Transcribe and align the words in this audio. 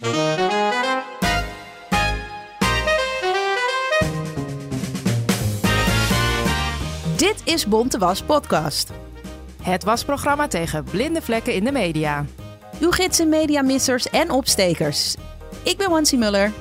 Dit 0.00 0.12
is 7.44 7.66
Bonte 7.66 7.98
Was 7.98 8.22
Podcast. 8.22 8.90
Het 9.62 9.84
wasprogramma 9.84 10.48
tegen 10.48 10.84
blinde 10.84 11.22
vlekken 11.22 11.54
in 11.54 11.64
de 11.64 11.72
media. 11.72 12.24
Uw 12.80 12.90
gids 12.90 13.20
in 13.20 13.28
mediamissers 13.28 14.08
en 14.08 14.30
opstekers. 14.30 15.14
Ik 15.62 15.76
ben 15.76 15.90
Wansi 15.90 16.16
Muller. 16.16 16.52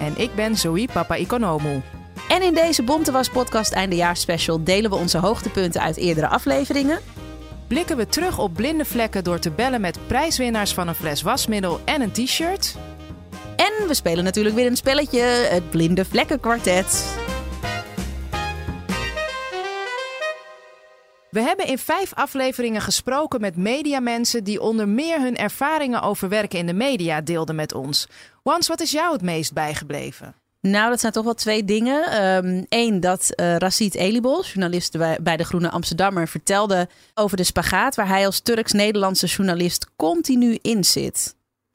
En 0.00 0.18
ik 0.18 0.34
ben 0.34 0.56
Zoe 0.56 0.88
Papa 0.92 1.16
Economu. 1.16 1.80
En 2.28 2.42
in 2.42 2.54
deze 2.54 2.82
Bonte 2.82 3.12
Was 3.12 3.28
Podcast 3.28 3.72
eindejaarsspecial 3.72 4.64
delen 4.64 4.90
we 4.90 4.96
onze 4.96 5.18
hoogtepunten 5.18 5.80
uit 5.80 5.96
eerdere 5.96 6.28
afleveringen. 6.28 7.00
Blikken 7.72 7.96
we 7.96 8.06
terug 8.06 8.38
op 8.38 8.54
blinde 8.54 8.84
vlekken 8.84 9.24
door 9.24 9.38
te 9.38 9.50
bellen 9.50 9.80
met 9.80 9.98
prijswinnaars 10.06 10.74
van 10.74 10.88
een 10.88 10.94
fles 10.94 11.22
wasmiddel 11.22 11.80
en 11.84 12.00
een 12.00 12.12
t-shirt. 12.12 12.76
En 13.62 13.88
we 13.88 13.94
spelen 13.94 14.24
natuurlijk 14.24 14.54
weer 14.54 14.66
een 14.66 14.76
spelletje, 14.76 15.20
het 15.50 15.70
Blinde 15.70 16.04
Vlekken 16.04 16.40
Kwartet. 16.40 17.16
We 21.30 21.40
hebben 21.40 21.66
in 21.66 21.78
vijf 21.78 22.14
afleveringen 22.14 22.80
gesproken 22.80 23.40
met 23.40 23.56
mediamensen 23.56 24.44
die 24.44 24.60
onder 24.60 24.88
meer 24.88 25.20
hun 25.20 25.36
ervaringen 25.36 26.02
over 26.02 26.28
werken 26.28 26.58
in 26.58 26.66
de 26.66 26.72
media 26.72 27.20
deelden 27.20 27.54
met 27.54 27.74
ons. 27.74 28.08
Wans, 28.42 28.68
wat 28.68 28.80
is 28.80 28.90
jou 28.90 29.12
het 29.12 29.22
meest 29.22 29.52
bijgebleven? 29.52 30.34
Nou, 30.60 30.90
dat 30.90 31.00
zijn 31.00 31.12
toch 31.12 31.24
wel 31.24 31.34
twee 31.34 31.64
dingen. 31.64 32.04
Eén, 32.68 33.00
dat 33.00 33.32
uh, 33.36 33.56
Racit 33.56 33.94
Elibol, 33.94 34.44
journalist 34.44 34.98
bij 35.22 35.36
de 35.36 35.44
Groene 35.44 35.70
Amsterdammer, 35.70 36.28
vertelde 36.28 36.88
over 37.14 37.36
de 37.36 37.44
spagaat 37.44 37.94
waar 37.94 38.08
hij 38.08 38.26
als 38.26 38.40
Turks-Nederlandse 38.40 39.26
journalist 39.26 39.86
continu 39.96 40.58
in 40.62 40.84
zit. 40.84 41.34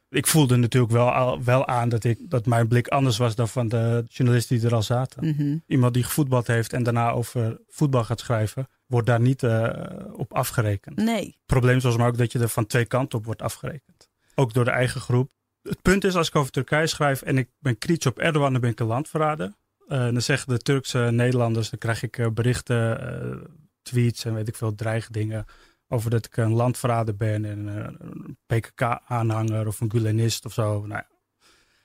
Ik 0.10 0.28
voelde 0.28 0.56
natuurlijk 0.56 0.92
wel, 0.92 1.44
wel 1.44 1.68
aan 1.68 1.90
dat, 1.90 2.04
ik, 2.04 2.30
dat 2.30 2.46
mijn 2.46 2.68
blik 2.68 2.88
anders 2.88 3.18
was 3.18 3.36
dan 3.36 3.48
van 3.48 3.68
de 3.68 4.04
journalisten 4.08 4.58
die 4.58 4.66
er 4.66 4.76
al 4.76 4.84
zaten. 4.84 5.28
Mhm. 5.28 5.58
Iemand 5.68 5.94
die 5.94 6.04
gevoetbald 6.04 6.48
heeft 6.48 6.74
en 6.74 6.84
daarna 6.84 7.12
over 7.12 7.62
voetbal 7.68 8.04
gaat 8.04 8.20
schrijven, 8.20 8.68
wordt 8.86 9.08
daar 9.08 9.22
niet 9.22 9.44
uh, 9.44 9.74
op 10.14 10.34
afgerekend. 10.34 10.98
Nee. 10.98 11.26
Het 11.26 11.46
probleem 11.46 11.76
is 11.76 11.82
volgens 11.82 12.02
mij 12.02 12.12
ook 12.12 12.18
dat 12.18 12.32
je 12.32 12.40
er 12.40 12.50
van 12.50 12.66
twee 12.66 12.86
kanten 12.86 13.20
op 13.20 13.26
wordt 13.26 13.42
afgerekend. 13.42 14.10
Ook 14.36 14.54
door 14.54 14.66
de 14.66 14.72
eigen 14.72 15.02
groep. 15.02 15.32
Het 15.62 15.82
punt 15.82 16.04
is, 16.04 16.16
als 16.16 16.28
ik 16.28 16.36
over 16.36 16.52
Turkije 16.52 16.88
schrijf 16.88 17.22
en 17.22 17.38
ik 17.38 17.50
ben 17.60 17.78
kritisch 17.78 18.06
op 18.06 18.20
Erdogan, 18.20 18.52
dan 18.52 18.62
ben 18.62 18.70
ik 18.70 18.80
een 18.80 18.88
landverrader. 18.88 19.56
Uh, 19.88 19.98
dan 20.00 20.22
zeggen 20.22 20.54
de 20.54 20.60
Turkse 20.60 21.00
Nederlanders, 21.00 21.70
dan 21.70 21.80
krijg 21.80 22.04
ik 22.04 22.18
uh, 22.18 22.28
berichten, 22.28 23.58
tweets 23.82 24.26
en 24.26 24.34
weet 24.34 24.48
ik 24.48 24.56
veel, 24.56 24.76
dreigdingen 24.76 25.46
over 25.88 26.10
dat 26.10 26.26
ik 26.26 26.38
een 26.38 26.54
landverrader 26.54 27.16
ben 27.16 27.46
en 27.46 27.68
een 27.68 28.38
PKK-aanhanger 28.46 29.68
of 29.68 29.80
een 29.80 29.92
Gulenist 29.92 30.46
of 30.46 30.54
zo. 30.54 30.86
Nou, 30.86 31.04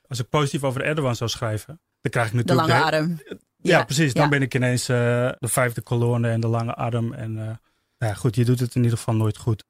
als 0.06 0.18
ik 0.18 0.28
positief 0.28 0.64
over 0.64 0.84
Erdogan 0.84 1.16
zou 1.16 1.30
schrijven, 1.30 1.80
dan 2.00 2.10
krijg 2.10 2.26
ik 2.26 2.32
natuurlijk... 2.32 2.68
De 2.68 2.74
lange 2.74 2.96
arm. 2.96 3.20
Ja, 3.62 3.78
ja, 3.78 3.84
precies. 3.84 4.12
Dan 4.12 4.22
ja. 4.22 4.28
ben 4.28 4.42
ik 4.42 4.54
ineens 4.54 4.88
uh, 4.88 4.96
de 5.38 5.48
vijfde 5.48 5.80
kolonne 5.82 6.28
en 6.28 6.40
de 6.40 6.48
lange 6.48 6.74
arm. 6.74 7.12
En 7.12 7.36
uh, 7.36 7.50
ja, 8.08 8.14
goed, 8.14 8.36
je 8.36 8.44
doet 8.44 8.60
het 8.60 8.74
in 8.74 8.82
ieder 8.82 8.98
geval 8.98 9.14
nooit 9.14 9.38
goed. 9.38 9.64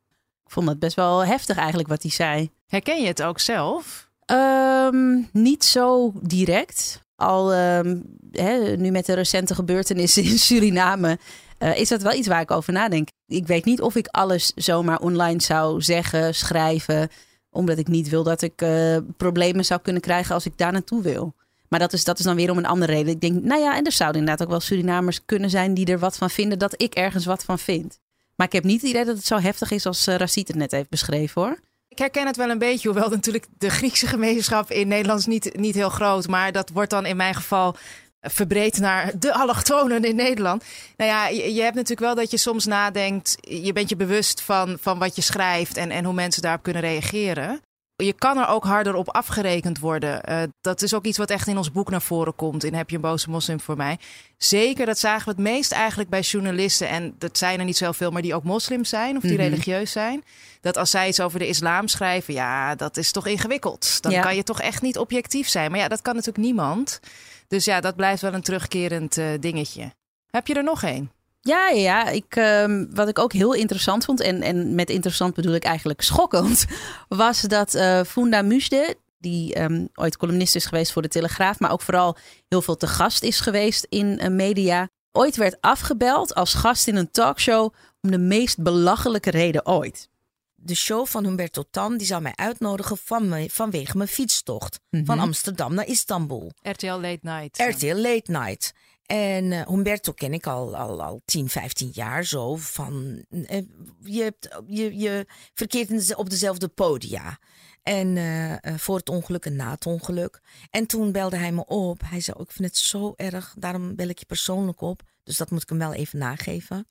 Ik 0.44 0.50
vond 0.50 0.68
het 0.68 0.78
best 0.78 0.96
wel 0.96 1.26
heftig 1.26 1.56
eigenlijk 1.56 1.88
wat 1.88 2.02
hij 2.02 2.10
zei. 2.10 2.50
Herken 2.66 3.00
je 3.00 3.06
het 3.06 3.22
ook 3.22 3.38
zelf? 3.38 4.10
Um, 4.32 5.28
niet 5.32 5.64
zo 5.64 6.12
direct. 6.22 7.00
Al 7.16 7.54
um, 7.54 8.02
hè, 8.30 8.76
nu 8.76 8.90
met 8.90 9.06
de 9.06 9.14
recente 9.14 9.54
gebeurtenissen 9.54 10.24
in 10.24 10.38
Suriname 10.48 11.18
uh, 11.62 11.78
is 11.78 11.88
dat 11.88 12.02
wel 12.02 12.12
iets 12.12 12.28
waar 12.28 12.40
ik 12.40 12.50
over 12.50 12.72
nadenk. 12.72 13.08
Ik 13.26 13.46
weet 13.46 13.64
niet 13.64 13.80
of 13.80 13.94
ik 13.94 14.06
alles 14.06 14.52
zomaar 14.54 14.98
online 14.98 15.42
zou 15.42 15.82
zeggen, 15.82 16.34
schrijven. 16.34 17.08
Omdat 17.50 17.78
ik 17.78 17.88
niet 17.88 18.08
wil 18.08 18.22
dat 18.22 18.42
ik 18.42 18.62
uh, 18.62 18.96
problemen 19.16 19.64
zou 19.64 19.80
kunnen 19.80 20.02
krijgen 20.02 20.34
als 20.34 20.46
ik 20.46 20.58
daar 20.58 20.72
naartoe 20.72 21.02
wil. 21.02 21.34
Maar 21.68 21.80
dat 21.80 21.92
is, 21.92 22.04
dat 22.04 22.18
is 22.18 22.24
dan 22.24 22.36
weer 22.36 22.50
om 22.50 22.58
een 22.58 22.66
andere 22.66 22.92
reden. 22.92 23.12
Ik 23.12 23.20
denk, 23.20 23.42
nou 23.42 23.60
ja, 23.60 23.76
en 23.76 23.84
er 23.84 23.92
zouden 23.92 24.20
inderdaad 24.20 24.46
ook 24.46 24.52
wel 24.52 24.60
Surinamers 24.60 25.24
kunnen 25.24 25.50
zijn 25.50 25.74
die 25.74 25.86
er 25.86 25.98
wat 25.98 26.16
van 26.16 26.30
vinden 26.30 26.58
dat 26.58 26.82
ik 26.82 26.94
ergens 26.94 27.24
wat 27.24 27.44
van 27.44 27.58
vind. 27.58 27.98
Maar 28.36 28.46
ik 28.46 28.52
heb 28.52 28.64
niet 28.64 28.80
het 28.80 28.90
idee 28.90 29.04
dat 29.04 29.16
het 29.16 29.26
zo 29.26 29.38
heftig 29.38 29.70
is 29.70 29.86
als 29.86 30.08
uh, 30.08 30.14
Racit 30.14 30.48
het 30.48 30.56
net 30.56 30.70
heeft 30.70 30.88
beschreven 30.88 31.42
hoor. 31.42 31.58
Ik 31.88 31.98
herken 31.98 32.26
het 32.26 32.36
wel 32.36 32.50
een 32.50 32.58
beetje, 32.58 32.88
hoewel 32.88 33.08
natuurlijk 33.08 33.46
de 33.58 33.70
Griekse 33.70 34.06
gemeenschap 34.06 34.70
in 34.70 34.88
Nederland 34.88 35.26
niet, 35.26 35.56
niet 35.56 35.74
heel 35.74 35.88
groot. 35.88 36.28
Maar 36.28 36.52
dat 36.52 36.70
wordt 36.70 36.90
dan 36.90 37.06
in 37.06 37.16
mijn 37.16 37.34
geval 37.34 37.76
verbreed 38.22 38.78
naar 38.78 39.18
de 39.18 39.32
allochtonen 39.34 40.04
in 40.04 40.16
Nederland. 40.16 40.64
Nou 40.96 41.10
ja, 41.10 41.28
je, 41.28 41.54
je, 41.54 41.62
hebt 41.62 41.74
natuurlijk 41.74 42.00
wel 42.00 42.14
dat 42.14 42.30
je 42.30 42.36
soms 42.36 42.66
nadenkt. 42.66 43.36
Je 43.40 43.72
bent 43.72 43.88
je 43.88 43.96
bewust 43.96 44.40
van, 44.40 44.76
van 44.80 44.98
wat 44.98 45.16
je 45.16 45.22
schrijft 45.22 45.76
en, 45.76 45.90
en 45.90 46.04
hoe 46.04 46.14
mensen 46.14 46.42
daarop 46.42 46.62
kunnen 46.62 46.82
reageren. 46.82 47.60
Je 48.04 48.12
kan 48.12 48.38
er 48.38 48.46
ook 48.48 48.64
harder 48.64 48.94
op 48.94 49.08
afgerekend 49.14 49.78
worden. 49.78 50.20
Uh, 50.30 50.42
dat 50.60 50.82
is 50.82 50.94
ook 50.94 51.04
iets 51.04 51.18
wat 51.18 51.30
echt 51.30 51.46
in 51.48 51.56
ons 51.56 51.72
boek 51.72 51.90
naar 51.90 52.02
voren 52.02 52.34
komt. 52.34 52.64
In 52.64 52.74
Heb 52.74 52.90
je 52.90 52.96
een 52.96 53.02
boze 53.02 53.30
moslim 53.30 53.60
voor 53.60 53.76
mij? 53.76 53.98
Zeker, 54.36 54.86
dat 54.86 54.98
zagen 54.98 55.24
we 55.24 55.30
het 55.30 55.40
meest 55.40 55.72
eigenlijk 55.72 56.10
bij 56.10 56.20
journalisten. 56.20 56.88
En 56.88 57.14
dat 57.18 57.38
zijn 57.38 57.58
er 57.58 57.64
niet 57.64 57.76
zoveel, 57.76 58.10
maar 58.10 58.22
die 58.22 58.34
ook 58.34 58.44
moslims 58.44 58.88
zijn 58.88 59.16
of 59.16 59.22
die 59.22 59.32
Mhm. 59.32 59.40
religieus 59.42 59.92
zijn. 59.92 60.24
Dat 60.60 60.76
als 60.76 60.90
zij 60.90 61.08
iets 61.08 61.20
over 61.20 61.38
de 61.38 61.48
islam 61.48 61.88
schrijven, 61.88 62.34
ja, 62.34 62.74
dat 62.74 62.96
is 62.96 63.12
toch 63.12 63.26
ingewikkeld. 63.26 64.02
Dan 64.02 64.12
Ja. 64.12 64.22
kan 64.22 64.36
je 64.36 64.42
toch 64.42 64.60
echt 64.60 64.82
niet 64.82 64.98
objectief 64.98 65.48
zijn. 65.48 65.70
Maar 65.70 65.80
ja, 65.80 65.88
dat 65.88 66.02
kan 66.02 66.14
natuurlijk 66.14 66.44
niemand. 66.44 67.00
Dus 67.48 67.64
ja, 67.64 67.80
dat 67.80 67.96
blijft 67.96 68.22
wel 68.22 68.34
een 68.34 68.42
terugkerend 68.42 69.16
uh, 69.16 69.26
dingetje. 69.40 69.92
Heb 70.30 70.46
je 70.46 70.54
er 70.54 70.64
nog 70.64 70.82
één? 70.82 71.10
Ja, 71.44 71.68
ja. 71.68 72.08
Ik, 72.08 72.36
um, 72.36 72.94
wat 72.94 73.08
ik 73.08 73.18
ook 73.18 73.32
heel 73.32 73.54
interessant 73.54 74.04
vond, 74.04 74.20
en, 74.20 74.42
en 74.42 74.74
met 74.74 74.90
interessant 74.90 75.34
bedoel 75.34 75.54
ik 75.54 75.64
eigenlijk 75.64 76.02
schokkend, 76.02 76.64
was 77.08 77.40
dat 77.40 77.74
uh, 77.74 78.00
Funda 78.02 78.42
Mujde, 78.42 78.96
die 79.18 79.60
um, 79.60 79.88
ooit 79.94 80.16
columnist 80.16 80.54
is 80.54 80.66
geweest 80.66 80.92
voor 80.92 81.02
de 81.02 81.08
Telegraaf, 81.08 81.58
maar 81.58 81.72
ook 81.72 81.82
vooral 81.82 82.16
heel 82.48 82.62
veel 82.62 82.76
te 82.76 82.86
gast 82.86 83.22
is 83.22 83.40
geweest 83.40 83.86
in 83.88 84.18
uh, 84.22 84.28
media, 84.28 84.88
ooit 85.12 85.36
werd 85.36 85.56
afgebeld 85.60 86.34
als 86.34 86.54
gast 86.54 86.88
in 86.88 86.96
een 86.96 87.10
talkshow 87.10 87.74
om 88.00 88.10
de 88.10 88.18
meest 88.18 88.62
belachelijke 88.62 89.30
reden 89.30 89.66
ooit. 89.66 90.08
De 90.54 90.74
show 90.74 91.06
van 91.06 91.24
Humberto 91.24 91.64
Tan 91.70 91.96
die 91.96 92.06
zou 92.06 92.22
mij 92.22 92.32
uitnodigen 92.34 92.96
van 93.04 93.28
me, 93.28 93.48
vanwege 93.50 93.96
mijn 93.96 94.08
fietstocht 94.08 94.72
Mhm. 94.72 95.00
mm 95.00 95.06
-hmm. 95.06 95.16
van 95.16 95.18
Amsterdam 95.26 95.74
naar 95.74 95.86
Istanbul. 95.86 96.52
RTL 96.62 96.86
Late 96.86 97.18
Night. 97.22 97.58
RTL 97.58 97.96
Late 97.96 98.30
Night. 98.30 98.72
En 99.12 99.44
uh, 99.44 99.66
Humberto 99.66 100.12
ken 100.12 100.32
ik 100.32 100.46
al, 100.46 100.76
al, 100.76 101.02
al 101.02 101.22
10, 101.24 101.48
15 101.48 101.90
jaar 101.92 102.24
zo. 102.24 102.56
Van, 102.56 103.24
uh, 103.30 103.62
je, 104.00 104.22
hebt, 104.22 104.48
je, 104.66 104.96
je 104.98 105.26
verkeert 105.54 106.14
op 106.14 106.30
dezelfde 106.30 106.68
podia. 106.68 107.38
En 107.82 108.16
uh, 108.16 108.54
voor 108.76 108.96
het 108.96 109.08
ongeluk 109.08 109.44
en 109.44 109.56
na 109.56 109.70
het 109.70 109.86
ongeluk. 109.86 110.40
En 110.70 110.86
toen 110.86 111.12
belde 111.12 111.36
hij 111.36 111.52
me 111.52 111.66
op. 111.66 112.00
Hij 112.04 112.20
zei: 112.20 112.36
oh, 112.36 112.42
Ik 112.42 112.50
vind 112.52 112.68
het 112.68 112.76
zo 112.76 113.12
erg, 113.16 113.54
daarom 113.58 113.96
bel 113.96 114.08
ik 114.08 114.18
je 114.18 114.24
persoonlijk 114.24 114.80
op. 114.80 115.02
Dus 115.22 115.36
dat 115.36 115.50
moet 115.50 115.62
ik 115.62 115.68
hem 115.68 115.78
wel 115.78 115.94
even 115.94 116.18
nageven. 116.18 116.88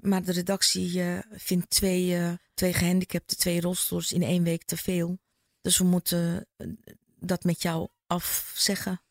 Maar 0.00 0.22
de 0.22 0.32
redactie 0.32 1.02
vindt 1.30 1.70
twee, 1.70 2.38
twee 2.54 2.72
gehandicapten, 2.72 3.36
twee 3.36 3.60
rolstoels 3.60 4.12
in 4.12 4.22
één 4.22 4.42
week 4.42 4.64
te 4.64 4.76
veel. 4.76 5.18
Dus 5.60 5.78
we 5.78 5.84
moeten 5.84 6.46
dat 7.18 7.44
met 7.44 7.62
jou 7.62 7.88
afzeggen. 8.06 9.03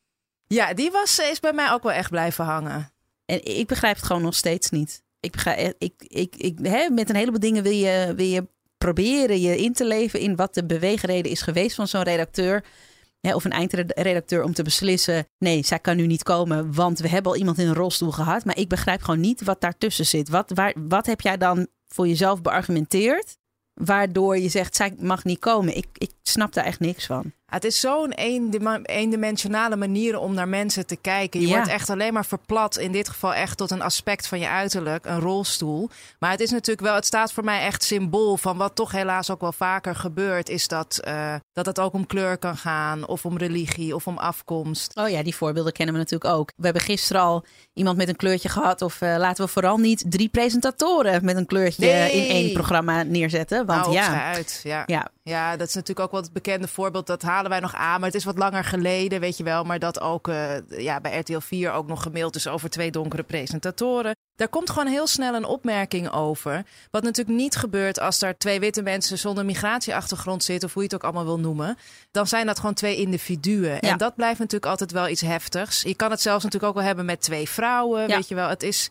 Ja, 0.53 0.73
die 0.73 0.91
was, 0.91 1.19
is 1.19 1.39
bij 1.39 1.53
mij 1.53 1.71
ook 1.71 1.83
wel 1.83 1.91
echt 1.91 2.09
blijven 2.09 2.45
hangen. 2.45 2.91
En 3.25 3.45
ik 3.45 3.67
begrijp 3.67 3.95
het 3.95 4.05
gewoon 4.05 4.21
nog 4.21 4.35
steeds 4.35 4.69
niet. 4.69 5.03
Ik 5.19 5.31
begrijp, 5.31 5.75
ik, 5.77 5.94
ik, 5.97 6.35
ik, 6.35 6.57
hè, 6.61 6.89
met 6.89 7.09
een 7.09 7.15
heleboel 7.15 7.39
dingen 7.39 7.63
wil 7.63 7.71
je, 7.71 8.13
wil 8.15 8.25
je 8.25 8.47
proberen 8.77 9.41
je 9.41 9.57
in 9.57 9.73
te 9.73 9.85
leven 9.85 10.19
in 10.19 10.35
wat 10.35 10.53
de 10.53 10.65
beweegreden 10.65 11.31
is 11.31 11.41
geweest 11.41 11.75
van 11.75 11.88
zo'n 11.88 12.03
redacteur. 12.03 12.63
Hè, 13.19 13.35
of 13.35 13.45
een 13.45 13.51
eindredacteur 13.51 14.44
om 14.44 14.53
te 14.53 14.63
beslissen: 14.63 15.27
nee, 15.38 15.63
zij 15.65 15.79
kan 15.79 15.95
nu 15.95 16.07
niet 16.07 16.23
komen, 16.23 16.73
want 16.73 16.99
we 16.99 17.09
hebben 17.09 17.31
al 17.31 17.38
iemand 17.38 17.57
in 17.57 17.67
een 17.67 17.73
rolstoel 17.73 18.11
gehad. 18.11 18.45
Maar 18.45 18.57
ik 18.57 18.69
begrijp 18.69 19.01
gewoon 19.01 19.19
niet 19.19 19.44
wat 19.44 19.61
daartussen 19.61 20.06
zit. 20.06 20.29
Wat, 20.29 20.51
waar, 20.53 20.73
wat 20.88 21.06
heb 21.06 21.21
jij 21.21 21.38
dan 21.38 21.67
voor 21.88 22.07
jezelf 22.07 22.41
beargumenteerd? 22.41 23.38
Waardoor 23.73 24.38
je 24.38 24.49
zegt, 24.49 24.75
zij 24.75 24.95
mag 24.99 25.23
niet 25.23 25.39
komen. 25.39 25.77
Ik, 25.77 25.88
ik 25.94 26.11
snap 26.21 26.53
daar 26.53 26.65
echt 26.65 26.79
niks 26.79 27.06
van. 27.06 27.33
Het 27.53 27.63
is 27.63 27.79
zo'n 27.79 28.11
eendimensionale 28.85 29.75
manier 29.75 30.19
om 30.19 30.33
naar 30.33 30.47
mensen 30.47 30.85
te 30.85 30.95
kijken. 30.95 31.39
Je 31.41 31.47
Ja. 31.47 31.53
wordt 31.55 31.69
echt 31.69 31.89
alleen 31.89 32.13
maar 32.13 32.25
verplat, 32.25 32.77
in 32.77 32.91
dit 32.91 33.09
geval 33.09 33.33
echt 33.33 33.57
tot 33.57 33.71
een 33.71 33.81
aspect 33.81 34.27
van 34.27 34.39
je 34.39 34.47
uiterlijk, 34.47 35.05
een 35.05 35.19
rolstoel. 35.19 35.89
Maar 36.19 36.31
het 36.31 36.39
is 36.39 36.50
natuurlijk 36.51 36.88
wel, 36.88 36.95
het 36.95 37.05
staat 37.05 37.33
voor 37.33 37.44
mij 37.44 37.61
echt 37.61 37.83
symbool 37.83 38.38
van 38.38 38.57
wat 38.57 38.75
toch 38.75 38.91
helaas 38.91 39.29
ook 39.31 39.41
wel 39.41 39.51
vaker 39.51 39.95
gebeurt, 39.95 40.50
is 40.50 40.67
dat, 40.67 41.00
eh, 41.03 41.35
dat 41.53 41.65
het 41.65 41.79
ook 41.79 41.94
om 41.94 42.07
kleur 42.07 42.38
kan 42.38 42.57
gaan, 42.57 43.07
of 43.07 43.25
om 43.25 43.38
religie, 43.38 43.95
of 43.95 44.07
om 44.07 44.17
afkomst. 44.17 44.95
Oh 44.95 45.09
ja, 45.09 45.23
die 45.23 45.35
voorbeelden 45.35 45.73
kennen 45.73 45.94
we 45.95 46.01
natuurlijk 46.01 46.33
ook. 46.35 46.51
We 46.56 46.63
hebben 46.63 46.81
gisteren 46.81 47.21
al 47.21 47.45
iemand 47.73 47.97
met 47.97 48.07
een 48.07 48.15
kleurtje 48.15 48.49
gehad. 48.49 48.81
Of 48.81 49.01
eh, 49.01 49.15
laten 49.17 49.45
we 49.45 49.51
vooral 49.51 49.77
niet 49.77 50.03
drie 50.07 50.29
presentatoren 50.29 51.25
met 51.25 51.35
een 51.38 51.45
kleurtje 51.45 51.85
Nee. 51.85 52.11
in 52.11 52.29
één 52.29 52.53
programma 52.53 53.03
neerzetten. 53.03 53.65
Want 53.65 53.81
Nou, 53.81 53.94
ja, 53.94 54.31
uit. 54.33 54.59
Ja. 54.63 54.83
ja, 54.85 55.11
Ja, 55.23 55.57
dat 55.57 55.67
is 55.67 55.73
natuurlijk 55.73 56.06
ook 56.06 56.11
wel 56.11 56.21
het 56.21 56.33
bekende 56.33 56.67
voorbeeld. 56.67 57.07
Dat 57.07 57.21
halen 57.21 57.43
wij 57.50 57.60
nog 57.60 57.75
aan, 57.75 58.00
maar 58.00 58.10
het 58.10 58.18
is 58.18 58.24
wat 58.24 58.38
langer 58.38 58.63
geleden, 58.63 59.19
weet 59.19 59.38
je 59.38 59.44
wel. 59.44 59.63
Maar 59.63 59.80
dat 59.80 60.01
ook 60.01 60.28
eh, 60.28 60.50
ja, 60.69 61.01
bij 61.01 61.19
RTL 61.19 61.40
4 61.40 61.72
ook 61.72 61.88
nog 61.88 62.04
gemaild 62.04 62.36
is 62.36 62.48
over 62.48 62.69
twee 62.69 62.92
donkere 62.92 63.24
presentatoren. 63.24 64.16
Daar 64.36 64.48
komt 64.48 64.69
gewoon 64.69 64.88
heel 64.88 65.07
snel 65.07 65.34
een 65.36 65.45
opmerking 65.45 66.10
over. 66.12 66.66
Wat 66.92 67.04
natuurlijk 67.04 67.38
niet 67.38 67.56
gebeurt 67.56 68.00
als 68.00 68.19
daar 68.19 68.38
twee 68.38 68.60
witte 68.60 68.81
mensen 68.81 69.18
zonder 69.18 69.45
migratieachtergrond 69.45 70.44
zitten, 70.44 70.68
of 70.68 70.74
hoe 70.74 70.84
je 70.84 70.88
het 70.88 70.98
ook 70.98 71.04
allemaal 71.04 71.25
wil 71.36 71.40
noemen. 71.40 71.78
Dan 72.12 72.28
zijn 72.28 72.45
dat 72.45 72.60
gewoon 72.60 72.74
twee 72.74 72.95
individuen. 72.98 73.72
Ja. 73.72 73.80
En 73.80 73.98
dat 73.98 74.16
blijft 74.16 74.40
natuurlijk 74.40 74.72
altijd 74.72 74.92
wel 74.92 75.07
iets 75.07 75.22
heftigs. 75.22 75.81
Je 75.81 75.95
kan 75.95 76.12
het 76.12 76.22
zelfs 76.22 76.44
natuurlijk 76.44 76.72
ook 76.72 76.78
wel 76.78 76.88
hebben 76.88 77.06
met 77.06 77.22
twee 77.22 77.50
vrouwen, 77.50 78.07
Ja. 78.07 78.16
weet 78.16 78.28
je 78.28 78.36
wel. 78.36 78.50
Het 78.50 78.63
is 78.63 78.90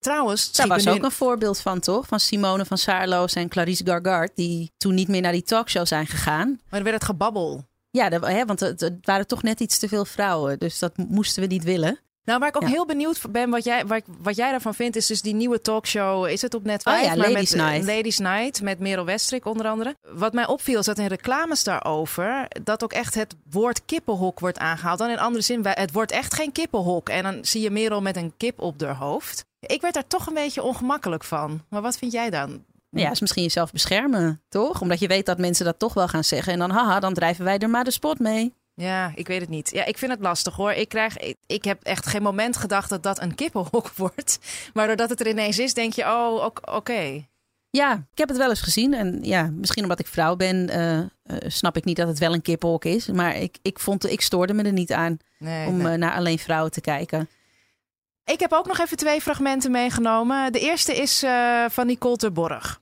trouwens. 0.00 0.52
daar 0.52 0.66
was 0.68 0.88
ook 0.88 0.96
in- 0.96 1.04
een 1.04 1.10
voorbeeld 1.10 1.58
van, 1.60 1.80
toch? 1.80 2.06
Van 2.06 2.20
Simone 2.20 2.64
van 2.64 2.78
Saarloos 2.78 3.34
en 3.34 3.48
Clarice 3.48 3.84
Gargard. 3.86 4.30
Die 4.34 4.70
toen 4.76 4.94
niet 4.94 5.08
meer 5.08 5.20
naar 5.20 5.32
die 5.32 5.42
talkshow 5.42 5.86
zijn 5.86 6.06
gegaan. 6.06 6.48
Maar 6.48 6.58
dan 6.70 6.82
werd 6.82 6.94
het 6.94 7.04
gebabbel. 7.04 7.64
Ja, 7.92 8.08
dat, 8.08 8.26
hè, 8.26 8.44
want 8.44 8.60
het, 8.60 8.80
het 8.80 8.94
waren 9.02 9.26
toch 9.26 9.42
net 9.42 9.60
iets 9.60 9.78
te 9.78 9.88
veel 9.88 10.04
vrouwen. 10.04 10.58
Dus 10.58 10.78
dat 10.78 10.96
moesten 10.96 11.42
we 11.42 11.48
niet 11.48 11.64
willen. 11.64 11.98
Nou, 12.24 12.38
waar 12.38 12.48
ik 12.48 12.56
ook 12.56 12.62
Ja. 12.62 12.68
heel 12.68 12.86
benieuwd 12.86 13.30
ben, 13.30 13.50
wat 13.50 13.64
jij, 13.64 13.84
wat 14.18 14.36
jij 14.36 14.50
daarvan 14.50 14.74
vindt, 14.74 14.96
is 14.96 15.06
dus 15.06 15.22
die 15.22 15.34
nieuwe 15.34 15.60
talkshow. 15.60 16.26
Is 16.26 16.42
het 16.42 16.54
op 16.54 16.64
net 16.64 16.86
Oh 16.86 16.92
5? 16.92 17.04
ja, 17.04 17.14
maar 17.14 17.30
Ladies 17.30 17.54
met, 17.54 17.60
Night. 17.66 17.86
Ladies 17.86 18.18
Night 18.18 18.62
met 18.62 18.78
Merel 18.78 19.04
Westrik 19.04 19.44
onder 19.46 19.66
andere. 19.66 19.96
Wat 20.02 20.32
mij 20.32 20.46
opviel 20.46 20.78
is 20.78 20.86
dat 20.86 20.98
in 20.98 21.06
reclames 21.06 21.64
daarover 21.64 22.48
dat 22.62 22.82
ook 22.84 22.92
echt 22.92 23.14
het 23.14 23.34
woord 23.50 23.84
kippenhok 23.84 24.40
wordt 24.40 24.58
aangehaald. 24.58 24.98
Dan 24.98 25.10
in 25.10 25.18
andere 25.18 25.44
zin, 25.44 25.60
het 25.66 25.92
wordt 25.92 26.12
echt 26.12 26.34
geen 26.34 26.52
kippenhok. 26.52 27.08
En 27.08 27.22
dan 27.22 27.38
zie 27.44 27.60
je 27.62 27.70
Merel 27.70 28.02
met 28.02 28.16
een 28.16 28.32
kip 28.36 28.60
op 28.60 28.80
haar 28.80 28.96
hoofd. 28.96 29.44
Ik 29.60 29.80
werd 29.80 29.94
daar 29.94 30.06
toch 30.06 30.26
een 30.26 30.34
beetje 30.34 30.62
ongemakkelijk 30.62 31.24
van. 31.24 31.62
Maar 31.68 31.82
wat 31.82 31.96
vind 31.98 32.12
jij 32.12 32.30
dan? 32.30 32.64
Ja, 33.00 33.10
is 33.10 33.20
misschien 33.20 33.42
jezelf 33.42 33.72
beschermen, 33.72 34.42
toch? 34.48 34.80
Omdat 34.80 34.98
je 34.98 35.06
weet 35.06 35.26
dat 35.26 35.38
mensen 35.38 35.64
dat 35.64 35.78
toch 35.78 35.94
wel 35.94 36.08
gaan 36.08 36.24
zeggen. 36.24 36.52
En 36.52 36.58
dan, 36.58 36.70
haha, 36.70 37.00
dan 37.00 37.14
drijven 37.14 37.44
wij 37.44 37.58
er 37.58 37.70
maar 37.70 37.84
de 37.84 37.90
spot 37.90 38.18
mee. 38.18 38.54
Ja, 38.74 39.12
ik 39.14 39.26
weet 39.26 39.40
het 39.40 39.48
niet. 39.48 39.70
Ja, 39.70 39.84
ik 39.84 39.98
vind 39.98 40.10
het 40.12 40.20
lastig 40.20 40.54
hoor. 40.56 40.72
Ik, 40.72 40.88
krijg, 40.88 41.18
ik, 41.18 41.36
ik 41.46 41.64
heb 41.64 41.82
echt 41.82 42.06
geen 42.06 42.22
moment 42.22 42.56
gedacht 42.56 42.88
dat 42.90 43.02
dat 43.02 43.20
een 43.22 43.34
kippenhok 43.34 43.90
wordt. 43.96 44.38
Maar 44.72 44.86
doordat 44.86 45.10
het 45.10 45.20
er 45.20 45.28
ineens 45.28 45.58
is, 45.58 45.74
denk 45.74 45.92
je, 45.92 46.02
oh, 46.04 46.44
ok- 46.44 46.70
oké. 46.72 47.26
Ja, 47.70 47.92
ik 48.12 48.18
heb 48.18 48.28
het 48.28 48.36
wel 48.38 48.48
eens 48.48 48.60
gezien. 48.60 48.94
En 48.94 49.18
ja, 49.22 49.50
misschien 49.52 49.82
omdat 49.82 49.98
ik 49.98 50.06
vrouw 50.06 50.36
ben, 50.36 50.68
eh, 50.68 50.98
eh, 50.98 51.06
snap 51.46 51.76
ik 51.76 51.84
niet 51.84 51.96
dat 51.96 52.08
het 52.08 52.18
wel 52.18 52.32
een 52.32 52.42
kippenhok 52.42 52.84
is. 52.84 53.06
Maar 53.06 53.36
ik, 53.36 53.58
ik, 53.62 53.78
vond, 53.78 54.10
ik 54.10 54.20
stoorde 54.20 54.52
me 54.54 54.62
er 54.62 54.72
niet 54.72 54.92
aan 54.92 55.16
Nee, 55.38 55.66
om 55.66 55.76
nee. 55.76 55.92
eh, 55.92 55.98
naar 55.98 56.14
alleen 56.14 56.38
vrouwen 56.38 56.70
te 56.72 56.80
kijken. 56.80 57.28
Ik 58.24 58.40
heb 58.40 58.52
ook 58.52 58.66
nog 58.66 58.78
even 58.78 58.96
twee 58.96 59.20
fragmenten 59.20 59.70
meegenomen. 59.70 60.52
De 60.52 60.60
eerste 60.60 60.96
is 60.96 61.24
van 61.68 61.86
Nicole 61.86 62.16
Terborg. 62.16 62.80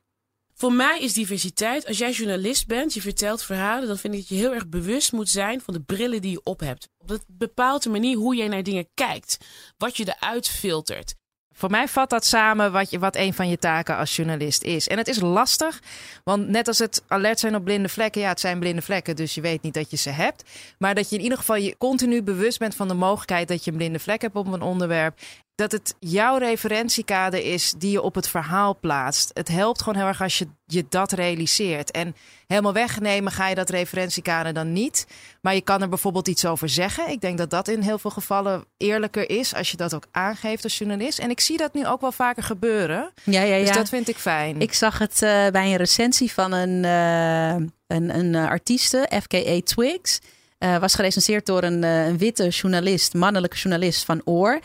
Voor 0.60 0.72
mij 0.72 1.00
is 1.00 1.12
diversiteit, 1.12 1.86
als 1.86 1.98
jij 1.98 2.10
journalist 2.10 2.66
bent, 2.66 2.94
je 2.94 3.00
vertelt 3.00 3.42
verhalen, 3.42 3.88
dan 3.88 3.98
vind 3.98 4.14
ik 4.14 4.20
dat 4.20 4.28
je 4.28 4.34
heel 4.34 4.54
erg 4.54 4.68
bewust 4.68 5.12
moet 5.12 5.28
zijn 5.28 5.60
van 5.60 5.74
de 5.74 5.80
brillen 5.80 6.20
die 6.20 6.30
je 6.30 6.42
op 6.42 6.60
hebt. 6.60 6.88
Dat 7.04 7.24
bepaalt 7.26 7.82
de 7.82 7.90
manier 7.90 8.16
hoe 8.16 8.36
jij 8.36 8.48
naar 8.48 8.62
dingen 8.62 8.88
kijkt, 8.94 9.38
wat 9.76 9.96
je 9.96 10.14
eruit 10.16 10.48
filtert. 10.48 11.14
Voor 11.52 11.70
mij 11.70 11.88
vat 11.88 12.10
dat 12.10 12.24
samen 12.24 12.72
wat, 12.72 12.90
je, 12.90 12.98
wat 12.98 13.16
een 13.16 13.34
van 13.34 13.48
je 13.48 13.58
taken 13.58 13.96
als 13.96 14.16
journalist 14.16 14.62
is. 14.62 14.88
En 14.88 14.98
het 14.98 15.08
is 15.08 15.20
lastig, 15.20 15.80
want 16.24 16.48
net 16.48 16.68
als 16.68 16.78
het 16.78 17.02
alert 17.08 17.40
zijn 17.40 17.54
op 17.54 17.64
blinde 17.64 17.88
vlekken, 17.88 18.20
ja, 18.20 18.28
het 18.28 18.40
zijn 18.40 18.58
blinde 18.58 18.82
vlekken, 18.82 19.16
dus 19.16 19.34
je 19.34 19.40
weet 19.40 19.62
niet 19.62 19.74
dat 19.74 19.90
je 19.90 19.96
ze 19.96 20.10
hebt. 20.10 20.42
Maar 20.78 20.94
dat 20.94 21.10
je 21.10 21.16
in 21.16 21.22
ieder 21.22 21.38
geval 21.38 21.56
je 21.56 21.76
continu 21.76 22.22
bewust 22.22 22.58
bent 22.58 22.74
van 22.74 22.88
de 22.88 22.94
mogelijkheid 22.94 23.48
dat 23.48 23.64
je 23.64 23.70
een 23.70 23.76
blinde 23.76 23.98
vlek 23.98 24.22
hebt 24.22 24.36
op 24.36 24.46
een 24.46 24.62
onderwerp. 24.62 25.18
Dat 25.60 25.72
het 25.72 25.94
jouw 25.98 26.36
referentiekader 26.36 27.44
is 27.44 27.74
die 27.78 27.90
je 27.90 28.02
op 28.02 28.14
het 28.14 28.28
verhaal 28.28 28.78
plaatst. 28.80 29.30
Het 29.32 29.48
helpt 29.48 29.82
gewoon 29.82 29.98
heel 29.98 30.06
erg 30.06 30.22
als 30.22 30.38
je 30.38 30.46
je 30.66 30.84
dat 30.88 31.12
realiseert. 31.12 31.90
En 31.90 32.16
helemaal 32.46 32.72
wegnemen 32.72 33.32
ga 33.32 33.48
je 33.48 33.54
dat 33.54 33.70
referentiekader 33.70 34.52
dan 34.52 34.72
niet. 34.72 35.06
Maar 35.40 35.54
je 35.54 35.60
kan 35.60 35.82
er 35.82 35.88
bijvoorbeeld 35.88 36.28
iets 36.28 36.44
over 36.44 36.68
zeggen. 36.68 37.08
Ik 37.08 37.20
denk 37.20 37.38
dat 37.38 37.50
dat 37.50 37.68
in 37.68 37.80
heel 37.80 37.98
veel 37.98 38.10
gevallen 38.10 38.64
eerlijker 38.76 39.30
is 39.30 39.54
als 39.54 39.70
je 39.70 39.76
dat 39.76 39.94
ook 39.94 40.06
aangeeft 40.10 40.64
als 40.64 40.78
journalist. 40.78 41.18
En 41.18 41.30
ik 41.30 41.40
zie 41.40 41.56
dat 41.56 41.74
nu 41.74 41.86
ook 41.86 42.00
wel 42.00 42.12
vaker 42.12 42.42
gebeuren. 42.42 43.12
Ja, 43.24 43.42
ja, 43.42 43.54
ja. 43.54 43.64
Dus 43.64 43.76
dat 43.76 43.88
vind 43.88 44.08
ik 44.08 44.16
fijn. 44.16 44.60
Ik 44.60 44.72
zag 44.72 44.98
het 44.98 45.22
eh, 45.22 45.48
bij 45.48 45.70
een 45.70 45.76
recensie 45.76 46.32
van 46.32 46.52
een, 46.52 46.84
eh, 46.84 47.66
een, 47.96 48.18
een 48.18 48.34
eh, 48.34 48.48
artieste, 48.48 49.10
FKA 49.22 49.60
Twigs. 49.64 50.20
Eh, 50.58 50.78
was 50.78 50.94
gerecenseerd 50.94 51.46
door 51.46 51.62
een, 51.62 51.82
een 51.82 52.18
witte 52.18 52.48
journalist, 52.48 53.14
mannelijke 53.14 53.56
journalist 53.56 54.04
van 54.04 54.20
Oor. 54.24 54.60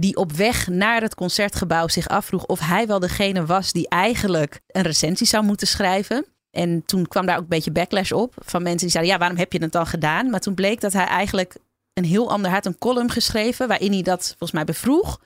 Die 0.00 0.16
op 0.16 0.32
weg 0.32 0.66
naar 0.66 1.00
het 1.00 1.14
concertgebouw 1.14 1.88
zich 1.88 2.08
afvroeg 2.08 2.44
of 2.44 2.60
hij 2.60 2.86
wel 2.86 2.98
degene 2.98 3.46
was 3.46 3.72
die 3.72 3.88
eigenlijk 3.88 4.60
een 4.66 4.82
recensie 4.82 5.26
zou 5.26 5.44
moeten 5.44 5.66
schrijven. 5.66 6.26
En 6.50 6.82
toen 6.86 7.08
kwam 7.08 7.26
daar 7.26 7.36
ook 7.36 7.42
een 7.42 7.48
beetje 7.48 7.70
backlash 7.72 8.12
op 8.12 8.34
van 8.44 8.62
mensen 8.62 8.80
die 8.80 8.90
zeiden: 8.90 9.12
Ja, 9.12 9.18
waarom 9.18 9.38
heb 9.38 9.52
je 9.52 9.62
het 9.62 9.72
dan 9.72 9.86
gedaan? 9.86 10.30
Maar 10.30 10.40
toen 10.40 10.54
bleek 10.54 10.80
dat 10.80 10.92
hij 10.92 11.04
eigenlijk 11.04 11.56
een 11.92 12.04
heel 12.04 12.30
ander 12.30 12.50
had 12.50 12.66
een 12.66 12.78
column 12.78 13.10
geschreven 13.10 13.68
waarin 13.68 13.92
hij 13.92 14.02
dat 14.02 14.26
volgens 14.28 14.52
mij 14.52 14.64
bevroeg. 14.64 15.20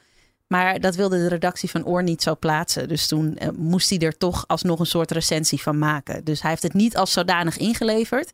Maar 0.47 0.81
dat 0.81 0.95
wilde 0.95 1.17
de 1.17 1.29
redactie 1.29 1.71
van 1.71 1.87
Oor 1.87 2.03
niet 2.03 2.23
zo 2.23 2.37
plaatsen. 2.37 2.89
Dus 2.89 3.07
toen 3.07 3.37
eh, 3.37 3.49
moest 3.57 3.91
hij 3.91 3.99
er 3.99 4.17
toch 4.17 4.45
alsnog 4.47 4.79
een 4.79 4.87
soort 4.87 5.11
recensie 5.11 5.63
van 5.63 5.79
maken. 5.79 6.25
Dus 6.25 6.41
hij 6.41 6.51
heeft 6.51 6.63
het 6.63 6.75
niet 6.75 6.97
als 6.97 7.13
zodanig 7.13 7.57
ingeleverd. 7.57 8.33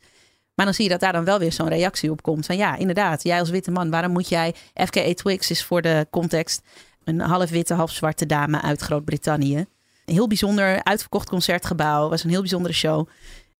Maar 0.54 0.64
dan 0.66 0.74
zie 0.74 0.84
je 0.84 0.90
dat 0.90 1.00
daar 1.00 1.12
dan 1.12 1.24
wel 1.24 1.38
weer 1.38 1.52
zo'n 1.52 1.68
reactie 1.68 2.10
op 2.10 2.22
komt. 2.22 2.46
Van 2.46 2.56
ja, 2.56 2.76
inderdaad, 2.76 3.22
jij 3.22 3.38
als 3.38 3.50
witte 3.50 3.70
man, 3.70 3.90
waarom 3.90 4.12
moet 4.12 4.28
jij... 4.28 4.54
FKA 4.74 5.14
Twigs 5.14 5.50
is 5.50 5.64
voor 5.64 5.82
de 5.82 6.06
context 6.10 6.62
een 7.04 7.20
half 7.20 7.50
witte, 7.50 7.74
half 7.74 7.90
zwarte 7.90 8.26
dame 8.26 8.60
uit 8.60 8.80
Groot-Brittannië. 8.80 9.56
Een 10.04 10.14
heel 10.14 10.28
bijzonder 10.28 10.84
uitverkocht 10.84 11.28
concertgebouw. 11.28 12.08
was 12.08 12.24
een 12.24 12.30
heel 12.30 12.40
bijzondere 12.40 12.74
show. 12.74 13.08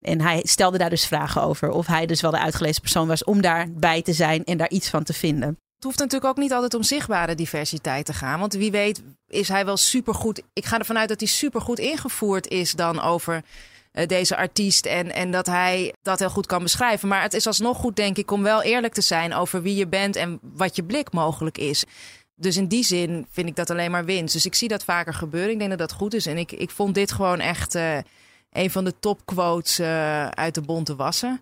En 0.01 0.21
hij 0.21 0.41
stelde 0.45 0.79
daar 0.79 0.91
dus 0.91 1.07
vragen 1.07 1.43
over. 1.43 1.71
Of 1.71 1.87
hij 1.87 2.07
dus 2.07 2.21
wel 2.21 2.31
de 2.31 2.39
uitgelezen 2.39 2.81
persoon 2.81 3.09
was 3.09 3.25
om 3.25 3.41
daarbij 3.41 4.03
te 4.03 4.13
zijn 4.13 4.45
en 4.45 4.57
daar 4.57 4.71
iets 4.71 4.89
van 4.89 5.03
te 5.03 5.13
vinden. 5.13 5.49
Het 5.49 5.85
hoeft 5.85 5.99
natuurlijk 5.99 6.31
ook 6.31 6.43
niet 6.43 6.53
altijd 6.53 6.75
om 6.75 6.83
zichtbare 6.83 7.35
diversiteit 7.35 8.07
te 8.07 8.13
gaan. 8.13 8.41
Want 8.41 8.53
wie 8.53 8.71
weet 8.71 9.03
is 9.29 9.49
hij 9.49 9.65
wel 9.65 9.77
supergoed. 9.77 10.43
Ik 10.53 10.65
ga 10.65 10.79
ervan 10.79 10.99
uit 10.99 11.09
dat 11.09 11.21
hij 11.21 11.29
supergoed 11.29 11.79
ingevoerd 11.79 12.49
is 12.49 12.73
dan 12.73 13.01
over 13.01 13.43
deze 14.07 14.37
artiest. 14.37 14.87
En, 14.87 15.13
en 15.15 15.31
dat 15.31 15.47
hij 15.47 15.95
dat 16.03 16.19
heel 16.19 16.31
goed 16.31 16.47
kan 16.47 16.63
beschrijven. 16.63 17.09
Maar 17.09 17.23
het 17.23 17.35
is 17.35 17.47
alsnog 17.47 17.77
goed, 17.77 17.97
denk 17.97 18.17
ik, 18.17 18.31
om 18.31 18.43
wel 18.43 18.63
eerlijk 18.63 18.95
te 18.95 19.01
zijn 19.01 19.35
over 19.35 19.63
wie 19.63 19.77
je 19.77 19.87
bent 19.87 20.17
en 20.17 20.39
wat 20.43 20.77
je 20.77 20.83
blik 20.83 21.13
mogelijk 21.13 21.59
is. 21.59 21.85
Dus 22.35 22.57
in 22.57 22.67
die 22.67 22.85
zin 22.85 23.27
vind 23.31 23.49
ik 23.49 23.57
dat 23.57 23.71
alleen 23.71 23.91
maar 23.91 24.05
winst. 24.05 24.35
Dus 24.35 24.47
ik 24.47 24.55
zie 24.55 24.69
dat 24.69 24.85
vaker 24.85 25.15
gebeuren. 25.15 25.51
Ik 25.51 25.59
denk 25.59 25.71
dat 25.71 25.79
dat 25.79 25.93
goed 25.93 26.15
is. 26.15 26.27
En 26.27 26.39
ik, 26.39 26.53
ik 26.53 26.71
vond 26.71 26.95
dit 26.95 27.13
gewoon 27.13 27.41
echt 27.41 27.75
eh, 27.75 27.99
een 28.53 28.71
van 28.71 28.85
de 28.85 28.95
topquotes 29.01 29.79
eh 29.79 30.29
uit 30.29 30.55
de 30.55 30.61
bonte 30.61 30.97
wassen. 30.97 31.41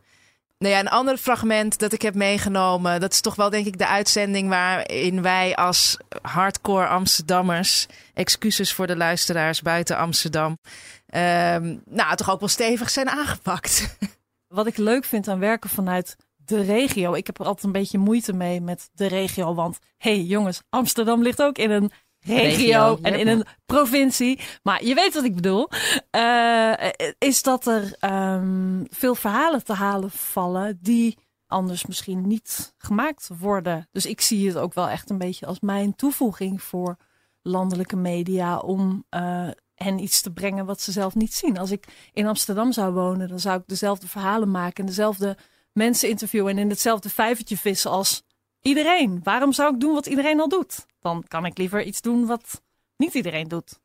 Nou 0.59 0.75
ja, 0.75 0.81
een 0.81 0.89
ander 0.89 1.17
fragment 1.17 1.79
dat 1.79 1.93
ik 1.93 2.03
heb 2.03 2.15
meegenomen, 2.15 3.01
dat 3.01 3.13
is 3.13 3.21
toch 3.21 3.35
wel 3.35 3.51
denk 3.51 3.67
ik 3.67 3.79
de 3.79 3.87
uitzending 3.87 4.49
waarin 4.49 5.23
wij 5.23 5.57
als 5.57 5.97
hardcore 6.23 6.87
Amsterdammers, 6.87 7.87
excuses 8.15 8.73
voor 8.73 8.87
de 8.87 8.97
luisteraars 8.97 9.63
buiten 9.63 9.97
Amsterdam, 9.97 10.59
ehm, 11.07 11.77
nou 11.85 12.17
toch 12.17 12.31
ook 12.31 12.41
wel 12.41 12.49
stevig 12.49 12.91
zijn 12.91 13.09
aangepakt. 13.09 13.97
Wat 14.49 14.67
ik 14.67 14.77
leuk 14.77 15.05
vind 15.05 15.29
aan 15.29 15.39
werken 15.39 15.71
vanuit 15.71 16.17
de 16.37 16.61
regio. 16.63 17.15
Ik 17.15 17.27
heb 17.27 17.39
er 17.39 17.47
altijd 17.47 17.65
een 17.65 17.73
beetje 17.73 17.99
moeite 17.99 18.33
mee 18.33 18.61
met 18.61 18.91
de 18.93 19.07
regio. 19.07 19.55
Want 19.55 19.79
hé 19.97 20.15
hey, 20.15 20.23
jongens, 20.23 20.63
Amsterdam 20.69 21.23
ligt 21.23 21.43
ook 21.43 21.59
in 21.59 21.71
een 21.71 21.91
regio, 22.21 22.99
en 23.03 23.15
in 23.15 23.29
een 23.29 23.45
provincie. 23.67 24.41
Maar 24.63 24.85
je 24.85 24.95
weet 24.95 25.15
wat 25.15 25.25
ik 25.25 25.35
bedoel. 25.35 25.69
Eh, 26.11 26.73
is 27.19 27.43
dat 27.43 27.67
er 27.67 27.97
ehm, 28.01 28.85
veel 28.91 29.15
verhalen 29.15 29.65
te 29.65 29.73
halen 29.73 30.11
vallen 30.11 30.79
die 30.81 31.19
anders 31.47 31.87
misschien 31.87 32.27
niet 32.27 32.75
gemaakt 32.79 33.31
worden. 33.39 33.89
Dus 33.91 34.07
ik 34.07 34.21
zie 34.21 34.49
het 34.49 34.57
ook 34.57 34.75
wel 34.75 34.89
echt 34.89 35.11
een 35.11 35.19
beetje 35.19 35.47
als 35.47 35.61
mijn 35.61 35.95
toevoeging 35.95 36.63
voor 36.63 36.97
landelijke 37.43 37.97
media 37.97 38.59
om 38.59 39.05
eh, 39.09 39.49
hen 39.75 39.99
iets 39.99 40.21
te 40.21 40.33
brengen 40.33 40.67
wat 40.67 40.81
ze 40.81 40.93
zelf 40.93 41.15
niet 41.15 41.35
zien. 41.35 41.59
Als 41.59 41.71
ik 41.71 41.85
in 42.13 42.27
Amsterdam 42.27 42.73
zou 42.73 42.93
wonen, 42.93 43.29
dan 43.29 43.41
zou 43.41 43.59
ik 43.59 43.67
dezelfde 43.67 44.09
verhalen 44.09 44.51
maken 44.51 44.77
en 44.77 44.87
dezelfde 44.87 45.37
mensen 45.73 46.09
interviewen 46.09 46.51
en 46.51 46.59
in 46.59 46.69
hetzelfde 46.69 47.09
vijvertje 47.09 47.57
vissen 47.57 47.91
als 47.91 48.23
iedereen. 48.63 49.21
Waarom 49.23 49.53
zou 49.53 49.75
ik 49.75 49.81
doen 49.81 49.95
wat 49.95 50.07
iedereen 50.07 50.41
al 50.41 50.49
doet? 50.49 50.87
Dan 51.01 51.25
kan 51.29 51.45
ik 51.45 51.59
liever 51.59 51.83
iets 51.83 52.01
doen 52.01 52.27
wat 52.27 52.63
niet 52.97 53.15
iedereen 53.15 53.49
doet. 53.49 53.81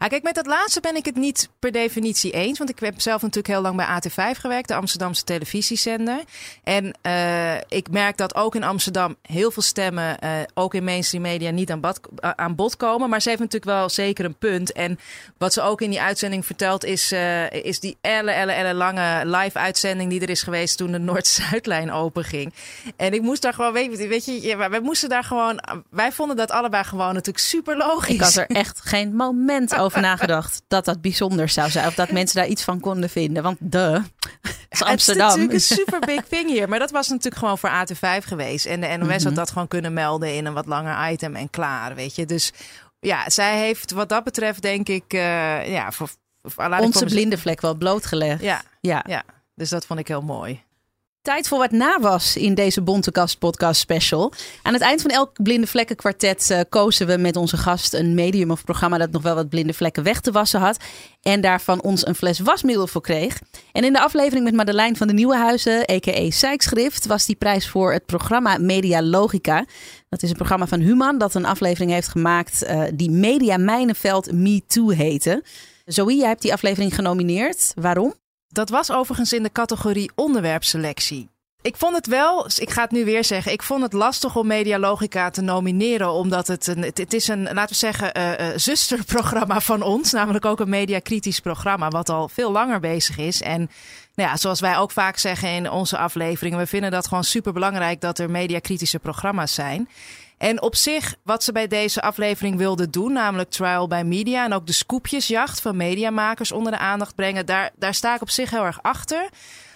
Ja, 0.00 0.08
kijk, 0.08 0.22
met 0.22 0.34
dat 0.34 0.46
laatste 0.46 0.80
ben 0.80 0.96
ik 0.96 1.04
het 1.04 1.16
niet 1.16 1.48
per 1.58 1.72
definitie 1.72 2.32
eens. 2.32 2.58
Want 2.58 2.70
ik 2.70 2.78
heb 2.78 3.00
zelf 3.00 3.22
natuurlijk 3.22 3.54
heel 3.54 3.60
lang 3.60 3.76
bij 3.76 3.86
AT5 3.86 4.40
gewerkt, 4.40 4.68
de 4.68 4.74
Amsterdamse 4.74 5.24
televisiezender. 5.24 6.20
En 6.64 6.94
uh, 7.06 7.54
ik 7.54 7.90
merk 7.90 8.16
dat 8.16 8.34
ook 8.34 8.54
in 8.54 8.62
Amsterdam 8.62 9.16
heel 9.22 9.50
veel 9.50 9.62
stemmen, 9.62 10.16
uh, 10.24 10.30
ook 10.54 10.74
in 10.74 10.84
mainstream 10.84 11.22
media, 11.22 11.50
niet 11.50 11.70
aan, 11.70 11.80
bad, 11.80 12.00
aan 12.20 12.54
bod 12.54 12.76
komen. 12.76 13.08
Maar 13.08 13.20
ze 13.20 13.28
heeft 13.28 13.40
natuurlijk 13.40 13.70
wel 13.70 13.88
zeker 13.88 14.24
een 14.24 14.34
punt. 14.34 14.72
En 14.72 14.98
wat 15.38 15.52
ze 15.52 15.62
ook 15.62 15.80
in 15.80 15.90
die 15.90 16.00
uitzending 16.00 16.46
vertelt, 16.46 16.84
is, 16.84 17.12
is 17.50 17.80
die 17.80 17.96
elle, 18.00 18.30
elle, 18.30 18.52
elle 18.52 18.74
lange 18.74 19.26
live-uitzending 19.26 20.10
die 20.10 20.20
er 20.20 20.30
is 20.30 20.42
geweest 20.42 20.76
toen 20.76 20.92
de 20.92 20.98
Noord-Zuidlijn 20.98 21.92
open 21.92 22.24
ging. 22.24 22.54
En 22.96 23.12
ik 23.12 23.22
moest 23.22 23.42
daar 23.42 23.54
gewoon, 23.54 23.72
weet, 23.72 24.06
weet 24.06 24.24
je, 24.24 24.56
wij 24.56 24.80
moesten 24.80 25.08
daar 25.08 25.24
gewoon, 25.24 25.60
wij 25.90 26.12
vonden 26.12 26.36
dat 26.36 26.50
allebei 26.50 26.84
gewoon 26.84 27.14
natuurlijk 27.14 27.44
super 27.44 27.76
logisch. 27.76 28.14
Ik 28.14 28.20
had 28.20 28.34
er 28.34 28.46
echt 28.46 28.80
geen 28.80 29.16
moment 29.16 29.74
over 29.74 29.88
over 29.90 30.08
nagedacht 30.08 30.62
dat 30.68 30.84
dat 30.84 31.00
bijzonder 31.00 31.48
zou 31.48 31.70
zijn. 31.70 31.86
Of 31.86 31.94
dat 31.94 32.10
mensen 32.10 32.36
daar 32.36 32.48
iets 32.48 32.62
van 32.62 32.80
konden 32.80 33.10
vinden. 33.10 33.42
Want 33.42 33.56
de 33.60 34.02
is 34.68 34.82
Amsterdam. 34.82 35.28
Het 35.28 35.38
is 35.38 35.38
natuurlijk 35.38 35.52
een 35.52 35.60
super 35.60 35.98
big 35.98 36.24
thing 36.24 36.50
hier. 36.50 36.68
Maar 36.68 36.78
dat 36.78 36.90
was 36.90 37.08
natuurlijk 37.08 37.36
gewoon 37.36 37.58
voor 37.58 37.70
AT5 37.70 38.26
geweest. 38.26 38.66
En 38.66 38.80
de 38.80 38.86
NOS 38.86 39.10
had 39.10 39.22
mhm. 39.22 39.34
dat 39.34 39.50
gewoon 39.50 39.68
kunnen 39.68 39.92
melden 39.92 40.34
in 40.34 40.46
een 40.46 40.52
wat 40.52 40.66
langer 40.66 41.12
item 41.12 41.36
en 41.36 41.50
klaar. 41.50 41.94
Weet 41.94 42.14
je. 42.14 42.26
Dus 42.26 42.52
ja, 43.00 43.30
zij 43.30 43.58
heeft 43.58 43.90
wat 43.90 44.08
dat 44.08 44.24
betreft 44.24 44.62
denk 44.62 44.88
ik... 44.88 45.12
Uh, 45.12 45.20
ja, 45.72 45.92
voor, 45.92 46.10
voor, 46.42 46.76
Onze 46.78 47.04
blinde 47.04 47.38
vlek 47.38 47.60
wel 47.60 47.74
blootgelegd. 47.74 48.42
Ja, 48.42 48.62
ja. 48.80 49.04
ja. 49.08 49.24
Dus 49.54 49.68
dat 49.68 49.86
vond 49.86 50.00
ik 50.00 50.08
heel 50.08 50.22
mooi. 50.22 50.62
Tijd 51.22 51.48
voor 51.48 51.58
wat 51.58 51.70
na 51.70 52.00
was 52.00 52.36
in 52.36 52.54
deze 52.54 52.82
Bontekast 52.82 53.38
podcast 53.38 53.80
special. 53.80 54.32
Aan 54.62 54.72
het 54.72 54.82
eind 54.82 55.02
van 55.02 55.10
elk 55.10 55.42
blinde 55.42 55.66
vlekken 55.66 55.96
kwartet 55.96 56.50
uh, 56.50 56.60
kozen 56.68 57.06
we 57.06 57.16
met 57.16 57.36
onze 57.36 57.56
gast 57.56 57.94
een 57.94 58.14
medium 58.14 58.50
of 58.50 58.64
programma 58.64 58.98
dat 58.98 59.10
nog 59.10 59.22
wel 59.22 59.34
wat 59.34 59.48
blinde 59.48 59.72
vlekken 59.72 60.02
weg 60.02 60.20
te 60.20 60.32
wassen 60.32 60.60
had. 60.60 60.76
En 61.22 61.40
daarvan 61.40 61.82
ons 61.82 62.06
een 62.06 62.14
fles 62.14 62.38
wasmiddel 62.38 62.86
voor 62.86 63.00
kreeg. 63.00 63.40
En 63.72 63.84
in 63.84 63.92
de 63.92 64.00
aflevering 64.00 64.44
met 64.44 64.54
Madeleine 64.54 64.96
van 64.96 65.06
de 65.06 65.12
Nieuwenhuizen, 65.12 65.90
a.k.a. 65.90 66.30
Zijkschrift, 66.30 67.06
was 67.06 67.26
die 67.26 67.36
prijs 67.36 67.68
voor 67.68 67.92
het 67.92 68.06
programma 68.06 68.58
Media 68.58 69.02
Logica. 69.02 69.64
Dat 70.08 70.22
is 70.22 70.30
een 70.30 70.36
programma 70.36 70.66
van 70.66 70.80
Human 70.80 71.18
dat 71.18 71.34
een 71.34 71.46
aflevering 71.46 71.90
heeft 71.90 72.08
gemaakt 72.08 72.62
uh, 72.62 72.82
die 72.94 73.10
Media 73.10 73.56
Mijnenveld 73.56 74.32
Me 74.32 74.62
Too 74.66 74.88
heette. 74.88 75.44
Zoe, 75.84 76.14
jij 76.14 76.28
hebt 76.28 76.42
die 76.42 76.52
aflevering 76.52 76.94
genomineerd. 76.94 77.72
Waarom? 77.74 78.14
Dat 78.52 78.68
was 78.68 78.90
overigens 78.90 79.32
in 79.32 79.42
de 79.42 79.52
categorie 79.52 80.10
onderwerpselectie. 80.14 81.28
Ik 81.62 81.76
vond 81.76 81.96
het 81.96 82.06
wel, 82.06 82.46
ik 82.56 82.70
ga 82.70 82.82
het 82.82 82.90
nu 82.90 83.04
weer 83.04 83.24
zeggen, 83.24 83.52
ik 83.52 83.62
vond 83.62 83.82
het 83.82 83.92
lastig 83.92 84.36
om 84.36 84.46
Medialogica 84.46 85.30
te 85.30 85.40
nomineren. 85.40 86.12
Omdat 86.12 86.46
het, 86.46 86.66
een, 86.66 86.82
het, 86.82 87.12
is 87.12 87.28
een, 87.28 87.42
laten 87.42 87.68
we 87.68 87.74
zeggen, 87.74 88.18
uh, 88.18 88.30
uh, 88.30 88.46
zusterprogramma 88.56 89.60
van 89.60 89.82
ons. 89.82 90.12
Namelijk 90.12 90.44
ook 90.44 90.60
een 90.60 90.68
mediakritisch 90.68 91.40
programma, 91.40 91.88
wat 91.88 92.08
al 92.08 92.28
veel 92.28 92.52
langer 92.52 92.80
bezig 92.80 93.18
is. 93.18 93.42
En 93.42 93.70
nou 94.14 94.28
ja, 94.28 94.36
zoals 94.36 94.60
wij 94.60 94.76
ook 94.76 94.90
vaak 94.90 95.16
zeggen 95.16 95.48
in 95.48 95.70
onze 95.70 95.98
afleveringen, 95.98 96.58
we 96.58 96.66
vinden 96.66 96.90
dat 96.90 97.08
gewoon 97.08 97.24
super 97.24 97.52
belangrijk 97.52 98.00
dat 98.00 98.18
er 98.18 98.30
mediakritische 98.30 98.98
programma's 98.98 99.54
zijn. 99.54 99.88
En 100.40 100.62
op 100.62 100.76
zich, 100.76 101.14
wat 101.22 101.44
ze 101.44 101.52
bij 101.52 101.66
deze 101.66 102.02
aflevering 102.02 102.56
wilden 102.56 102.90
doen, 102.90 103.12
namelijk 103.12 103.50
trial 103.50 103.88
by 103.88 104.02
media 104.04 104.44
en 104.44 104.52
ook 104.52 104.66
de 104.66 104.72
scoopjesjacht 104.72 105.60
van 105.60 105.76
mediamakers 105.76 106.52
onder 106.52 106.72
de 106.72 106.78
aandacht 106.78 107.14
brengen, 107.14 107.46
daar, 107.46 107.70
daar 107.76 107.94
sta 107.94 108.14
ik 108.14 108.20
op 108.20 108.30
zich 108.30 108.50
heel 108.50 108.64
erg 108.64 108.82
achter. 108.82 109.28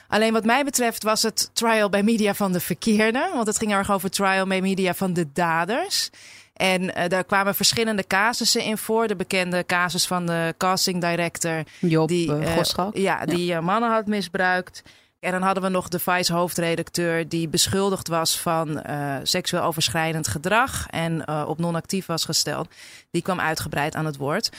Alleen 0.08 0.32
wat 0.32 0.44
mij 0.44 0.64
betreft 0.64 1.02
was 1.02 1.22
het 1.22 1.50
trial 1.52 1.88
by 1.88 2.00
media 2.04 2.34
van 2.34 2.52
de 2.52 2.60
verkeerde, 2.60 3.30
want 3.34 3.46
het 3.46 3.58
ging 3.58 3.72
erg 3.72 3.92
over 3.92 4.10
trial 4.10 4.46
by 4.46 4.58
media 4.62 4.94
van 4.94 5.12
de 5.12 5.32
daders. 5.32 6.10
En 6.54 6.82
uh, 6.82 7.08
daar 7.08 7.24
kwamen 7.24 7.54
verschillende 7.54 8.06
casussen 8.06 8.62
in 8.62 8.78
voor. 8.78 9.06
De 9.06 9.16
bekende 9.16 9.64
casus 9.66 10.06
van 10.06 10.26
de 10.26 10.54
casting 10.58 11.00
director. 11.00 11.62
Job 11.80 12.08
die, 12.08 12.30
uh, 12.30 12.56
ja, 12.92 13.24
die 13.24 13.60
mannen 13.60 13.90
had 13.90 14.06
misbruikt. 14.06 14.82
En 15.24 15.32
dan 15.32 15.42
hadden 15.42 15.62
we 15.62 15.68
nog 15.68 15.88
de 15.88 15.98
Vice-hoofdredacteur 15.98 17.28
die 17.28 17.48
beschuldigd 17.48 18.08
was 18.08 18.40
van 18.40 18.82
uh, 18.86 19.16
seksueel 19.22 19.62
overschrijdend 19.62 20.28
gedrag 20.28 20.86
en 20.90 21.22
uh, 21.28 21.44
op 21.48 21.58
non-actief 21.58 22.06
was 22.06 22.24
gesteld. 22.24 22.68
Die 23.10 23.22
kwam 23.22 23.40
uitgebreid 23.40 23.94
aan 23.94 24.06
het 24.06 24.16
woord. 24.16 24.50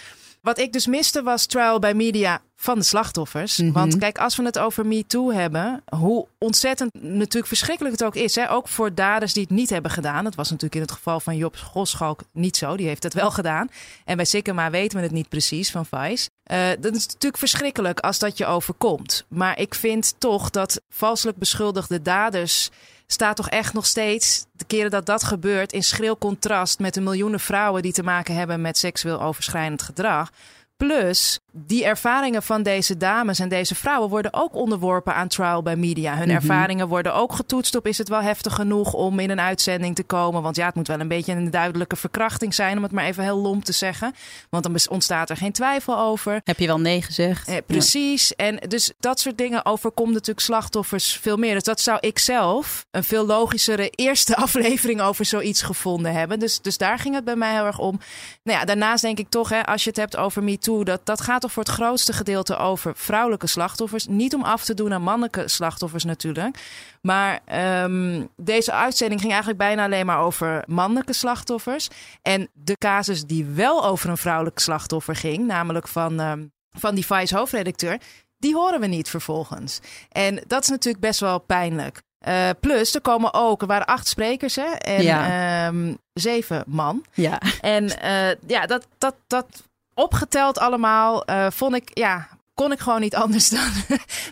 Wat 0.46 0.60
ik 0.60 0.74
dus 0.74 0.88
miste 0.88 1.24
was 1.24 1.46
trial 1.46 1.80
by 1.80 1.92
media 1.96 2.42
van 2.56 2.78
de 2.78 2.84
slachtoffers. 2.84 3.58
Mhm. 3.58 3.72
Want 3.72 3.98
kijk, 3.98 4.18
als 4.18 4.36
we 4.36 4.44
het 4.44 4.60
over 4.60 4.86
Me 4.86 5.06
Too 5.08 5.32
hebben, 5.32 5.84
hoe 5.86 6.28
ontzettend 6.38 6.94
natuurlijk 7.02 7.48
verschrikkelijk 7.48 7.96
het 7.96 8.04
ook 8.04 8.16
is. 8.16 8.36
Hè? 8.36 8.52
Ook 8.52 8.68
voor 8.68 8.94
daders 8.94 9.34
die 9.34 9.44
het 9.44 9.52
niet 9.52 9.70
hebben 9.70 9.92
gedaan. 9.92 10.24
Dat 10.24 10.36
was 10.36 10.50
natuurlijk 10.50 10.76
in 10.76 10.82
het 10.82 10.92
geval 10.92 11.20
van 11.20 11.38
Job 11.38 11.56
Goschalk 11.56 12.22
niet 12.32 12.58
zo. 12.58 12.78
Die 12.78 12.88
heeft 12.88 13.04
het 13.04 13.14
wel 13.14 13.32
gedaan. 13.32 13.70
En 14.06 14.16
bij 14.16 14.26
Sikkema 14.26 14.70
weten 14.70 14.98
we 14.98 15.04
het 15.04 15.14
niet 15.14 15.30
precies 15.30 15.72
van 15.72 15.86
Vice. 15.86 16.30
Uh, 16.52 16.68
dat 16.80 16.96
is 16.96 17.06
natuurlijk 17.06 17.38
verschrikkelijk 17.38 18.00
als 18.00 18.20
dat 18.20 18.38
je 18.38 18.46
overkomt. 18.46 19.26
Maar 19.28 19.60
ik 19.60 19.76
vind 19.76 20.16
toch 20.18 20.50
dat 20.50 20.82
valselijk 20.90 21.38
beschuldigde 21.38 22.02
daders 22.02 22.70
staat 23.08 23.36
toch 23.36 23.50
echt 23.50 23.74
nog 23.74 23.86
steeds, 23.86 24.46
de 24.52 24.66
keren 24.66 24.92
dat 24.92 25.06
dat 25.06 25.24
gebeurt, 25.24 25.74
in 25.74 25.84
schril 25.84 26.18
contrast 26.18 26.80
met 26.80 26.94
de 26.94 27.02
miljoenen 27.02 27.40
vrouwen 27.40 27.82
die 27.82 27.94
te 27.94 28.04
maken 28.04 28.36
hebben 28.36 28.62
met 28.62 28.78
seksueel 28.78 29.22
overschrijdend 29.22 29.82
gedrag. 29.82 30.30
Plus, 30.78 31.40
die 31.58 31.86
ervaringen 31.86 32.44
van 32.44 32.64
deze 32.64 32.98
dames 32.98 33.40
en 33.40 33.50
deze 33.50 33.76
vrouwen 33.76 34.10
worden 34.10 34.34
ook 34.34 34.56
onderworpen 34.56 35.16
aan 35.16 35.28
trial 35.28 35.62
by 35.62 35.74
media. 35.78 36.16
Hun 36.16 36.28
mhm. 36.28 36.36
ervaringen 36.36 36.88
worden 36.88 37.14
ook 37.14 37.34
getoetst 37.34 37.76
op 37.76 37.88
is 37.88 37.98
het 37.98 38.10
wel 38.10 38.22
heftig 38.22 38.54
genoeg 38.54 38.94
om 38.94 39.20
in 39.20 39.30
een 39.30 39.40
uitzending 39.40 39.96
te 39.96 40.04
komen. 40.04 40.42
Want 40.42 40.56
ja, 40.56 40.66
het 40.66 40.76
moet 40.76 40.88
wel 40.88 41.00
een 41.00 41.08
beetje 41.08 41.34
een 41.34 41.52
duidelijke 41.52 41.96
verkrachting 41.96 42.54
zijn, 42.54 42.78
om 42.78 42.84
het 42.84 42.92
maar 42.92 43.06
even 43.06 43.24
heel 43.24 43.38
lomp 43.38 43.64
te 43.64 43.72
zeggen. 43.72 44.14
Want 44.50 44.64
dan 44.64 44.78
ontstaat 44.90 45.30
er 45.30 45.38
geen 45.38 45.52
twijfel 45.52 46.00
over. 46.00 46.42
Heb 46.44 46.60
je 46.60 46.68
wel 46.68 46.80
nee 46.80 47.02
gezegd? 47.02 47.48
Eh, 47.48 47.58
precies. 47.66 48.36
En 48.36 48.60
dus 48.68 48.92
dat 49.00 49.20
soort 49.20 49.38
dingen 49.38 49.66
overkomt 49.66 50.12
natuurlijk 50.12 50.40
slachtoffers 50.40 51.14
veel 51.22 51.38
meer. 51.38 51.54
Dus 51.54 51.64
dat 51.64 51.80
zou 51.80 51.98
ik 52.02 52.20
zelf 52.20 52.86
een 52.92 53.04
veel 53.04 53.26
logischere 53.26 53.90
eerste 54.06 54.36
aflevering 54.36 55.02
over 55.02 55.26
zoiets 55.26 55.62
gevonden 55.62 56.14
hebben. 56.14 56.40
Dus, 56.40 56.62
dus 56.62 56.78
daar 56.78 57.00
ging 57.00 57.16
het 57.16 57.24
bij 57.24 57.36
mij 57.36 57.54
heel 57.54 57.66
erg 57.66 57.80
om. 57.80 58.00
Nou 58.44 58.60
ja, 58.60 58.66
daarnaast 58.66 59.02
denk 59.02 59.20
ik 59.20 59.30
toch, 59.30 59.50
hè, 59.50 59.66
als 59.66 59.84
je 59.84 59.90
het 59.90 60.00
hebt 60.00 60.18
over 60.18 60.44
MeToo, 60.44 60.84
dat, 60.84 61.02
dat 61.04 61.22
gaat 61.22 61.44
toch 61.46 61.54
voor 61.54 61.64
het 61.64 61.84
grootste 61.84 62.14
gedeelte 62.14 62.58
over 62.58 62.96
vrouwelijke 62.96 63.48
slachtoffers. 63.48 64.08
Niet 64.08 64.36
om 64.36 64.44
af 64.44 64.66
te 64.66 64.74
doen 64.74 64.94
aan 64.94 65.02
mannelijke 65.02 65.48
slachtoffers 65.48 66.04
natuurlijk. 66.04 66.58
Maar 67.02 67.40
um, 67.84 68.30
deze 68.36 68.72
uitzending 68.72 69.20
ging 69.20 69.32
eigenlijk 69.32 69.62
bijna 69.62 69.84
alleen 69.84 70.06
maar 70.06 70.20
over 70.20 70.64
mannelijke 70.68 71.14
slachtoffers. 71.14 71.88
En 72.22 72.50
de 72.54 72.78
casus 72.78 73.26
die 73.26 73.46
wel 73.46 73.86
over 73.86 74.10
een 74.10 74.18
vrouwelijk 74.18 74.60
slachtoffer 74.60 75.16
ging, 75.16 75.48
namelijk 75.48 75.88
van, 75.88 76.20
um, 76.20 76.52
van 76.72 76.96
die 76.96 77.06
Vice 77.06 77.38
hoofdredacteur, 77.38 78.00
die 78.38 78.54
horen 78.54 78.80
we 78.80 78.88
niet 78.88 79.10
vervolgens. 79.10 79.80
En 80.10 80.44
dat 80.48 80.64
is 80.64 80.70
natuurlijk 80.70 81.04
best 81.04 81.20
wel 81.20 81.40
pijnlijk. 81.40 82.02
Uh, 82.28 82.50
plus, 82.60 82.96
er 82.96 83.02
komen 83.02 83.34
ook, 83.34 83.62
er 83.62 83.68
waren 83.68 83.86
acht 83.86 84.08
sprekers 84.08 84.56
hè, 84.56 84.72
en 84.72 85.04
ja. 85.04 85.68
um, 85.68 85.98
zeven 86.14 86.64
man. 86.68 87.06
Ja. 87.14 87.42
En 87.62 87.84
uh, 87.84 88.34
ja, 88.48 88.66
dat, 88.66 88.88
dat, 88.98 89.16
dat 89.28 89.64
opgeteld 89.96 90.60
allemaal 90.60 91.30
uh, 91.30 91.48
vond 91.50 91.76
ik, 91.76 91.90
ja, 91.94 92.28
kon 92.54 92.72
ik 92.72 92.80
gewoon 92.80 93.02
niet 93.02 93.16
anders 93.24 93.50
dan 93.50 93.72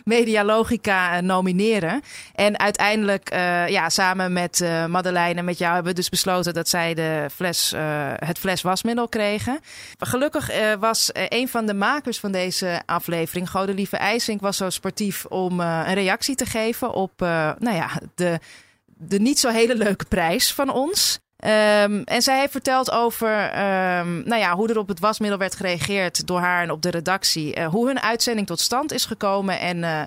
Medialogica 0.04 1.20
nomineren. 1.20 2.02
En 2.34 2.58
uiteindelijk, 2.58 3.34
uh, 3.34 3.68
ja, 3.68 3.88
samen 3.88 4.32
met 4.32 4.64
Madeleine 4.88 5.38
en 5.38 5.44
met 5.44 5.58
jou 5.58 5.74
hebben 5.74 5.92
we 5.92 5.98
dus 5.98 6.08
besloten 6.08 6.54
dat 6.54 6.68
zij 6.68 6.94
de 6.94 7.26
fles, 7.34 7.74
het 8.16 8.38
fles 8.38 8.62
wasmiddel 8.62 9.08
kregen. 9.08 9.60
Gelukkig 9.98 10.50
was 10.78 11.10
een 11.12 11.48
van 11.48 11.66
de 11.66 11.74
makers 11.74 12.18
van 12.18 12.32
deze 12.32 12.82
aflevering, 12.86 13.50
Godelieve 13.50 13.96
IJsink, 13.96 14.40
was 14.40 14.56
zo 14.56 14.70
sportief 14.70 15.24
om 15.24 15.60
een 15.60 15.94
reactie 15.94 16.34
te 16.34 16.46
geven 16.46 16.92
op, 16.92 17.20
nou 17.58 17.74
ja, 17.74 17.90
de, 18.14 18.38
de 18.84 19.20
niet 19.20 19.38
zo 19.38 19.48
hele 19.48 19.74
leuke 19.74 20.04
prijs 20.04 20.52
van 20.52 20.70
ons. 20.70 21.22
Um, 21.46 22.02
en 22.04 22.22
zij 22.22 22.38
heeft 22.38 22.52
verteld 22.52 22.90
over 22.92 23.44
um, 23.44 24.22
nou 24.24 24.36
ja, 24.36 24.54
hoe 24.54 24.68
er 24.68 24.78
op 24.78 24.88
het 24.88 25.00
wasmiddel 25.00 25.38
werd 25.38 25.56
gereageerd 25.56 26.26
door 26.26 26.40
haar 26.40 26.62
en 26.62 26.70
op 26.70 26.82
de 26.82 26.90
redactie. 26.90 27.58
Uh, 27.58 27.66
hoe 27.66 27.86
hun 27.86 28.00
uitzending 28.00 28.46
tot 28.46 28.60
stand 28.60 28.92
is 28.92 29.04
gekomen 29.06 29.60
en 29.60 29.76
uh, 29.76 30.02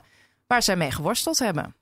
waar 0.48 0.62
zij 0.62 0.76
mee 0.76 0.92
geworsteld 0.92 1.40
hebben. 1.40 1.76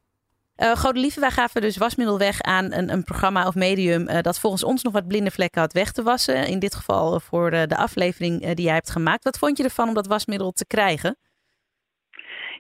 Uh, 0.57 0.71
Godelieve, 0.71 1.19
wij 1.19 1.31
gaven 1.31 1.61
dus 1.61 1.77
wasmiddel 1.77 2.17
weg 2.17 2.41
aan 2.41 2.73
een, 2.73 2.91
een 2.91 3.03
programma 3.03 3.47
of 3.47 3.55
medium 3.55 4.09
uh, 4.09 4.21
dat 4.21 4.39
volgens 4.39 4.63
ons 4.63 4.83
nog 4.83 4.93
wat 4.93 5.07
blinde 5.07 5.31
vlekken 5.31 5.61
had 5.61 5.73
weg 5.73 5.91
te 5.91 6.03
wassen. 6.03 6.47
In 6.47 6.59
dit 6.59 6.75
geval 6.75 7.19
voor 7.19 7.51
de, 7.51 7.67
de 7.67 7.77
aflevering 7.77 8.41
uh, 8.41 8.53
die 8.53 8.65
jij 8.65 8.73
hebt 8.73 8.91
gemaakt. 8.91 9.23
Wat 9.23 9.37
vond 9.37 9.57
je 9.57 9.63
ervan 9.63 9.87
om 9.87 9.93
dat 9.93 10.07
wasmiddel 10.07 10.51
te 10.51 10.67
krijgen? 10.67 11.17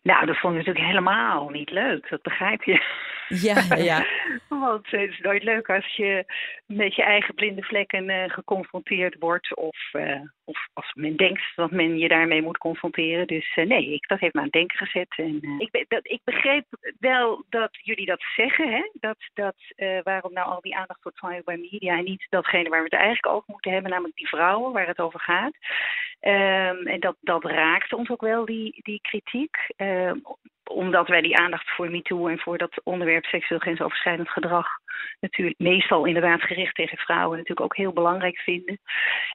Nou, 0.03 0.25
dat 0.25 0.37
vond 0.37 0.53
ik 0.53 0.59
natuurlijk 0.59 0.85
helemaal 0.85 1.49
niet 1.49 1.71
leuk. 1.71 2.09
Dat 2.09 2.21
begrijp 2.21 2.63
je. 2.63 2.83
Ja, 3.27 3.75
ja. 3.75 4.05
Want 4.49 4.91
het 4.91 5.09
is 5.09 5.19
nooit 5.19 5.43
leuk 5.43 5.69
als 5.69 5.95
je 5.95 6.25
met 6.65 6.95
je 6.95 7.03
eigen 7.03 7.35
blinde 7.35 7.63
vlekken 7.63 8.09
uh, 8.09 8.23
geconfronteerd 8.27 9.15
wordt. 9.19 9.55
Of, 9.55 9.77
uh, 9.93 10.21
of 10.43 10.67
als 10.73 10.93
men 10.93 11.15
denkt 11.15 11.43
dat 11.55 11.71
men 11.71 11.97
je 11.97 12.07
daarmee 12.07 12.41
moet 12.41 12.57
confronteren. 12.57 13.27
Dus 13.27 13.55
uh, 13.55 13.65
nee, 13.65 13.93
ik, 13.93 14.07
dat 14.07 14.19
heeft 14.19 14.33
me 14.33 14.39
aan 14.39 14.45
het 14.45 14.55
denken 14.55 14.77
gezet. 14.77 15.13
En, 15.17 15.55
ik, 15.57 15.85
dat, 15.87 16.07
ik 16.07 16.21
begreep 16.23 16.65
wel 16.99 17.43
dat 17.49 17.69
jullie 17.81 18.05
dat 18.05 18.23
zeggen. 18.35 18.71
Hè? 18.71 18.89
Dat, 18.93 19.17
dat, 19.33 19.55
waarom 20.03 20.33
nou 20.33 20.47
al 20.47 20.61
die 20.61 20.75
aandacht 20.75 21.03
wordt 21.03 21.19
van 21.19 21.41
bij 21.45 21.57
media 21.57 21.97
en 21.97 22.03
niet 22.03 22.25
datgene 22.29 22.69
waar 22.69 22.83
we 22.83 22.89
het 22.89 22.93
eigenlijk 22.93 23.35
over 23.35 23.43
moeten 23.47 23.71
hebben. 23.71 23.91
Namelijk 23.91 24.15
die 24.15 24.27
vrouwen 24.27 24.73
waar 24.73 24.87
het 24.87 24.99
over 24.99 25.19
gaat. 25.19 25.53
Ehm, 26.25 26.87
en 26.87 26.99
dat, 26.99 27.15
dat 27.21 27.43
raakt 27.43 27.93
ons 27.93 28.09
ook 28.09 28.21
wel, 28.21 28.45
die, 28.45 28.79
die 28.83 28.99
kritiek. 29.01 29.57
Ehm, 29.75 30.19
omdat 30.63 31.07
wij 31.07 31.21
die 31.21 31.37
aandacht 31.37 31.69
voor 31.69 31.91
MeToo 31.91 32.27
en 32.27 32.39
voor 32.39 32.57
dat 32.57 32.81
onderwerp 32.83 33.25
seksueel 33.25 33.59
grensoverschrijdend 33.59 34.29
gedrag 34.29 34.67
natuurlijk 35.19 35.59
meestal 35.59 36.05
inderdaad 36.05 36.41
gericht 36.41 36.75
tegen 36.75 36.97
vrouwen 36.97 37.37
natuurlijk 37.37 37.65
ook 37.65 37.75
heel 37.75 37.93
belangrijk 37.93 38.37
vinden. 38.37 38.79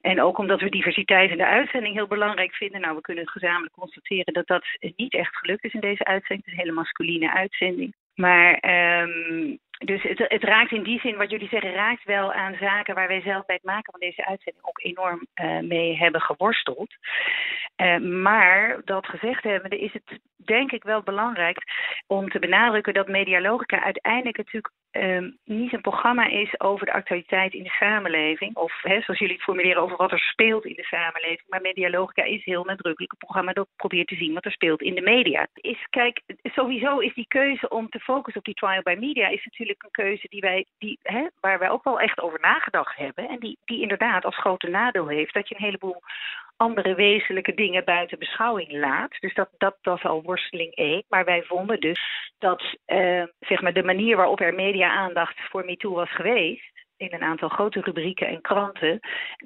En 0.00 0.22
ook 0.22 0.38
omdat 0.38 0.60
we 0.60 0.70
diversiteit 0.70 1.30
in 1.30 1.36
de 1.36 1.46
uitzending 1.46 1.94
heel 1.94 2.06
belangrijk 2.06 2.54
vinden. 2.54 2.80
Nou, 2.80 2.96
we 2.96 3.00
kunnen 3.00 3.28
gezamenlijk 3.28 3.74
constateren 3.74 4.34
dat 4.34 4.46
dat 4.46 4.64
niet 4.96 5.14
echt 5.14 5.36
gelukt 5.36 5.64
is 5.64 5.74
in 5.74 5.80
deze 5.80 6.04
uitzending. 6.04 6.44
Het 6.44 6.52
is 6.52 6.52
een 6.52 6.66
hele 6.66 6.80
masculine 6.80 7.32
uitzending. 7.32 7.94
Maar 8.20 8.62
um, 9.02 9.58
dus 9.84 10.02
het, 10.02 10.18
het, 10.18 10.42
raakt 10.42 10.72
in 10.72 10.82
die 10.82 11.00
zin, 11.00 11.16
wat 11.16 11.30
jullie 11.30 11.48
zeggen, 11.48 11.72
raakt 11.72 12.04
wel 12.04 12.32
aan 12.32 12.56
zaken 12.60 12.94
waar 12.94 13.08
wij 13.08 13.20
zelf 13.20 13.46
bij 13.46 13.54
het 13.54 13.64
maken 13.64 13.90
van 13.90 14.00
deze 14.00 14.26
uitzending 14.26 14.64
ook 14.64 14.80
enorm 14.82 15.26
uh, 15.34 15.58
mee 15.58 15.96
hebben 15.96 16.20
geworsteld. 16.20 16.94
Uh, 17.76 17.96
maar 17.98 18.80
dat 18.84 19.06
gezegd 19.06 19.42
hebbende 19.42 19.78
is 19.78 19.92
het 19.92 20.20
denk 20.56 20.72
ik 20.72 20.82
wel 20.82 21.02
belangrijk 21.02 21.58
om 22.06 22.28
te 22.28 22.38
benadrukken 22.38 22.94
dat 22.94 23.08
Medialogica 23.08 23.82
uiteindelijk 23.82 24.36
natuurlijk 24.36 24.72
um, 24.92 25.38
niet 25.44 25.72
een 25.72 25.80
programma 25.80 26.26
is 26.28 26.60
over 26.60 26.86
de 26.86 26.92
actualiteit 26.92 27.52
in 27.52 27.62
de 27.62 27.76
samenleving. 27.78 28.56
Of 28.56 28.72
zoals 28.82 29.18
jullie 29.18 29.34
het 29.34 29.42
formuleren 29.42 29.82
over 29.82 29.96
wat 29.96 30.12
er 30.12 30.18
speelt 30.18 30.64
in 30.64 30.74
de 30.74 30.84
samenleving. 30.84 31.48
Maar 31.48 31.60
Medialogica 31.60 32.22
is 32.22 32.44
heel 32.44 32.64
nadrukkelijk 32.64 33.12
een 33.12 33.26
programma 33.26 33.52
dat 33.52 33.68
probeert 33.76 34.08
te 34.08 34.14
zien 34.14 34.34
wat 34.34 34.44
er 34.44 34.52
speelt 34.52 34.82
in 34.82 34.94
de 34.94 35.00
media. 35.00 35.46
Is, 35.54 35.86
kijk, 35.90 36.20
sowieso 36.42 36.98
is 36.98 37.14
die 37.14 37.28
keuze 37.28 37.68
om 37.68 37.88
te 37.88 38.00
focussen 38.00 38.40
op 38.40 38.44
die 38.44 38.54
trial 38.54 38.82
by 38.82 38.96
media 38.98 39.28
is 39.28 39.44
natuurlijk 39.44 39.82
een 39.82 40.04
keuze 40.04 40.26
die 40.28 40.40
wij, 40.40 40.66
die, 40.78 40.98
waar 41.40 41.58
wij 41.58 41.70
ook 41.70 41.84
wel 41.84 42.00
echt 42.00 42.20
over 42.20 42.40
nagedacht 42.40 42.96
hebben. 42.96 43.28
En 43.28 43.38
die, 43.38 43.58
die 43.64 43.80
inderdaad 43.80 44.24
als 44.24 44.38
grote 44.38 44.68
nadeel 44.68 45.08
heeft 45.08 45.34
dat 45.34 45.48
je 45.48 45.54
een 45.54 45.64
heleboel 45.64 46.02
andere 46.60 46.94
wezenlijke 46.94 47.54
dingen 47.54 47.84
buiten 47.84 48.18
beschouwing 48.18 48.72
laat. 48.72 49.20
Dus 49.20 49.34
dat, 49.34 49.48
dat 49.58 49.76
was 49.82 50.02
al 50.02 50.22
worsteling 50.22 50.74
1. 50.74 51.04
Maar 51.08 51.24
wij 51.24 51.42
vonden 51.42 51.80
dus 51.80 52.32
dat 52.38 52.62
uh, 52.86 53.24
zeg 53.40 53.60
maar 53.60 53.72
de 53.72 53.82
manier 53.82 54.16
waarop 54.16 54.40
er 54.40 54.54
media-aandacht 54.54 55.40
voor 55.50 55.64
MeToo 55.64 55.94
was 55.94 56.10
geweest 56.14 56.70
in 56.96 57.12
een 57.12 57.22
aantal 57.22 57.48
grote 57.48 57.80
rubrieken 57.80 58.26
en 58.26 58.40
kranten 58.40 59.00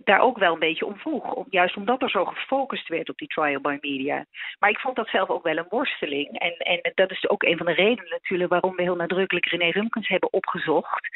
daar 0.05 0.21
ook 0.21 0.39
wel 0.39 0.53
een 0.53 0.59
beetje 0.59 0.87
om 0.87 0.97
vroeg. 0.97 1.33
Om, 1.33 1.47
juist 1.51 1.77
omdat 1.77 2.03
er 2.03 2.11
zo 2.11 2.25
gefocust 2.25 2.89
werd 2.89 3.09
op 3.09 3.19
die 3.19 3.29
trial 3.29 3.61
by 3.61 3.79
media. 3.81 4.25
Maar 4.59 4.71
ik 4.71 4.79
vond 4.79 4.97
dat 4.97 5.09
zelf 5.09 5.29
ook 5.29 5.43
wel 5.43 5.57
een 5.57 5.67
worsteling. 5.69 6.39
En, 6.39 6.57
en 6.57 6.93
dat 6.95 7.11
is 7.11 7.29
ook 7.29 7.43
een 7.43 7.57
van 7.57 7.67
de 7.67 7.73
redenen 7.73 8.11
natuurlijk 8.11 8.51
waarom 8.51 8.77
we 8.77 8.83
heel 8.83 8.97
nadrukkelijk 8.97 9.47
René 9.47 9.71
Rumkens 9.71 10.09
hebben 10.09 10.33
opgezocht. 10.33 11.09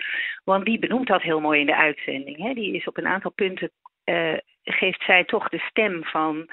Want 0.45 0.65
die 0.65 0.79
benoemt 0.79 1.07
dat 1.07 1.23
heel 1.23 1.41
mooi 1.41 1.61
in 1.61 1.67
de 1.67 1.77
uitzending. 1.77 2.39
Hè. 2.39 2.55
Die 2.55 2.75
is 2.75 2.87
op 2.87 2.97
een 2.97 3.07
aantal 3.07 3.31
punten 3.31 3.71
uh, 4.09 4.39
geeft 4.65 5.03
zij 5.03 5.25
toch 5.25 5.49
de 5.49 5.59
stem 5.59 6.05
van. 6.05 6.51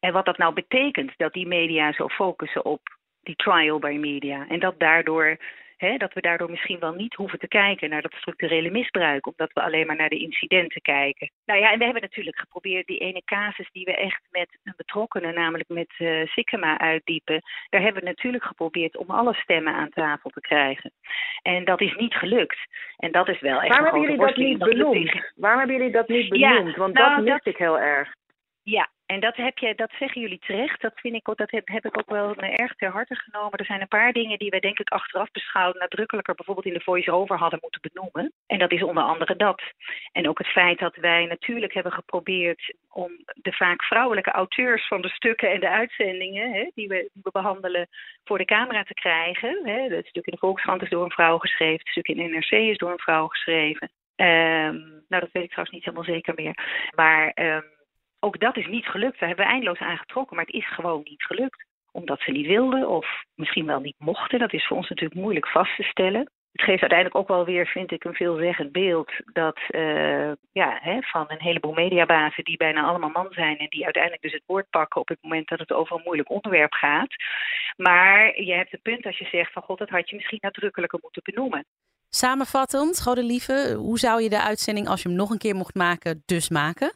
En 0.00 0.12
wat 0.12 0.24
dat 0.24 0.38
nou 0.38 0.54
betekent 0.54 1.12
dat 1.16 1.32
die 1.32 1.46
media 1.46 1.92
zo 1.92 2.08
focussen 2.08 2.64
op 2.64 2.80
die 3.22 3.36
trial 3.36 3.78
by 3.78 3.96
media. 4.00 4.46
En 4.48 4.60
dat 4.60 4.78
daardoor. 4.78 5.36
He, 5.76 5.96
dat 5.96 6.12
we 6.12 6.20
daardoor 6.20 6.50
misschien 6.50 6.78
wel 6.78 6.92
niet 6.92 7.14
hoeven 7.14 7.38
te 7.38 7.48
kijken 7.48 7.90
naar 7.90 8.02
dat 8.02 8.12
structurele 8.12 8.70
misbruik, 8.70 9.26
omdat 9.26 9.52
we 9.52 9.62
alleen 9.62 9.86
maar 9.86 9.96
naar 9.96 10.08
de 10.08 10.18
incidenten 10.18 10.82
kijken. 10.82 11.30
Nou 11.44 11.60
ja, 11.60 11.72
en 11.72 11.78
we 11.78 11.84
hebben 11.84 12.02
natuurlijk 12.02 12.38
geprobeerd 12.38 12.86
die 12.86 12.98
ene 12.98 13.22
casus 13.24 13.70
die 13.72 13.84
we 13.84 13.96
echt 13.96 14.20
met 14.30 14.58
een 14.64 14.74
betrokkenen, 14.76 15.34
namelijk 15.34 15.68
met 15.68 15.94
uh, 15.98 16.26
Sikkema, 16.26 16.78
uitdiepen. 16.78 17.42
Daar 17.68 17.82
hebben 17.82 18.02
we 18.02 18.08
natuurlijk 18.08 18.44
geprobeerd 18.44 18.96
om 18.96 19.10
alle 19.10 19.34
stemmen 19.34 19.74
aan 19.74 19.90
tafel 19.90 20.30
te 20.30 20.40
krijgen. 20.40 20.92
En 21.42 21.64
dat 21.64 21.80
is 21.80 21.94
niet 21.96 22.14
gelukt. 22.14 22.58
En 22.96 23.12
dat 23.12 23.28
is 23.28 23.40
wel 23.40 23.60
echt 23.60 23.68
Waarom 23.68 23.84
hebben 23.84 24.00
jullie 24.00 24.26
dat 24.26 24.36
niet 24.36 24.58
benoemd? 24.58 25.32
Waarom 25.34 25.58
hebben 25.58 25.76
jullie 25.76 25.92
dat 25.92 26.08
niet 26.08 26.28
benoemd? 26.28 26.74
Ja, 26.74 26.78
Want 26.78 26.94
nou, 26.94 27.14
dat 27.14 27.24
mis 27.24 27.32
dat- 27.32 27.46
ik 27.46 27.56
heel 27.56 27.78
erg. 27.78 28.14
Ja, 28.68 28.88
en 29.06 29.20
dat, 29.20 29.36
heb 29.36 29.58
je, 29.58 29.74
dat 29.74 29.90
zeggen 29.98 30.20
jullie 30.20 30.38
terecht. 30.38 30.80
Dat, 30.80 30.92
vind 31.00 31.14
ik, 31.14 31.24
dat 31.24 31.50
heb, 31.50 31.68
heb 31.68 31.84
ik 31.84 31.98
ook 31.98 32.10
wel 32.10 32.36
erg 32.36 32.74
ter 32.74 32.90
harte 32.90 33.14
genomen. 33.14 33.58
Er 33.58 33.64
zijn 33.64 33.80
een 33.80 33.88
paar 33.88 34.12
dingen 34.12 34.38
die 34.38 34.50
wij 34.50 34.60
denk 34.60 34.78
ik 34.78 34.88
achteraf 34.88 35.30
beschouwd 35.30 35.78
nadrukkelijker 35.78 36.34
bijvoorbeeld 36.34 36.66
in 36.66 36.72
de 36.72 36.84
voice-over 36.84 37.36
hadden 37.36 37.58
moeten 37.62 37.80
benoemen. 37.92 38.32
En 38.46 38.58
dat 38.58 38.72
is 38.72 38.82
onder 38.82 39.02
andere 39.02 39.36
dat. 39.36 39.62
En 40.12 40.28
ook 40.28 40.38
het 40.38 40.46
feit 40.46 40.78
dat 40.78 40.96
wij 40.96 41.26
natuurlijk 41.26 41.74
hebben 41.74 41.92
geprobeerd 41.92 42.74
om 42.88 43.10
de 43.34 43.52
vaak 43.52 43.82
vrouwelijke 43.82 44.30
auteurs 44.30 44.86
van 44.86 45.02
de 45.02 45.08
stukken 45.08 45.50
en 45.50 45.60
de 45.60 45.70
uitzendingen 45.70 46.52
hè, 46.52 46.70
die, 46.74 46.88
we, 46.88 47.10
die 47.12 47.22
we 47.22 47.30
behandelen 47.30 47.88
voor 48.24 48.38
de 48.38 48.44
camera 48.44 48.82
te 48.82 48.94
krijgen. 48.94 49.60
Hè. 49.64 49.94
Het 49.94 50.06
stuk 50.06 50.26
in 50.26 50.32
de 50.32 50.38
Volkskrant 50.38 50.82
is 50.82 50.90
door 50.90 51.04
een 51.04 51.10
vrouw 51.10 51.38
geschreven, 51.38 51.78
het 51.78 51.88
stuk 51.88 52.08
in 52.08 52.30
NRC 52.30 52.50
is 52.50 52.78
door 52.78 52.90
een 52.90 52.98
vrouw 52.98 53.26
geschreven. 53.26 53.90
Ehm, 54.16 54.76
nou, 55.08 55.22
dat 55.22 55.32
weet 55.32 55.42
ik 55.42 55.50
trouwens 55.50 55.70
niet 55.70 55.84
helemaal 55.84 56.04
zeker 56.04 56.34
meer. 56.36 56.90
Maar 56.94 57.30
ehm, 57.30 57.74
ook 58.20 58.40
dat 58.40 58.56
is 58.56 58.66
niet 58.66 58.86
gelukt. 58.86 59.18
Daar 59.18 59.28
hebben 59.28 59.46
we 59.46 59.52
eindeloos 59.52 59.78
aan 59.78 59.98
getrokken, 59.98 60.36
maar 60.36 60.44
het 60.44 60.54
is 60.54 60.74
gewoon 60.74 61.00
niet 61.04 61.22
gelukt. 61.22 61.64
Omdat 61.92 62.20
ze 62.20 62.30
niet 62.30 62.46
wilden 62.46 62.88
of 62.88 63.06
misschien 63.34 63.66
wel 63.66 63.80
niet 63.80 63.98
mochten. 63.98 64.38
Dat 64.38 64.52
is 64.52 64.66
voor 64.66 64.76
ons 64.76 64.88
natuurlijk 64.88 65.20
moeilijk 65.20 65.48
vast 65.48 65.76
te 65.76 65.82
stellen. 65.82 66.30
Het 66.52 66.64
geeft 66.64 66.80
uiteindelijk 66.80 67.18
ook 67.20 67.28
wel 67.28 67.44
weer, 67.44 67.66
vind 67.66 67.92
ik, 67.92 68.04
een 68.04 68.14
veelzeggend 68.14 68.72
beeld 68.72 69.10
dat 69.32 69.58
eh, 69.68 70.32
ja, 70.52 70.78
hè, 70.82 71.00
van 71.00 71.24
een 71.28 71.40
heleboel 71.40 71.72
mediabazen 71.72 72.44
die 72.44 72.56
bijna 72.56 72.82
allemaal 72.82 73.10
man 73.10 73.28
zijn 73.30 73.58
en 73.58 73.68
die 73.68 73.84
uiteindelijk 73.84 74.22
dus 74.22 74.32
het 74.32 74.42
woord 74.46 74.70
pakken 74.70 75.00
op 75.00 75.08
het 75.08 75.18
moment 75.20 75.48
dat 75.48 75.58
het 75.58 75.72
over 75.72 75.96
een 75.96 76.02
moeilijk 76.04 76.30
onderwerp 76.30 76.72
gaat. 76.72 77.14
Maar 77.76 78.40
je 78.40 78.52
hebt 78.52 78.72
een 78.72 78.82
punt 78.82 79.06
als 79.06 79.18
je 79.18 79.24
zegt 79.24 79.52
van 79.52 79.62
god, 79.62 79.78
dat 79.78 79.88
had 79.88 80.10
je 80.10 80.16
misschien 80.16 80.38
nadrukkelijker 80.40 80.98
moeten 81.02 81.22
benoemen. 81.24 81.64
Samenvattend, 82.08 83.02
Godelieve, 83.02 83.74
hoe 83.78 83.98
zou 83.98 84.22
je 84.22 84.28
de 84.28 84.42
uitzending 84.42 84.88
als 84.88 85.02
je 85.02 85.08
hem 85.08 85.16
nog 85.16 85.30
een 85.30 85.38
keer 85.38 85.54
mocht 85.54 85.74
maken, 85.74 86.22
dus 86.26 86.48
maken? 86.48 86.92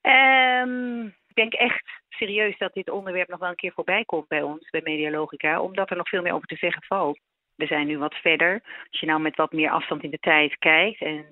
Ehm, 0.00 1.06
ik 1.06 1.34
denk 1.34 1.52
echt 1.52 1.90
serieus 2.08 2.58
dat 2.58 2.72
dit 2.72 2.90
onderwerp 2.90 3.28
nog 3.28 3.38
wel 3.38 3.48
een 3.48 3.54
keer 3.54 3.72
voorbij 3.72 4.04
komt 4.04 4.28
bij 4.28 4.42
ons, 4.42 4.70
bij 4.70 4.80
Medialogica, 4.84 5.60
omdat 5.60 5.90
er 5.90 5.96
nog 5.96 6.08
veel 6.08 6.22
meer 6.22 6.34
over 6.34 6.46
te 6.46 6.56
zeggen 6.56 6.82
valt. 6.82 7.18
We 7.56 7.66
zijn 7.66 7.86
nu 7.86 7.98
wat 7.98 8.14
verder. 8.14 8.60
Als 8.90 9.00
je 9.00 9.06
nou 9.06 9.20
met 9.20 9.36
wat 9.36 9.52
meer 9.52 9.70
afstand 9.70 10.02
in 10.02 10.10
de 10.10 10.18
tijd 10.18 10.58
kijkt 10.58 11.00
en 11.00 11.26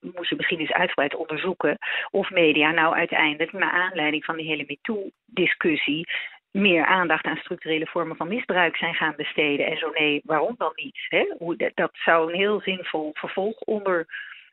moest 0.00 0.30
je 0.30 0.36
misschien 0.36 0.58
eens 0.58 0.72
uitgebreid 0.72 1.14
onderzoeken 1.14 1.78
of 2.10 2.30
media 2.30 2.70
nou 2.70 2.94
uiteindelijk, 2.94 3.52
naar 3.52 3.70
aanleiding 3.70 4.24
van 4.24 4.36
die 4.36 4.46
hele 4.46 4.64
MeToo-discussie, 4.66 6.08
meer 6.50 6.84
aandacht 6.86 7.24
aan 7.24 7.36
structurele 7.36 7.86
vormen 7.86 8.16
van 8.16 8.28
misbruik 8.28 8.76
zijn 8.76 8.94
gaan 8.94 9.14
besteden. 9.16 9.66
En 9.66 9.78
zo 9.78 9.90
nee, 9.90 10.20
waarom 10.24 10.54
dan 10.58 10.72
niet? 10.74 11.06
Hè? 11.08 11.34
Hoe, 11.38 11.72
dat, 11.74 11.90
zou 11.92 12.32
een 12.32 12.38
heel 12.38 12.60
zinvol 12.60 13.12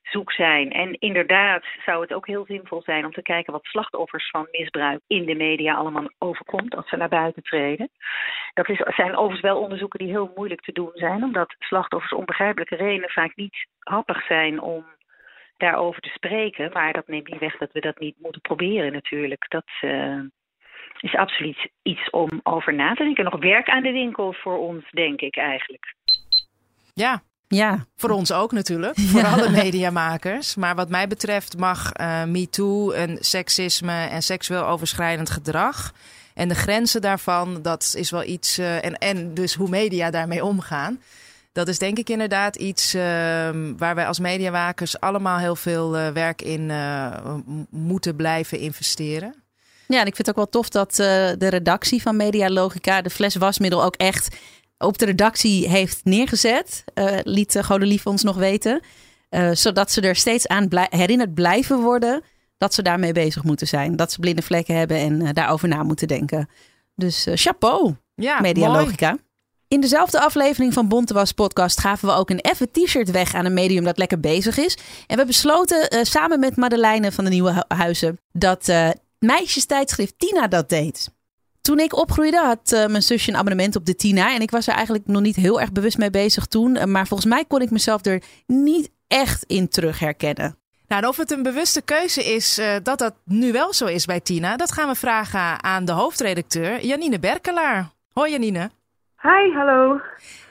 vervolgonderzoek 0.05 0.31
zijn. 0.31 0.71
En 0.71 0.99
inderdaad 0.99 1.63
zou 1.85 2.01
het 2.01 2.13
ook 2.13 2.27
heel 2.27 2.45
zinvol 2.45 2.81
zijn 2.81 3.05
om 3.05 3.11
te 3.11 3.21
kijken 3.21 3.53
wat 3.53 3.65
slachtoffers 3.65 4.29
van 4.29 4.47
misbruik 4.51 4.99
in 5.07 5.25
de 5.25 5.35
media 5.35 5.75
allemaal 5.75 6.09
overkomt 6.17 6.75
als 6.75 6.89
ze 6.89 6.95
naar 6.95 7.09
buiten 7.09 7.43
treden. 7.43 7.89
Dat 8.53 8.65
zijn 8.95 9.15
overigens 9.15 9.41
wel 9.41 9.61
onderzoeken 9.61 9.99
die 9.99 10.07
heel 10.09 10.31
moeilijk 10.35 10.61
te 10.61 10.71
doen 10.71 10.91
zijn, 10.93 11.23
omdat 11.23 11.55
slachtoffers 11.59 12.13
onbegrijpelijke 12.13 12.75
redenen 12.75 13.09
vaak 13.09 13.35
niet 13.35 13.67
happig 13.79 14.25
zijn 14.25 14.61
om 14.61 14.85
daarover 15.57 16.01
te 16.01 16.09
spreken. 16.09 16.71
Maar 16.73 16.93
dat 16.93 17.07
neemt 17.07 17.27
niet 17.27 17.39
weg 17.39 17.57
dat 17.57 17.71
we 17.71 17.79
dat 17.79 17.99
niet 17.99 18.15
moeten 18.19 18.41
proberen 18.41 18.91
natuurlijk. 18.91 19.45
Dat 19.47 19.69
eh, 19.81 20.19
is 20.99 21.15
absoluut 21.15 21.69
iets 21.83 22.09
om 22.09 22.39
over 22.43 22.73
na 22.73 22.93
te 22.93 23.03
denken. 23.03 23.23
Nog 23.23 23.39
werk 23.39 23.69
aan 23.69 23.83
de 23.83 23.91
winkel 23.91 24.33
voor 24.33 24.57
ons, 24.57 24.91
denk 24.91 25.21
ik 25.21 25.37
eigenlijk. 25.37 25.95
Ja, 26.93 27.21
Ja, 27.47 27.85
voor 27.95 28.09
ons 28.09 28.31
ook 28.31 28.51
natuurlijk. 28.51 28.99
Voor 29.11 29.25
alle 29.25 29.49
mediamakers. 29.49 30.55
Maar 30.55 30.75
wat 30.75 30.89
mij 30.89 31.07
betreft 31.07 31.57
mag 31.57 31.91
eh 31.91 32.23
MeToo 32.23 32.91
en 32.91 33.17
seksisme 33.19 34.05
en 34.05 34.23
seksueel 34.23 34.65
overschrijdend 34.65 35.29
gedrag. 35.29 35.93
En 36.33 36.47
de 36.47 36.55
grenzen 36.55 37.01
daarvan, 37.01 37.61
dat 37.61 37.93
is 37.97 38.09
wel 38.09 38.23
iets. 38.23 38.57
eh, 38.57 38.85
en, 38.85 38.97
en 38.97 39.33
dus 39.33 39.53
hoe 39.53 39.69
media 39.69 40.11
daarmee 40.11 40.43
omgaan. 40.45 41.01
Dat 41.51 41.67
is 41.67 41.77
denk 41.79 41.97
ik 41.97 42.09
inderdaad 42.09 42.55
iets 42.55 42.93
ehm, 42.93 43.73
waar 43.77 43.95
wij 43.95 44.07
als 44.07 44.19
mediamakers 44.19 44.99
allemaal 44.99 45.37
heel 45.37 45.55
veel 45.55 45.97
eh, 45.97 46.07
werk 46.07 46.41
in 46.41 46.71
moeten 47.69 48.15
blijven 48.15 48.59
investeren. 48.59 49.43
Ja, 49.87 49.99
en 49.99 50.07
ik 50.07 50.15
vind 50.15 50.27
het 50.27 50.29
ook 50.29 50.35
wel 50.35 50.49
tof 50.61 50.69
dat 50.69 50.95
de 50.95 51.47
redactie 51.49 52.01
van 52.01 52.15
Media 52.15 52.49
Logica 52.49 53.01
de 53.01 53.09
fles 53.09 53.35
wasmiddel 53.35 53.83
ook 53.83 53.95
echt 53.95 54.35
op 54.85 54.97
de 54.97 55.05
redactie 55.05 55.69
heeft 55.69 55.99
neergezet. 56.03 56.83
Eh, 56.93 57.17
liet 57.23 57.55
uh, 57.55 57.63
Godelief 57.63 58.05
ons 58.07 58.23
nog 58.23 58.35
weten. 58.35 58.79
Eh, 59.29 59.49
zodat 59.51 59.91
ze 59.91 60.01
er 60.01 60.15
steeds 60.15 60.47
aan 60.47 60.67
blij- 60.67 60.87
herinnerd 60.89 61.33
blijven 61.33 61.79
worden 61.81 62.21
dat 62.57 62.73
ze 62.73 62.81
daarmee 62.81 63.11
bezig 63.11 63.43
moeten 63.43 63.67
zijn. 63.67 63.95
Dat 63.95 64.11
ze 64.11 64.19
blinde 64.19 64.41
vlekken 64.41 64.75
hebben 64.75 64.97
en 64.97 65.21
eh, 65.21 65.29
daarover 65.33 65.67
na 65.67 65.83
moeten 65.83 66.07
denken. 66.07 66.49
Dus 66.95 67.27
chapeau, 67.33 67.95
Ja, 68.15 68.39
Media 68.41 68.67
mooi. 68.67 68.79
Logica. 68.83 69.17
In 69.67 69.81
dezelfde 69.81 70.19
aflevering 70.19 70.73
van 70.73 70.87
Bontewas 70.87 71.31
podcast 71.31 71.79
gaven 71.79 72.07
we 72.07 72.13
ook 72.13 72.29
een 72.29 72.41
effe 72.41 72.71
t-shirt 72.71 73.11
weg 73.11 73.33
aan 73.33 73.45
een 73.45 73.53
medium 73.53 73.83
dat 73.83 73.97
lekker 73.97 74.19
bezig 74.19 74.57
is. 74.57 74.77
En 75.07 75.17
we 75.17 75.25
besloten 75.25 76.05
samen 76.05 76.39
met 76.39 76.55
Madeleine 76.55 77.11
van 77.11 77.23
de 77.23 77.29
Nieuwe 77.29 77.51
Hu- 77.53 77.75
Huizen 77.75 78.19
dat 78.31 78.69
eh 78.69 78.89
meisjestijdschrift 79.19 80.13
Tina 80.17 80.47
dat 80.47 80.69
deed. 80.69 81.09
Toen 81.65 81.79
ik 81.79 81.95
opgroeide 81.95 82.37
had 82.37 82.71
eh, 82.71 82.85
mijn 82.85 83.03
zusje 83.03 83.31
een 83.31 83.37
abonnement 83.37 83.75
op 83.75 83.85
de 83.85 83.95
Tina. 83.95 84.33
En 84.33 84.41
ik 84.41 84.51
was 84.51 84.67
er 84.67 84.73
eigenlijk 84.73 85.07
nog 85.07 85.21
niet 85.21 85.35
heel 85.35 85.61
erg 85.61 85.71
bewust 85.71 85.97
mee 85.97 86.09
bezig 86.09 86.45
toen. 86.45 86.75
Eh, 86.75 86.85
maar 86.85 87.07
volgens 87.07 87.29
mij 87.29 87.45
kon 87.45 87.61
ik 87.61 87.71
mezelf 87.71 88.05
er 88.05 88.21
niet 88.47 88.91
echt 89.07 89.43
in 89.43 89.69
terug 89.69 89.99
herkennen. 89.99 90.57
Nou, 90.87 91.01
en 91.01 91.07
of 91.07 91.17
het 91.17 91.31
een 91.31 91.43
bewuste 91.43 91.81
keuze 91.81 92.23
is 92.23 92.59
uh, 92.59 92.75
dat 92.83 92.99
dat 92.99 93.13
nu 93.23 93.51
wel 93.51 93.73
zo 93.73 93.85
is 93.85 94.05
bij 94.05 94.19
Tina, 94.19 94.57
dat 94.57 94.71
gaan 94.71 94.87
we 94.87 94.95
vragen 94.95 95.63
aan 95.63 95.85
de 95.85 95.91
hoofdredacteur 95.91 96.85
Janine 96.85 97.19
Berkelaar. 97.19 97.89
Hoi 98.13 98.31
Janine. 98.31 98.69
Hi, 99.21 99.53
hallo. 99.53 100.01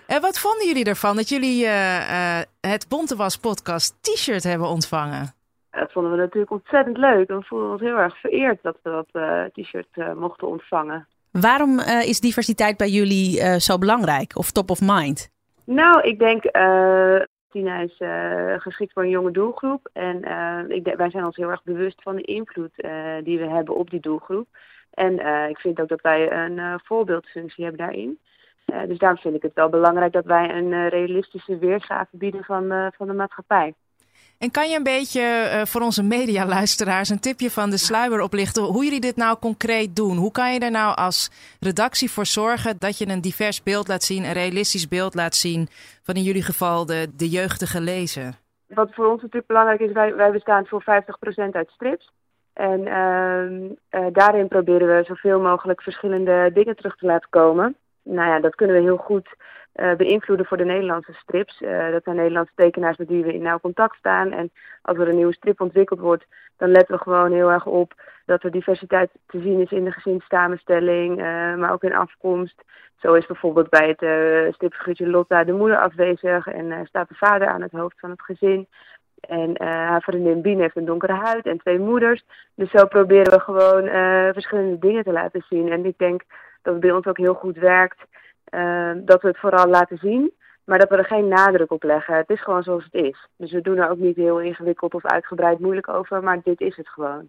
En 0.06 0.20
wat 0.20 0.38
vonden 0.38 0.66
jullie 0.66 0.84
ervan 0.84 1.16
dat 1.16 1.28
jullie 1.28 1.64
uh, 1.64 2.10
uh, 2.10 2.38
het 2.60 2.88
Bontewas 2.88 3.36
podcast 3.36 3.94
t-shirt 4.00 4.42
hebben 4.42 4.68
ontvangen? 4.68 5.34
Dat 5.74 5.92
vonden 5.92 6.12
we 6.12 6.18
natuurlijk 6.18 6.52
ontzettend 6.52 6.96
leuk. 6.96 7.28
We 7.28 7.42
voelden 7.42 7.70
ons 7.70 7.80
heel 7.80 7.96
erg 7.96 8.20
vereerd 8.20 8.58
dat 8.62 8.78
we 8.82 8.90
dat 8.90 9.52
t-shirt 9.52 10.14
mochten 10.16 10.48
ontvangen. 10.48 11.06
Waarom 11.30 11.78
is 11.80 12.20
diversiteit 12.20 12.76
bij 12.76 12.88
jullie 12.88 13.60
zo 13.60 13.78
belangrijk 13.78 14.36
of 14.36 14.50
top 14.50 14.70
of 14.70 14.80
mind? 14.80 15.30
Nou, 15.64 16.00
ik 16.00 16.18
denk 16.18 16.42
Tina 17.50 17.78
is 17.78 17.96
geschikt 18.62 18.92
voor 18.92 19.02
een 19.02 19.08
jonge 19.08 19.30
doelgroep. 19.30 19.90
En 19.92 20.16
ik, 20.70 20.94
wij 20.96 21.10
zijn 21.10 21.24
ons 21.24 21.36
heel 21.36 21.50
erg 21.50 21.62
bewust 21.62 22.02
van 22.02 22.16
de 22.16 22.22
invloed 22.22 22.74
die 23.24 23.38
we 23.38 23.48
hebben 23.48 23.76
op 23.76 23.90
die 23.90 24.00
doelgroep. 24.00 24.46
En 24.90 25.12
ik 25.48 25.58
vind 25.58 25.80
ook 25.80 25.88
dat 25.88 26.00
wij 26.00 26.32
een 26.32 26.80
voorbeeldfunctie 26.84 27.64
hebben 27.64 27.86
daarin. 27.86 28.18
dus 28.88 28.98
daarom 28.98 29.18
vind 29.18 29.34
ik 29.34 29.42
het 29.42 29.54
wel 29.54 29.68
belangrijk 29.68 30.12
dat 30.12 30.24
wij 30.24 30.54
een 30.54 30.88
realistische 30.88 31.58
weergave 31.58 32.16
bieden 32.16 32.44
van, 32.44 32.90
van 32.96 33.06
de 33.06 33.12
maatschappij. 33.12 33.74
En 34.38 34.50
kan 34.50 34.68
je 34.68 34.76
een 34.76 34.82
beetje 34.82 35.20
uh, 35.20 35.64
voor 35.64 35.80
onze 35.80 36.02
medialuisteraars 36.02 37.08
een 37.08 37.20
tipje 37.20 37.50
van 37.50 37.70
de 37.70 37.76
sluier 37.76 38.20
oplichten 38.20 38.62
hoe 38.62 38.84
jullie 38.84 39.00
dit 39.00 39.16
nou 39.16 39.38
concreet 39.38 39.96
doen? 39.96 40.16
Hoe 40.16 40.32
kan 40.32 40.52
je 40.52 40.60
er 40.60 40.70
nou 40.70 40.96
als 40.96 41.30
redactie 41.60 42.10
voor 42.10 42.26
zorgen 42.26 42.76
dat 42.78 42.98
je 42.98 43.08
een 43.08 43.20
divers 43.20 43.62
beeld 43.62 43.88
laat 43.88 44.02
zien, 44.02 44.24
een 44.24 44.32
realistisch 44.32 44.88
beeld 44.88 45.14
laat 45.14 45.34
zien 45.34 45.68
van 46.02 46.14
in 46.14 46.22
jullie 46.22 46.42
geval 46.42 46.86
de, 46.86 47.08
de 47.16 47.28
jeugdige 47.28 47.80
lezer? 47.80 48.32
Wat 48.66 48.94
voor 48.94 49.06
ons 49.06 49.22
natuurlijk 49.22 49.46
belangrijk 49.46 49.80
is, 49.80 49.92
wij, 49.92 50.14
wij 50.14 50.30
bestaan 50.30 50.66
voor 50.66 50.82
50% 50.82 50.84
uit 51.50 51.70
strips. 51.70 52.12
En 52.52 52.80
uh, 52.80 54.06
daarin 54.12 54.48
proberen 54.48 54.96
we 54.96 55.04
zoveel 55.04 55.40
mogelijk 55.40 55.82
verschillende 55.82 56.50
dingen 56.54 56.76
terug 56.76 56.96
te 56.96 57.06
laten 57.06 57.28
komen. 57.30 57.76
Nou 58.04 58.28
ja, 58.28 58.40
dat 58.40 58.54
kunnen 58.54 58.76
we 58.76 58.82
heel 58.82 58.96
goed 58.96 59.28
uh, 59.74 59.94
beïnvloeden 59.94 60.46
voor 60.46 60.56
de 60.56 60.64
Nederlandse 60.64 61.12
strips. 61.12 61.60
Uh, 61.60 61.90
dat 61.90 62.02
zijn 62.04 62.16
Nederlandse 62.16 62.52
tekenaars 62.54 62.96
met 62.96 63.08
wie 63.08 63.24
we 63.24 63.34
in 63.34 63.42
nauw 63.42 63.58
contact 63.58 63.96
staan. 63.96 64.32
En 64.32 64.50
als 64.82 64.98
er 64.98 65.08
een 65.08 65.16
nieuwe 65.16 65.34
strip 65.34 65.60
ontwikkeld 65.60 66.00
wordt, 66.00 66.26
dan 66.56 66.70
letten 66.70 66.94
we 66.94 67.02
gewoon 67.02 67.32
heel 67.32 67.50
erg 67.50 67.66
op 67.66 67.92
dat 68.26 68.42
er 68.42 68.50
diversiteit 68.50 69.10
te 69.26 69.40
zien 69.40 69.60
is 69.60 69.70
in 69.70 69.84
de 69.84 69.92
gezinssamenstelling, 69.92 71.18
uh, 71.18 71.24
maar 71.54 71.72
ook 71.72 71.82
in 71.82 71.94
afkomst. 71.94 72.62
Zo 72.96 73.14
is 73.14 73.26
bijvoorbeeld 73.26 73.68
bij 73.68 73.88
het 73.88 74.02
uh, 74.02 74.52
stripfiguurtje 74.52 75.08
Lotta 75.08 75.44
de 75.44 75.52
moeder 75.52 75.78
afwezig 75.78 76.46
en 76.46 76.86
staat 76.86 77.08
de 77.08 77.14
vader 77.14 77.48
aan 77.48 77.62
het 77.62 77.72
hoofd 77.72 78.00
van 78.00 78.10
het 78.10 78.22
gezin. 78.22 78.68
En 79.20 79.62
haar 79.62 80.02
vriendin 80.02 80.42
Bien 80.42 80.60
heeft 80.60 80.76
een 80.76 80.84
donkere 80.84 81.12
huid 81.12 81.46
en 81.46 81.58
twee 81.58 81.78
moeders. 81.78 82.24
Dus 82.54 82.70
zo 82.70 82.86
proberen 82.86 83.32
we 83.32 83.40
gewoon 83.40 83.88
verschillende 84.32 84.78
dingen 84.78 85.04
te 85.04 85.12
laten 85.12 85.44
zien. 85.48 85.72
En 85.72 85.84
ik 85.84 85.98
denk 85.98 86.22
dat 86.64 86.72
het 86.72 86.82
bij 86.82 86.92
ons 86.92 87.06
ook 87.06 87.18
heel 87.18 87.34
goed 87.34 87.56
werkt. 87.56 88.00
Ehm, 88.44 89.04
dat 89.04 89.22
we 89.22 89.28
het 89.28 89.38
vooral 89.38 89.66
laten 89.66 89.98
zien, 89.98 90.32
maar 90.64 90.78
dat 90.78 90.88
we 90.88 90.96
er 90.96 91.04
geen 91.04 91.28
nadruk 91.28 91.70
op 91.70 91.82
leggen. 91.82 92.16
Het 92.16 92.30
is 92.30 92.42
gewoon 92.42 92.62
zoals 92.62 92.84
het 92.84 93.04
is. 93.04 93.28
Dus 93.36 93.52
we 93.52 93.60
doen 93.60 93.76
er 93.76 93.90
ook 93.90 93.98
niet 93.98 94.16
heel 94.16 94.40
ingewikkeld 94.40 94.94
of 94.94 95.04
uitgebreid 95.04 95.58
moeilijk 95.58 95.88
over, 95.88 96.22
maar 96.22 96.40
dit 96.44 96.60
is 96.60 96.76
het 96.76 96.88
gewoon. 96.88 97.28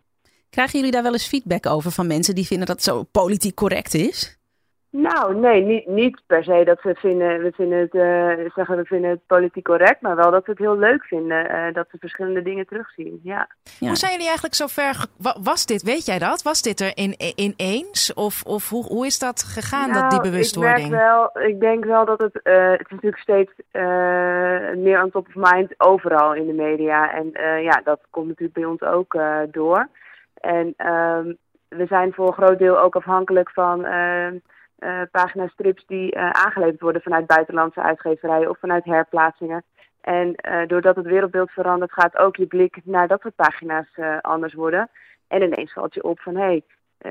Krijgen 0.50 0.78
jullie 0.78 0.93
daar 0.93 1.04
wel 1.04 1.12
eens 1.12 1.28
feedback 1.28 1.65
over 1.65 1.91
van 1.91 2.08
mensen 2.08 2.36
die 2.36 2.45
vinden 2.45 2.67
dat 2.67 2.76
het 2.76 2.86
zo 2.86 3.04
politiek 3.04 3.56
correct 3.56 3.93
is? 3.93 4.39
Nou, 4.98 5.36
nee, 5.36 5.62
niet, 5.62 5.88
niet 5.88 6.22
per 6.26 6.44
se 6.44 6.64
dat 6.66 6.82
we 6.82 6.96
vinden, 6.96 7.42
we 7.42 7.52
vinden 7.52 7.80
het, 7.80 7.94
uh, 7.94 8.52
zeggen 8.54 8.78
we 8.78 8.86
vinden 8.86 9.10
het 9.10 9.26
politiek 9.28 9.64
correct, 9.64 10.02
maar 10.02 10.16
wel 10.16 10.32
dat 10.32 10.46
we 10.46 10.52
het 10.52 10.60
heel 10.60 10.78
leuk 10.78 11.04
vinden 11.04 11.52
uh, 11.52 11.74
dat 11.74 11.88
we 11.92 11.98
verschillende 11.98 12.42
dingen 12.42 12.66
terugzien. 12.66 13.20
Ja. 13.24 13.48
Hoe 13.80 13.96
zijn 13.96 14.12
jullie 14.12 14.26
eigenlijk 14.26 14.56
zo 14.56 14.68
ver? 14.68 15.06
Was 15.44 15.66
dit, 15.66 15.82
weet 15.82 16.06
jij 16.06 16.20
dat? 16.20 16.44
Was 16.44 16.62
dit 16.62 16.80
er 16.80 16.92
in, 16.94 17.16
ineens? 17.36 18.14
Of, 18.14 18.44
of 18.44 18.70
hoe, 18.70 18.84
hoe 18.84 19.06
is 19.06 19.20
dat 19.20 19.44
gegaan, 19.44 19.90
nou, 19.90 20.02
dat 20.02 20.12
die 20.12 20.32
bewustwording? 20.32 20.86
Ik, 20.86 20.92
wel, 20.92 21.30
ik 21.34 21.60
denk 21.60 21.86
wel 21.86 22.06
dat 22.06 22.20
het, 22.20 22.40
uh, 22.44 22.72
het 22.72 22.82
is 22.82 22.90
natuurlijk 22.90 23.22
steeds 23.22 23.52
meer 24.76 24.98
aan 24.98 25.12
top 25.12 25.28
of 25.28 25.52
mind 25.52 25.74
overal 25.78 26.34
in 26.34 26.48
de 26.48 26.54
media. 26.54 27.14
En 27.14 27.32
ja, 27.62 27.82
dat 27.84 28.00
komt 28.10 28.28
natuurlijk 28.28 28.54
bij 28.54 28.66
ons 28.66 28.82
ook 28.82 29.18
door. 29.52 29.88
En 30.34 30.74
um, 30.88 31.38
we 31.68 31.86
zijn 31.86 32.14
voor 32.14 32.28
een 32.28 32.34
groot 32.34 32.60
deel 32.60 32.80
ook 32.80 32.96
afhankelijk 32.96 33.52
van 33.52 33.86
uh, 34.80 35.02
pagina 35.12 35.48
strips 35.48 35.86
die 35.86 36.16
uh, 36.16 36.30
aangeleverd 36.30 36.82
worden 36.82 37.02
vanuit 37.02 37.28
buitenlandse 37.28 37.82
uitgeverijen 37.82 38.50
of 38.50 38.60
vanuit 38.60 38.86
herplaatsingen. 38.86 39.64
En 40.02 40.36
uh, 40.50 40.68
doordat 40.68 40.96
het 40.96 41.06
wereldbeeld 41.06 41.52
verandert, 41.52 41.94
gaat 41.94 42.18
ook 42.18 42.36
je 42.36 42.46
blik 42.46 42.78
naar 42.84 43.08
dat 43.08 43.22
soort 43.22 43.36
pagina's 43.36 43.88
anders 44.22 44.54
worden. 44.54 44.90
En 45.28 45.42
ineens 45.42 45.74
valt 45.74 45.94
je 45.94 46.04
op 46.04 46.20
van 46.20 46.36
hé, 46.36 46.42
hey, 46.42 46.64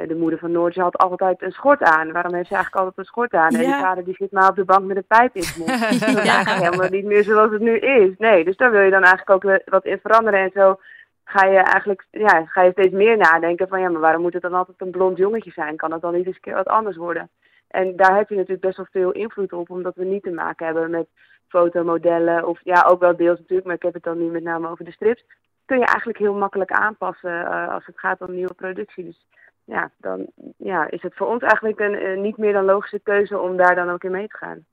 de 0.07 0.15
moeder 0.15 0.39
van 0.39 0.53
Noortje 0.53 0.83
had 0.83 0.97
altijd 0.97 1.43
een 1.43 1.53
schort 1.53 1.83
aan. 1.83 2.13
Waarom 2.13 2.35
heeft 2.35 2.49
ze 2.49 2.55
eigenlijk 2.55 2.85
altijd 2.85 2.99
een 2.99 3.13
schort 3.13 3.33
aan? 3.33 3.51
Ja. 3.51 3.59
En 3.59 3.65
die 3.65 3.75
vader 3.75 4.05
die 4.05 4.15
zit 4.15 4.33
maar 4.33 4.49
op 4.49 4.57
de 4.57 4.65
bank 4.65 4.85
met 4.85 4.97
een 4.97 5.07
pijp 5.07 5.37
in 5.37 5.43
zijn 5.43 5.59
mond. 5.59 5.81
Dat 6.01 6.09
is 6.09 6.29
eigenlijk 6.29 6.65
helemaal 6.65 6.89
niet 6.89 7.05
meer 7.05 7.25
zoals 7.25 7.51
het 7.51 7.61
nu 7.61 7.79
is. 7.79 8.15
Nee, 8.19 8.45
dus 8.45 8.57
daar 8.57 8.71
wil 8.71 8.81
je 8.81 8.91
dan 8.91 9.03
eigenlijk 9.03 9.45
ook 9.45 9.61
wat 9.65 9.85
in 9.85 9.99
veranderen. 10.03 10.41
En 10.41 10.51
zo 10.55 10.79
ga 11.25 11.47
je 11.47 11.59
eigenlijk 11.59 12.07
ja, 12.11 12.45
ga 12.47 12.63
je 12.63 12.73
steeds 12.73 12.93
meer 12.93 13.17
nadenken 13.17 13.69
van 13.69 13.81
ja, 13.81 13.89
maar 13.89 14.01
waarom 14.01 14.23
moet 14.23 14.33
het 14.33 14.43
dan 14.43 14.55
altijd 14.55 14.81
een 14.81 14.91
blond 14.91 15.17
jongetje 15.17 15.51
zijn? 15.51 15.77
Kan 15.77 15.93
het 15.93 16.01
dan 16.01 16.15
niet 16.15 16.27
eens 16.27 16.35
een 16.35 16.41
keer 16.41 16.55
wat 16.55 16.69
anders 16.69 16.97
worden? 16.97 17.31
En 17.75 17.97
daar 17.97 18.17
heb 18.17 18.29
je 18.29 18.35
natuurlijk 18.35 18.67
best 18.67 18.77
wel 18.77 18.87
veel 18.91 19.13
invloed 19.13 19.53
op, 19.53 19.71
omdat 19.71 19.95
we 19.95 20.05
niet 20.05 20.23
te 20.23 20.31
maken 20.31 20.67
hebben 20.67 20.91
met 20.91 21.07
fotomodellen. 21.49 22.47
Of 22.49 22.61
ja, 22.65 22.83
ook 22.83 23.01
wel 23.01 23.17
deels 23.17 23.39
natuurlijk, 23.39 23.67
maar 23.67 23.77
ik 23.77 23.83
heb 23.83 23.95
het 23.95 24.03
dan 24.03 24.19
nu 24.19 24.31
met 24.31 24.43
name 24.43 24.69
over 24.69 24.85
de 24.85 24.93
strips. 24.93 25.25
Kun 25.65 25.79
je 25.79 25.85
eigenlijk 25.85 26.19
heel 26.19 26.35
makkelijk 26.35 26.71
aanpassen 26.71 27.31
uh, 27.31 27.69
als 27.69 27.87
het 27.87 27.99
gaat 27.99 28.21
om 28.21 28.35
nieuwe 28.35 28.55
productie. 28.55 29.05
Dus 29.05 29.27
ja, 29.65 29.91
dan 29.97 30.27
ja, 30.57 30.91
is 30.91 31.03
het 31.03 31.15
voor 31.15 31.27
ons 31.27 31.43
eigenlijk 31.43 31.81
een, 31.81 32.07
een 32.07 32.21
niet 32.21 32.37
meer 32.37 32.53
dan 32.53 32.65
logische 32.65 33.01
keuze 33.03 33.39
om 33.39 33.57
daar 33.57 33.75
dan 33.75 33.91
ook 33.91 34.05
in 34.05 34.11
mee 34.11 34.29
te 34.29 34.37
gaan. 34.37 34.65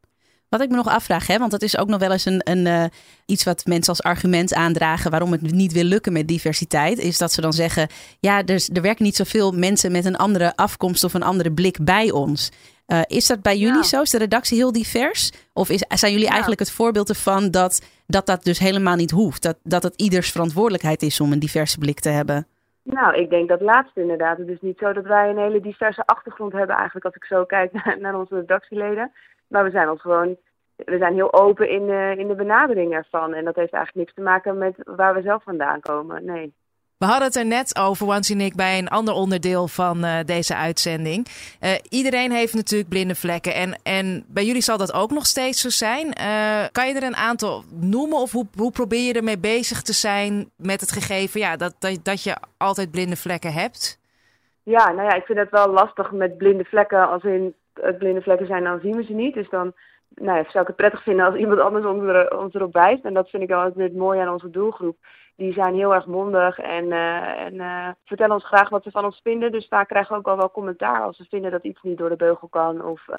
Wat 0.51 0.61
ik 0.61 0.69
me 0.69 0.75
nog 0.75 0.87
afvraag, 0.87 1.27
hè, 1.27 1.37
want 1.37 1.51
dat 1.51 1.61
is 1.61 1.77
ook 1.77 1.87
nog 1.87 1.99
wel 1.99 2.11
eens 2.11 2.25
een, 2.25 2.41
een, 2.43 2.65
uh, 2.65 2.83
iets 3.25 3.43
wat 3.43 3.65
mensen 3.65 3.93
als 3.93 4.03
argument 4.03 4.53
aandragen 4.53 5.11
waarom 5.11 5.31
het 5.31 5.41
niet 5.41 5.71
wil 5.71 5.83
lukken 5.83 6.13
met 6.13 6.27
diversiteit, 6.27 6.97
is 6.97 7.17
dat 7.17 7.31
ze 7.31 7.41
dan 7.41 7.53
zeggen: 7.53 7.87
ja, 8.19 8.43
er, 8.45 8.67
er 8.73 8.81
werken 8.81 9.05
niet 9.05 9.15
zoveel 9.15 9.51
mensen 9.51 9.91
met 9.91 10.05
een 10.05 10.15
andere 10.15 10.55
afkomst 10.55 11.03
of 11.03 11.13
een 11.13 11.23
andere 11.23 11.51
blik 11.51 11.77
bij 11.83 12.11
ons. 12.11 12.51
Uh, 12.91 13.01
is 13.07 13.27
dat 13.27 13.41
bij 13.41 13.57
jullie 13.57 13.83
zo? 13.83 14.01
Is 14.01 14.09
de 14.09 14.17
redactie 14.17 14.57
heel 14.57 14.71
divers? 14.71 15.49
Of 15.53 15.69
is, 15.69 15.85
zijn 15.87 16.11
jullie 16.11 16.29
eigenlijk 16.29 16.59
het 16.59 16.71
voorbeeld 16.71 17.09
ervan 17.09 17.51
dat, 17.51 18.03
dat 18.07 18.25
dat 18.25 18.43
dus 18.43 18.59
helemaal 18.59 18.95
niet 18.95 19.11
hoeft? 19.11 19.43
Dat, 19.43 19.57
dat 19.63 19.83
het 19.83 20.01
ieders 20.01 20.31
verantwoordelijkheid 20.31 21.01
is 21.01 21.21
om 21.21 21.31
een 21.31 21.39
diverse 21.39 21.77
blik 21.79 21.99
te 21.99 22.09
hebben? 22.09 22.47
Nou, 22.83 23.15
ik 23.15 23.29
denk 23.29 23.49
dat 23.49 23.61
laatste 23.61 24.01
inderdaad. 24.01 24.37
Het 24.37 24.47
is 24.47 24.61
niet 24.61 24.77
zo 24.77 24.93
dat 24.93 25.03
wij 25.03 25.29
een 25.29 25.37
hele 25.37 25.61
diverse 25.61 26.05
achtergrond 26.05 26.53
hebben 26.53 26.75
eigenlijk 26.75 27.05
als 27.05 27.15
ik 27.15 27.25
zo 27.25 27.45
kijk 27.45 27.71
naar, 27.73 27.97
naar 28.01 28.19
onze 28.19 28.35
redactieleden. 28.35 29.11
Maar 29.47 29.63
we 29.63 29.69
zijn 29.69 29.89
ons 29.89 30.01
gewoon, 30.01 30.37
we 30.75 30.97
zijn 30.97 31.13
heel 31.13 31.33
open 31.33 31.69
in 31.69 31.85
de, 31.85 32.15
in 32.17 32.27
de 32.27 32.35
benadering 32.35 32.93
ervan. 32.93 33.33
En 33.33 33.45
dat 33.45 33.55
heeft 33.55 33.73
eigenlijk 33.73 34.05
niks 34.05 34.13
te 34.13 34.21
maken 34.21 34.57
met 34.57 34.75
waar 34.83 35.13
we 35.13 35.21
zelf 35.21 35.43
vandaan 35.43 35.79
komen. 35.79 36.25
Nee. 36.25 36.53
We 37.01 37.07
hadden 37.07 37.27
het 37.27 37.35
er 37.35 37.45
net 37.45 37.79
over, 37.79 38.05
Wansi 38.05 38.33
en 38.33 38.41
ik, 38.41 38.55
bij 38.55 38.77
een 38.77 38.87
ander 38.87 39.13
onderdeel 39.13 39.67
van 39.67 40.05
uh, 40.05 40.19
deze 40.25 40.55
uitzending. 40.55 41.27
Uh, 41.27 41.69
iedereen 41.89 42.31
heeft 42.31 42.53
natuurlijk 42.53 42.89
blinde 42.89 43.15
vlekken. 43.15 43.53
En, 43.53 43.79
en 43.83 44.23
bij 44.27 44.43
jullie 44.43 44.61
zal 44.61 44.77
dat 44.77 44.93
ook 44.93 45.11
nog 45.11 45.25
steeds 45.25 45.61
zo 45.61 45.69
zijn. 45.69 46.05
Uh, 46.07 46.65
kan 46.71 46.87
je 46.87 46.93
er 46.95 47.03
een 47.03 47.15
aantal 47.15 47.63
noemen? 47.69 48.17
Of 48.17 48.31
hoe, 48.31 48.47
hoe 48.55 48.71
probeer 48.71 49.07
je 49.07 49.13
ermee 49.13 49.39
bezig 49.39 49.81
te 49.81 49.93
zijn 49.93 50.49
met 50.55 50.81
het 50.81 50.91
gegeven 50.91 51.39
ja, 51.39 51.55
dat, 51.55 51.75
dat, 51.79 51.99
dat 52.03 52.23
je 52.23 52.35
altijd 52.57 52.91
blinde 52.91 53.15
vlekken 53.15 53.53
hebt? 53.53 53.99
Ja, 54.63 54.91
nou 54.91 55.07
ja, 55.07 55.13
ik 55.13 55.25
vind 55.25 55.39
het 55.39 55.49
wel 55.49 55.67
lastig 55.67 56.11
met 56.11 56.37
blinde 56.37 56.63
vlekken. 56.63 57.09
Als 57.09 57.23
in 57.23 57.53
het 57.73 57.97
blinde 57.97 58.21
vlekken 58.21 58.47
zijn, 58.47 58.63
dan 58.63 58.79
zien 58.79 58.95
we 58.95 59.03
ze 59.03 59.13
niet. 59.13 59.33
Dus 59.33 59.49
dan 59.49 59.73
nou 60.15 60.37
ja, 60.37 60.43
zou 60.49 60.61
ik 60.61 60.67
het 60.67 60.75
prettig 60.75 61.03
vinden 61.03 61.25
als 61.25 61.35
iemand 61.35 61.59
anders 61.59 61.85
ons, 61.85 62.29
ons 62.29 62.53
erop 62.53 62.73
wijst. 62.73 63.05
En 63.05 63.13
dat 63.13 63.29
vind 63.29 63.43
ik 63.43 63.49
wel 63.49 63.71
het 63.75 63.95
mooie 63.95 64.21
aan 64.21 64.33
onze 64.33 64.49
doelgroep 64.49 64.97
die 65.41 65.53
zijn 65.53 65.73
heel 65.75 65.93
erg 65.93 66.05
mondig 66.05 66.59
en, 66.59 66.85
uh, 66.85 67.39
en 67.39 67.53
uh, 67.53 67.87
vertellen 68.05 68.33
ons 68.33 68.45
graag 68.45 68.69
wat 68.69 68.83
ze 68.83 68.91
van 68.91 69.05
ons 69.05 69.19
vinden. 69.23 69.51
Dus 69.51 69.67
vaak 69.67 69.87
krijgen 69.87 70.11
we 70.11 70.19
ook 70.19 70.27
al 70.27 70.37
wel 70.37 70.51
commentaar 70.51 71.01
als 71.01 71.17
ze 71.17 71.25
vinden 71.29 71.51
dat 71.51 71.63
iets 71.63 71.81
niet 71.81 71.97
door 71.97 72.09
de 72.09 72.15
beugel 72.15 72.47
kan 72.47 72.85
of 72.85 73.07
uh, 73.07 73.15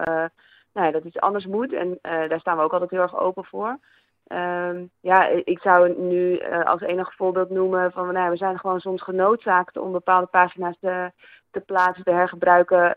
nou 0.72 0.86
ja, 0.86 0.90
dat 0.90 1.04
iets 1.04 1.20
anders 1.20 1.46
moet. 1.46 1.72
En 1.72 1.98
daar 2.02 2.40
staan 2.40 2.56
we 2.56 2.62
ook 2.62 2.72
altijd 2.72 2.90
heel 2.90 3.00
erg 3.00 3.18
open 3.18 3.44
voor. 3.44 3.78
Um, 4.26 4.90
ja, 5.00 5.26
ik 5.26 5.58
zou 5.58 6.00
nu 6.00 6.40
als 6.64 6.80
enig 6.80 7.14
voorbeeld 7.14 7.50
noemen 7.50 7.92
van 7.92 8.12
nou, 8.12 8.30
we 8.30 8.36
zijn 8.36 8.58
gewoon 8.58 8.80
soms 8.80 9.02
genoodzaakt 9.02 9.76
om 9.76 9.92
bepaalde 9.92 10.26
pagina's 10.26 10.76
te, 10.80 11.10
te 11.50 11.60
plaatsen, 11.60 12.04
te 12.04 12.10
hergebruiken 12.10 12.94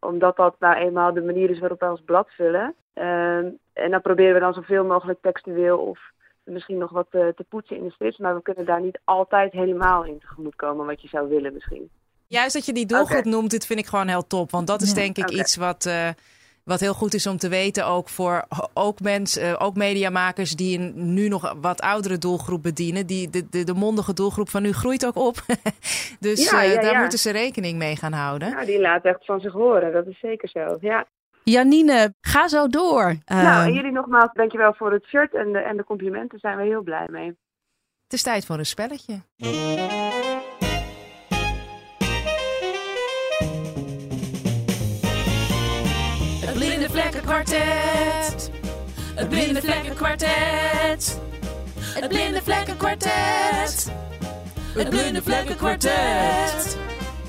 omdat 0.00 0.36
dat 0.36 0.56
nou 0.58 0.74
eenmaal 0.74 1.12
de 1.12 1.22
manier 1.22 1.50
is 1.50 1.58
waarop 1.58 1.80
wij 1.80 1.88
ons 1.88 2.02
blad 2.04 2.30
vullen. 2.30 2.74
Um, 2.94 3.58
en 3.72 3.90
dan 3.90 4.00
proberen 4.00 4.34
we 4.34 4.40
dan 4.40 4.54
zoveel 4.54 4.84
mogelijk 4.84 5.18
textueel 5.20 5.78
of 5.78 6.00
misschien 6.44 6.78
nog 6.78 6.90
wat 6.90 7.06
te, 7.10 7.32
te 7.36 7.44
poetsen 7.48 7.76
in 7.76 7.84
de 7.84 7.90
strips. 7.90 8.18
Maar 8.18 8.34
we 8.34 8.42
kunnen 8.42 8.64
daar 8.64 8.80
niet 8.80 9.00
altijd 9.04 9.52
helemaal 9.52 10.04
in 10.04 10.18
tegemoet 10.18 10.56
komen 10.56 10.86
wat 10.86 11.02
je 11.02 11.08
zou 11.08 11.28
willen 11.28 11.52
misschien. 11.52 11.90
Juist 12.26 12.54
dat 12.54 12.66
je 12.66 12.72
die 12.72 12.86
doelgroep 12.86 13.24
noemt, 13.24 13.50
dit 13.50 13.66
vind 13.66 13.78
ik 13.78 13.86
gewoon 13.86 14.08
heel 14.08 14.26
top. 14.26 14.50
Want 14.50 14.66
dat 14.66 14.82
is 14.82 14.94
denk 14.94 15.18
ik 15.18 15.30
iets 15.30 15.56
wat, 15.56 15.86
uh, 15.86 16.08
Wat 16.64 16.80
heel 16.80 16.94
goed 16.94 17.14
is 17.14 17.26
om 17.26 17.36
te 17.36 17.48
weten, 17.48 17.86
ook 17.86 18.08
voor 18.08 18.44
ook 18.74 19.00
mensen, 19.00 19.60
ook 19.60 19.76
mediamakers 19.76 20.50
die 20.50 20.78
een 20.78 21.14
nu 21.14 21.28
nog 21.28 21.54
wat 21.60 21.80
oudere 21.80 22.18
doelgroep 22.18 22.62
bedienen. 22.62 23.06
Die, 23.06 23.30
de, 23.30 23.48
de, 23.48 23.64
de 23.64 23.74
mondige 23.74 24.12
doelgroep 24.12 24.48
van 24.48 24.62
nu 24.62 24.72
groeit 24.72 25.06
ook 25.06 25.16
op. 25.16 25.36
dus 26.20 26.50
daar 26.50 27.00
moeten 27.00 27.18
ze 27.18 27.30
rekening 27.30 27.78
mee 27.78 27.96
gaan 27.96 28.12
houden. 28.12 28.48
Ja, 28.48 28.64
die 28.64 28.80
laat 28.80 29.04
echt 29.04 29.24
van 29.24 29.40
zich 29.40 29.52
horen, 29.52 29.92
dat 29.92 30.06
is 30.06 30.18
zeker 30.18 30.48
zo. 30.48 30.76
Ja. 30.80 31.06
Janine, 31.44 32.14
ga 32.20 32.48
zo 32.48 32.68
door. 32.68 33.04
Nou, 33.04 33.20
en 33.24 33.46
ehm, 33.46 33.72
jullie 33.72 33.92
nogmaals 33.92 34.32
dankjewel 34.32 34.74
voor 34.74 34.92
het 34.92 35.04
shirt 35.04 35.34
en 35.34 35.52
de, 35.52 35.58
en 35.58 35.76
de 35.76 35.84
complimenten. 35.84 36.28
Daar 36.28 36.52
zijn 36.52 36.56
we 36.56 36.62
heel 36.62 36.82
blij 36.82 37.06
mee. 37.10 37.26
Het 38.04 38.12
is 38.12 38.22
tijd 38.22 38.46
voor 38.46 38.58
een 38.58 38.66
spelletje. 38.66 39.20
Het 46.44 46.54
blinde 46.54 46.88
vlekken 46.90 47.22
kwartet. 47.22 48.50
Het 49.14 49.28
blinde 49.28 49.60
vlekken 49.60 49.94
kwartet. 49.94 51.20
Het 51.80 52.08
blinde 52.08 52.42
vlekken 52.42 52.76
kwartet. 52.76 53.92
Het 54.74 54.88
blinde 54.88 55.22
vlekken 55.22 55.56
kwartet. 55.56 56.78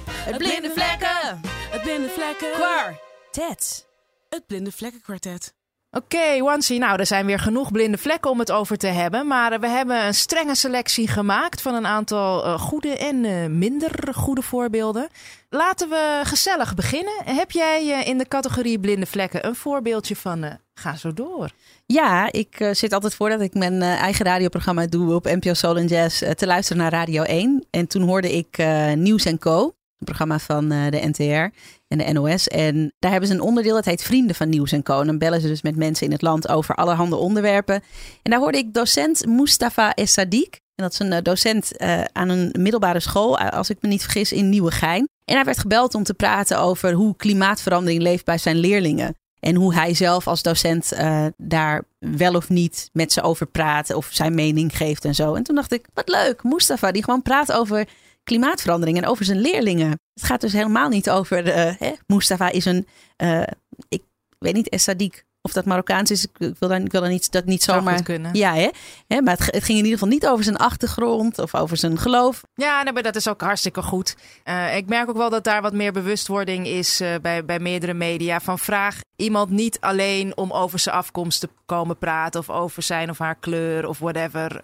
Het 0.08 0.38
blinde 0.38 0.70
vlekken. 0.70 1.40
Het 1.72 1.82
blinde 1.82 2.10
vlekken 2.10 2.52
kwartet. 2.52 3.92
Het 4.34 4.48
blinde 4.48 4.72
vlekken 4.72 5.02
kwartet. 5.02 5.54
Oké, 5.92 6.40
okay, 6.40 6.78
Nou, 6.78 7.00
er 7.00 7.06
zijn 7.06 7.26
weer 7.26 7.40
genoeg 7.40 7.72
blinde 7.72 7.98
vlekken 7.98 8.32
om 8.32 8.40
het 8.40 8.52
over 8.52 8.78
te 8.78 8.88
hebben. 8.88 9.28
Maar 9.28 9.60
we 9.60 9.68
hebben 9.68 10.06
een 10.06 10.14
strenge 10.14 10.56
selectie 10.56 11.08
gemaakt 11.08 11.62
van 11.62 11.74
een 11.74 11.86
aantal 11.86 12.46
uh, 12.46 12.60
goede 12.60 12.98
en 12.98 13.24
uh, 13.24 13.46
minder 13.46 14.14
goede 14.14 14.42
voorbeelden. 14.42 15.08
Laten 15.50 15.90
we 15.90 16.22
gezellig 16.24 16.76
beginnen. 16.76 17.14
Heb 17.24 17.52
jij 17.52 17.86
uh, 17.86 18.08
in 18.08 18.18
de 18.18 18.28
categorie 18.28 18.80
blinde 18.80 19.06
vlekken 19.06 19.46
een 19.46 19.56
voorbeeldje 19.56 20.16
van 20.16 20.60
Ga 20.74 20.96
zo 20.96 21.14
door? 21.14 21.52
Ja, 21.86 22.32
ik 22.32 22.70
zit 22.72 22.94
altijd 22.94 23.16
voordat 23.16 23.42
ik 23.42 23.54
mijn 23.54 23.82
eigen 23.82 24.26
radioprogramma 24.26 24.88
doe 24.88 25.14
op 25.14 25.26
NPO 25.26 25.54
Soul 25.54 25.78
and 25.78 25.90
Jazz 25.90 26.24
te 26.36 26.46
luisteren 26.46 26.82
naar 26.82 26.92
Radio 26.92 27.24
1. 27.24 27.66
En 27.70 27.88
toen 27.88 28.02
hoorde 28.02 28.32
ik 28.32 28.58
Nieuws 28.96 29.26
en 29.26 29.40
Co 29.40 29.74
programma 30.04 30.40
van 30.40 30.74
uh, 30.74 30.90
de 30.90 31.08
NTR 31.08 31.58
en 31.88 31.98
de 31.98 32.14
NOS. 32.14 32.48
En 32.48 32.94
daar 33.00 33.12
hebben 33.12 33.30
ze 33.30 33.36
een 33.36 33.42
onderdeel, 33.42 33.74
dat 33.74 33.86
heet 33.86 34.04
Vrienden 34.04 34.36
van 34.36 34.50
Nieuws 34.50 34.72
en 34.72 34.82
dan 34.84 35.18
bellen 35.18 35.42
ze 35.42 35.48
dus 35.48 35.62
met 35.62 35.76
mensen 35.76 36.06
in 36.06 36.12
het 36.12 36.22
land 36.22 36.48
over 36.48 36.76
allerhande 36.76 37.16
onderwerpen. 37.16 37.84
En 38.22 38.32
daar 38.32 38.40
hoorde 38.40 38.58
ik 38.58 38.74
docent 38.74 39.26
Mustafa 39.26 39.94
Essadik. 39.94 40.62
En 40.76 40.84
dat 40.84 40.94
is 40.94 41.00
een 41.00 41.14
eh, 41.14 41.22
docent 41.22 41.72
uh, 41.78 42.02
aan 42.04 42.30
een 42.30 42.56
middelbare 42.60 43.00
school, 43.00 43.38
als 43.38 43.70
ik 43.70 43.78
me 43.82 43.88
niet 43.88 44.02
vergis, 44.02 44.32
in 44.32 44.50
Nieuwegein. 44.50 45.10
En 45.26 45.36
hij 45.36 45.44
werd 45.44 45.60
gebeld 45.60 45.96
om 45.96 46.04
te 46.04 46.14
praten 46.14 46.60
over 46.60 46.92
hoe 46.92 47.16
klimaatverandering 47.16 48.02
leeft 48.02 48.26
bij 48.26 48.38
zijn 48.38 48.56
leerlingen. 48.56 49.16
En 49.40 49.56
hoe 49.56 49.74
hij 49.74 49.94
zelf 49.94 50.28
als 50.28 50.42
docent 50.42 50.94
daar 51.38 51.84
wel 52.00 52.36
of 52.36 52.50
niet 52.50 52.90
met 52.94 53.12
ze 53.12 53.22
over 53.22 53.46
praat 53.46 53.94
of 53.94 54.08
zijn 54.12 54.36
mening 54.36 54.78
geeft 54.78 55.06
en 55.06 55.16
zo. 55.16 55.34
En 55.34 55.44
toen 55.44 55.56
dacht 55.56 55.74
ik, 55.74 55.88
wat 55.94 56.10
leuk, 56.10 56.44
Mustafa, 56.44 56.92
die 56.92 57.04
gewoon 57.04 57.22
praat 57.22 57.52
over 57.52 57.88
klimaatverandering 58.24 58.98
en 58.98 59.06
over 59.06 59.26
zijn 59.26 59.40
leerlingen. 59.40 60.00
Het 60.14 60.24
gaat 60.24 60.42
dus 60.42 60.54
helemaal 60.54 60.90
niet 60.90 61.10
over. 61.10 61.48
Uh, 61.48 61.54
hè, 61.78 61.92
Mustafa 62.08 62.50
is 62.50 62.66
een. 62.66 62.88
Uh, 63.18 63.44
ik 63.90 64.04
weet 64.40 64.54
niet, 64.54 64.70
Essadik. 64.70 65.26
Of 65.46 65.54
dat 65.54 65.66
Marokkaans 65.66 66.12
is, 66.12 66.24
ik 66.24 66.56
wil, 66.60 66.70
dan, 66.70 66.86
ik 66.86 66.92
wil 66.92 67.04
niet, 67.04 67.32
dat 67.32 67.46
niet 67.46 67.64
zomaar. 67.64 68.04
kunnen. 68.04 68.34
Ja, 68.34 68.54
hè? 68.54 68.70
hè 69.08 69.22
maar 69.22 69.38
het, 69.38 69.46
het, 69.46 69.64
ging 69.64 69.78
in 69.78 69.84
ieder 69.84 69.92
geval 69.92 70.08
niet 70.08 70.28
over 70.28 70.44
zijn 70.44 70.58
achtergrond 70.58 71.40
of 71.40 71.56
over 71.56 71.78
zijn 71.78 71.98
geloof. 71.98 72.42
Ja, 72.54 72.84
nee, 72.84 72.94
maar 72.94 73.04
dat 73.04 73.16
is 73.16 73.28
ook 73.28 73.42
hartstikke 73.42 73.82
goed. 73.82 74.16
Uh, 74.46 74.76
ik 74.76 74.88
merk 74.88 75.10
ook 75.10 75.18
wel 75.18 75.30
dat 75.30 75.44
daar 75.44 75.62
wat 75.62 75.74
meer 75.74 75.92
bewustwording 75.92 76.68
is 76.68 77.02
uh, 77.02 77.16
bij, 77.22 77.46
bij 77.46 77.60
meerdere 77.60 77.94
media. 77.94 78.40
Van 78.40 78.60
vraag 78.60 79.00
iemand 79.16 79.50
niet 79.50 79.78
alleen 79.80 80.38
om 80.38 80.52
over 80.52 80.80
zijn 80.80 80.96
afkomst 80.96 81.40
te 81.40 81.50
komen 81.66 81.98
praten 81.98 82.40
of 82.40 82.50
over 82.50 82.84
zijn 82.84 83.10
of 83.10 83.18
haar 83.18 83.36
kleur 83.36 83.88
of 83.88 84.00
whatever 84.00 84.64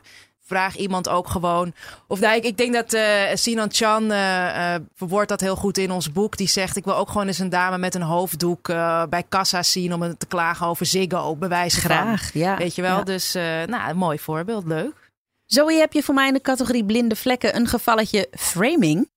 vraag 0.50 0.76
iemand 0.76 1.10
ook 1.10 1.30
gewoon. 1.30 1.74
Of 2.08 2.20
nou, 2.20 2.36
ik, 2.36 2.44
ik 2.44 2.58
denk 2.58 2.74
dat 2.74 2.94
uh, 2.94 3.02
Sinan 3.34 3.70
Chan 3.72 4.04
uh, 4.04 4.18
uh, 4.18 4.76
verwoordt 4.96 5.30
dat 5.30 5.42
heel 5.42 5.56
goed 5.56 5.78
in 5.78 5.92
ons 5.92 6.12
boek. 6.12 6.38
Die 6.38 6.48
zegt: 6.48 6.78
Ik 6.78 6.86
wil 6.86 6.96
ook 6.96 7.10
gewoon 7.10 7.28
eens 7.28 7.40
een 7.40 7.50
dame 7.50 7.78
met 7.78 7.96
een 7.96 8.02
hoofddoek 8.02 8.68
bij 9.10 9.24
kassa 9.30 9.64
zien 9.64 9.94
om 9.94 10.18
te 10.18 10.26
klagen 10.26 10.68
over 10.68 10.86
Ziggo, 10.86 11.36
bewijs 11.36 11.76
Graag, 11.76 12.34
ja. 12.34 12.58
Weet 12.58 12.76
je 12.76 12.82
wel? 12.82 12.98
Ja. 12.98 13.04
Dus, 13.04 13.34
nou, 13.66 13.90
een 13.90 13.98
mooi 13.98 14.20
voorbeeld, 14.20 14.66
leuk. 14.66 15.12
Zoe, 15.46 15.74
heb 15.74 15.94
je 15.94 16.04
voor 16.04 16.14
mij 16.14 16.28
in 16.28 16.34
de 16.34 16.42
categorie 16.42 16.86
blinde 16.86 17.16
vlekken 17.16 17.56
een 17.56 17.68
gevalletje 17.68 18.28
framing? 18.32 19.10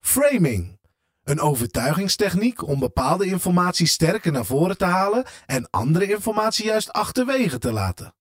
Framing. 0.00 0.78
Een 1.24 1.40
overtuigingstechniek 1.40 2.66
om 2.66 2.78
bepaalde 2.78 3.26
informatie 3.26 3.86
sterker 3.86 4.32
naar 4.32 4.44
voren 4.44 4.78
te 4.78 4.84
halen 4.84 5.24
en 5.46 5.70
andere 5.70 6.10
informatie 6.10 6.64
juist 6.64 6.92
achterwege 6.92 7.58
te 7.58 7.72
laten. 7.72 8.14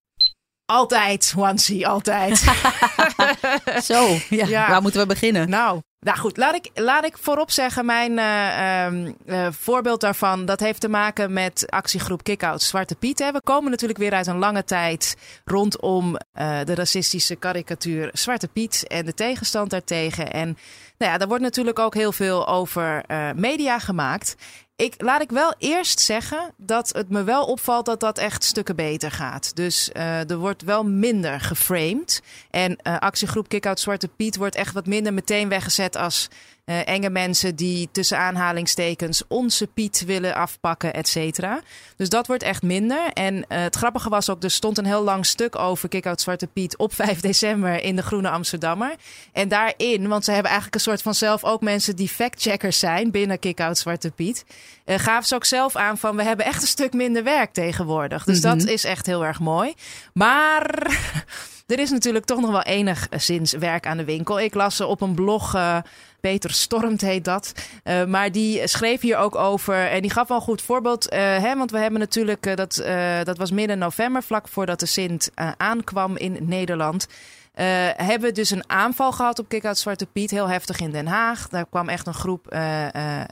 Altijd, 0.69 1.33
Wansi, 1.35 1.85
altijd. 1.85 2.37
Zo, 3.89 4.17
ja, 4.29 4.47
ja. 4.47 4.69
Waar 4.69 4.81
moeten 4.81 5.01
we 5.01 5.07
beginnen? 5.07 5.49
Nou, 5.49 5.81
nou 5.99 6.17
goed, 6.17 6.37
laat 6.37 6.55
ik, 6.55 6.69
laat 6.73 7.05
ik 7.05 7.17
voorop 7.17 7.51
zeggen, 7.51 7.85
mijn 7.85 8.11
uh, 8.11 9.09
uh, 9.25 9.47
voorbeeld 9.51 10.01
daarvan, 10.01 10.45
dat 10.45 10.59
heeft 10.59 10.81
te 10.81 10.89
maken 10.89 11.33
met 11.33 11.65
actiegroep 11.69 12.23
Kickout 12.23 12.61
Zwarte 12.61 12.95
Piet. 12.95 13.19
Hè. 13.19 13.31
We 13.31 13.41
komen 13.41 13.71
natuurlijk 13.71 13.99
weer 13.99 14.13
uit 14.13 14.27
een 14.27 14.37
lange 14.37 14.63
tijd 14.63 15.15
rondom 15.45 16.05
uh, 16.13 16.59
de 16.63 16.75
racistische 16.75 17.35
karikatuur 17.35 18.09
Zwarte 18.13 18.47
Piet 18.47 18.87
en 18.87 19.05
de 19.05 19.13
tegenstand 19.13 19.69
daartegen. 19.69 20.31
En 20.31 20.57
nou 20.97 21.11
ja, 21.11 21.17
daar 21.17 21.27
wordt 21.27 21.43
natuurlijk 21.43 21.79
ook 21.79 21.93
heel 21.93 22.11
veel 22.11 22.47
over 22.47 23.03
media 23.35 23.79
gemaakt. 23.79 24.35
Ik, 24.77 24.93
laat 24.97 25.21
ik 25.21 25.29
wel 25.29 25.53
eerst 25.57 25.99
zeggen 25.99 26.53
dat 26.57 26.89
het 26.93 27.09
me 27.09 27.23
wel 27.23 27.45
opvalt 27.45 27.85
dat 27.85 27.99
dat 27.99 28.17
echt 28.17 28.43
stukken 28.43 28.75
beter 28.75 29.11
gaat. 29.11 29.55
Dus 29.55 29.89
uh, 29.93 30.29
er 30.29 30.37
wordt 30.37 30.61
wel 30.61 30.83
minder 30.83 31.39
geframed. 31.39 32.21
En 32.49 32.71
uh, 32.71 32.97
actiegroep 32.97 33.47
Kick-Out 33.47 33.79
Zwarte 33.79 34.07
Piet 34.07 34.35
wordt 34.35 34.55
echt 34.55 34.73
wat 34.73 34.85
minder 34.85 35.13
meteen 35.13 35.49
weggezet 35.49 35.95
als 35.95 36.29
uh, 36.69 36.87
enge 36.87 37.09
mensen 37.09 37.55
die 37.55 37.89
tussen 37.91 38.17
aanhalingstekens 38.17 39.23
onze 39.27 39.67
Piet 39.67 40.03
willen 40.05 40.35
afpakken, 40.35 40.93
et 40.93 41.07
cetera. 41.07 41.61
Dus 41.95 42.09
dat 42.09 42.27
wordt 42.27 42.43
echt 42.43 42.61
minder. 42.61 43.09
En 43.13 43.35
uh, 43.35 43.43
het 43.47 43.75
grappige 43.75 44.09
was 44.09 44.29
ook, 44.29 44.43
er 44.43 44.51
stond 44.51 44.77
een 44.77 44.85
heel 44.85 45.03
lang 45.03 45.25
stuk 45.25 45.55
over 45.59 45.89
Kick-Out 45.89 46.21
Zwarte 46.21 46.47
Piet 46.47 46.77
op 46.77 46.93
5 47.03 47.19
december 47.19 47.83
in 47.83 47.95
de 47.95 48.03
Groene 48.03 48.29
Amsterdammer. 48.29 48.95
En 49.31 49.47
daarin, 49.47 50.07
want 50.07 50.23
ze 50.23 50.31
hebben 50.31 50.51
eigenlijk 50.51 50.75
een 50.75 50.91
soort 50.91 51.01
van 51.01 51.15
zelf 51.15 51.43
ook 51.43 51.61
mensen 51.61 51.95
die 51.95 52.09
factcheckers 52.09 52.79
zijn 52.79 53.11
binnen 53.11 53.39
Kick-Out 53.39 53.77
Zwarte 53.77 54.11
Piet, 54.11 54.45
uh, 54.85 54.99
gaven 54.99 55.27
ze 55.27 55.35
ook 55.35 55.45
zelf 55.45 55.75
aan 55.75 55.97
van 55.97 56.15
we 56.15 56.23
hebben 56.23 56.45
echt 56.45 56.61
een 56.61 56.67
stuk 56.67 56.93
minder 56.93 57.23
werk 57.23 57.53
tegenwoordig. 57.53 58.23
Dus 58.23 58.41
mm 58.41 58.49
-hmm. 58.49 58.59
dat 58.59 58.67
is 58.67 58.83
echt 58.83 59.05
heel 59.05 59.25
erg 59.25 59.39
mooi. 59.39 59.73
Maar 60.13 60.97
er 61.67 61.79
is 61.79 61.89
natuurlijk 61.89 62.25
toch 62.25 62.39
nog 62.39 62.51
wel 62.51 62.63
enigszins 62.63 63.51
werk 63.51 63.87
aan 63.87 63.97
de 63.97 64.05
winkel. 64.05 64.39
Ik 64.39 64.53
las 64.53 64.75
ze 64.75 64.85
op 64.85 65.01
een 65.01 65.15
blog. 65.15 65.55
Uh, 65.55 65.77
Peter 66.19 66.51
Stormt 66.51 67.01
heet 67.01 67.25
dat. 67.25 67.53
Uh, 67.83 68.05
maar 68.05 68.31
die 68.31 68.67
schreef 68.67 69.01
hier 69.01 69.17
ook 69.17 69.35
over. 69.35 69.87
En 69.87 70.01
die 70.01 70.11
gaf 70.11 70.27
wel 70.27 70.37
een 70.37 70.43
goed 70.43 70.61
voorbeeld. 70.61 71.13
Uh, 71.13 71.19
hè, 71.19 71.57
want 71.57 71.71
we 71.71 71.77
hebben 71.77 71.99
natuurlijk. 71.99 72.45
Uh, 72.45 72.55
dat, 72.55 72.83
dat 73.23 73.37
was 73.37 73.51
midden 73.51 73.77
november, 73.77 74.23
vlak 74.23 74.47
voordat 74.47 74.79
de 74.79 74.85
Sint 74.85 75.31
aankwam 75.57 76.17
in 76.17 76.37
Nederland. 76.41 77.07
Uh, 77.07 77.65
hebben 77.95 78.33
dus 78.33 78.49
een 78.49 78.69
aanval 78.69 79.11
gehad 79.11 79.39
op 79.39 79.49
Kick-Out 79.49 79.77
Zwarte 79.77 80.05
Piet. 80.05 80.31
Heel 80.31 80.49
heftig 80.49 80.79
in 80.79 80.91
Den 80.91 81.07
Haag. 81.07 81.49
Daar 81.49 81.65
kwam 81.69 81.89
echt 81.89 82.07
een 82.07 82.13
groep 82.13 82.55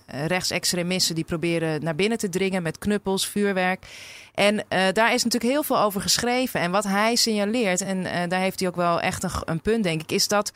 rechtsextremisten 0.08 1.16
die 1.16 1.24
probeerden 1.24 1.84
naar 1.84 1.96
binnen 1.96 2.18
te 2.18 2.30
dringen 2.30 2.64
met 2.64 2.78
knuppels, 2.78 3.28
vuurwerk. 3.28 3.86
En 4.34 4.66
daar 4.94 5.14
is 5.14 5.24
natuurlijk 5.24 5.54
heel 5.54 5.64
veel 5.64 5.80
over 5.80 6.02
geschreven. 6.02 6.60
En 6.60 6.72
wat 6.72 6.84
hij 6.84 7.16
signaleert, 7.16 7.82
en 7.82 8.30
daar 8.30 8.40
heeft 8.40 8.60
hij 8.60 8.70
ook 8.70 8.76
wel 8.76 9.02
echt 9.02 9.26
een 9.46 9.62
punt, 9.62 9.84
denk 9.84 10.02
ik, 10.02 10.12
is 10.12 10.28
dat. 10.28 10.52